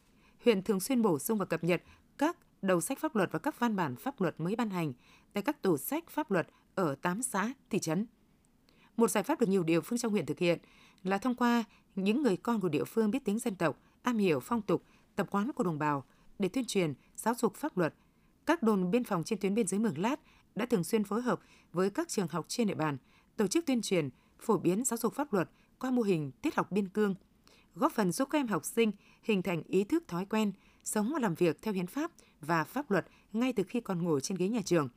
Huyện 0.44 0.62
thường 0.62 0.80
xuyên 0.80 1.02
bổ 1.02 1.18
sung 1.18 1.38
và 1.38 1.44
cập 1.44 1.64
nhật 1.64 1.82
các 2.18 2.36
đầu 2.62 2.80
sách 2.80 2.98
pháp 2.98 3.16
luật 3.16 3.32
và 3.32 3.38
các 3.38 3.58
văn 3.58 3.76
bản 3.76 3.96
pháp 3.96 4.20
luật 4.20 4.40
mới 4.40 4.56
ban 4.56 4.70
hành 4.70 4.92
tại 5.32 5.42
các 5.42 5.62
tủ 5.62 5.76
sách 5.76 6.10
pháp 6.10 6.30
luật 6.30 6.48
ở 6.74 6.94
8 6.94 7.22
xã, 7.22 7.52
thị 7.70 7.78
trấn. 7.78 8.06
Một 8.96 9.10
giải 9.10 9.22
pháp 9.22 9.40
được 9.40 9.48
nhiều 9.48 9.62
địa 9.62 9.80
phương 9.80 9.98
trong 9.98 10.12
huyện 10.12 10.26
thực 10.26 10.38
hiện 10.38 10.58
là 11.02 11.18
thông 11.18 11.34
qua 11.34 11.64
những 11.94 12.22
người 12.22 12.36
con 12.36 12.60
của 12.60 12.68
địa 12.68 12.84
phương 12.84 13.10
biết 13.10 13.24
tiếng 13.24 13.38
dân 13.38 13.54
tộc, 13.54 13.80
am 14.02 14.18
hiểu 14.18 14.40
phong 14.40 14.62
tục, 14.62 14.82
tập 15.16 15.26
quán 15.30 15.52
của 15.52 15.64
đồng 15.64 15.78
bào 15.78 16.04
để 16.38 16.48
tuyên 16.48 16.64
truyền, 16.64 16.94
giáo 17.16 17.34
dục 17.34 17.54
pháp 17.54 17.78
luật. 17.78 17.94
Các 18.46 18.62
đồn 18.62 18.90
biên 18.90 19.04
phòng 19.04 19.24
trên 19.24 19.38
tuyến 19.38 19.54
biên 19.54 19.66
giới 19.66 19.80
Mường 19.80 19.98
Lát 19.98 20.20
đã 20.54 20.66
thường 20.66 20.84
xuyên 20.84 21.04
phối 21.04 21.22
hợp 21.22 21.40
với 21.72 21.90
các 21.90 22.08
trường 22.08 22.28
học 22.28 22.44
trên 22.48 22.66
địa 22.66 22.74
bàn, 22.74 22.96
tổ 23.36 23.46
chức 23.46 23.66
tuyên 23.66 23.82
truyền, 23.82 24.08
phổ 24.40 24.58
biến 24.58 24.84
giáo 24.84 24.96
dục 24.96 25.14
pháp 25.14 25.32
luật 25.32 25.50
qua 25.78 25.90
mô 25.90 26.02
hình 26.02 26.30
tiết 26.42 26.54
học 26.54 26.72
biên 26.72 26.88
cương, 26.88 27.14
góp 27.74 27.92
phần 27.92 28.12
giúp 28.12 28.28
các 28.30 28.38
em 28.38 28.46
học 28.46 28.64
sinh 28.64 28.92
hình 29.22 29.42
thành 29.42 29.62
ý 29.62 29.84
thức 29.84 30.08
thói 30.08 30.24
quen, 30.24 30.52
sống 30.84 31.10
và 31.12 31.18
làm 31.18 31.34
việc 31.34 31.62
theo 31.62 31.74
hiến 31.74 31.86
pháp 31.86 32.12
và 32.40 32.64
pháp 32.64 32.90
luật 32.90 33.06
ngay 33.32 33.52
từ 33.52 33.62
khi 33.62 33.80
còn 33.80 34.02
ngồi 34.02 34.20
trên 34.20 34.38
ghế 34.38 34.48
nhà 34.48 34.60
trường. 34.64 34.88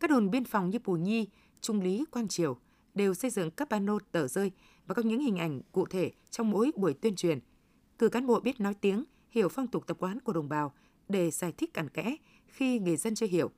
Các 0.00 0.10
đồn 0.10 0.30
biên 0.30 0.44
phòng 0.44 0.70
như 0.70 0.78
Pù 0.78 0.92
Nhi, 0.96 1.28
Trung 1.60 1.80
Lý, 1.80 2.04
Quang 2.10 2.28
Triều 2.28 2.56
đều 2.94 3.14
xây 3.14 3.30
dựng 3.30 3.50
các 3.50 3.70
pano 3.70 3.98
tờ 4.12 4.28
rơi 4.28 4.50
và 4.86 4.94
có 4.94 5.02
những 5.02 5.20
hình 5.20 5.36
ảnh 5.36 5.60
cụ 5.72 5.86
thể 5.86 6.12
trong 6.30 6.50
mỗi 6.50 6.70
buổi 6.76 6.94
tuyên 6.94 7.16
truyền. 7.16 7.38
Cử 7.98 8.08
cán 8.08 8.26
bộ 8.26 8.40
biết 8.40 8.60
nói 8.60 8.74
tiếng, 8.74 9.04
hiểu 9.34 9.48
phong 9.48 9.66
tục 9.66 9.86
tập 9.86 9.96
quán 10.00 10.20
của 10.20 10.32
đồng 10.32 10.48
bào 10.48 10.74
để 11.08 11.30
giải 11.30 11.52
thích 11.52 11.74
cặn 11.74 11.88
kẽ 11.88 12.16
khi 12.46 12.78
người 12.78 12.96
dân 12.96 13.14
chưa 13.14 13.26
hiểu. 13.26 13.50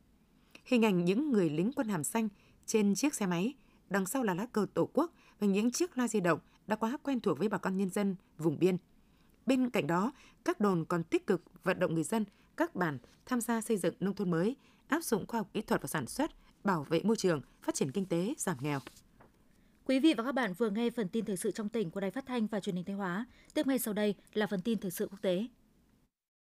Hình 0.64 0.84
ảnh 0.84 1.04
những 1.04 1.32
người 1.32 1.50
lính 1.50 1.72
quân 1.76 1.88
hàm 1.88 2.04
xanh 2.04 2.28
trên 2.66 2.94
chiếc 2.94 3.14
xe 3.14 3.26
máy 3.26 3.54
đằng 3.90 4.06
sau 4.06 4.22
là 4.22 4.34
lá 4.34 4.46
cờ 4.46 4.66
Tổ 4.74 4.90
quốc 4.92 5.12
và 5.38 5.46
những 5.46 5.70
chiếc 5.70 5.98
loa 5.98 6.08
di 6.08 6.20
động 6.20 6.38
đã 6.66 6.76
quá 6.76 6.96
quen 7.02 7.20
thuộc 7.20 7.38
với 7.38 7.48
bà 7.48 7.58
con 7.58 7.76
nhân 7.76 7.90
dân 7.90 8.16
vùng 8.38 8.58
biên. 8.58 8.76
Bên 9.46 9.70
cạnh 9.70 9.86
đó, 9.86 10.12
các 10.44 10.60
đồn 10.60 10.84
còn 10.84 11.04
tích 11.04 11.26
cực 11.26 11.42
vận 11.64 11.78
động 11.78 11.94
người 11.94 12.04
dân, 12.04 12.24
các 12.56 12.74
bản 12.74 12.98
tham 13.26 13.40
gia 13.40 13.60
xây 13.60 13.76
dựng 13.76 13.94
nông 14.00 14.14
thôn 14.14 14.30
mới, 14.30 14.56
áp 14.88 15.04
dụng 15.04 15.26
khoa 15.26 15.40
học 15.40 15.50
kỹ 15.52 15.62
thuật 15.62 15.80
vào 15.80 15.88
sản 15.88 16.06
xuất, 16.06 16.30
bảo 16.64 16.86
vệ 16.88 17.00
môi 17.04 17.16
trường, 17.16 17.40
phát 17.62 17.74
triển 17.74 17.92
kinh 17.92 18.06
tế, 18.06 18.34
giảm 18.38 18.56
nghèo. 18.60 18.80
Quý 19.84 20.00
vị 20.00 20.14
và 20.16 20.24
các 20.24 20.32
bạn 20.32 20.52
vừa 20.52 20.70
nghe 20.70 20.90
phần 20.90 21.08
tin 21.08 21.24
thời 21.24 21.36
sự 21.36 21.50
trong 21.50 21.68
tỉnh 21.68 21.90
của 21.90 22.00
Đài 22.00 22.10
Phát 22.10 22.26
thanh 22.26 22.46
và 22.46 22.60
Truyền 22.60 22.76
hình 22.76 22.84
Thanh 22.84 22.96
Hóa. 22.96 23.26
Tiếp 23.54 23.66
ngay 23.66 23.78
sau 23.78 23.94
đây 23.94 24.14
là 24.34 24.46
phần 24.46 24.60
tin 24.60 24.78
thời 24.78 24.90
sự 24.90 25.08
quốc 25.10 25.22
tế. 25.22 25.46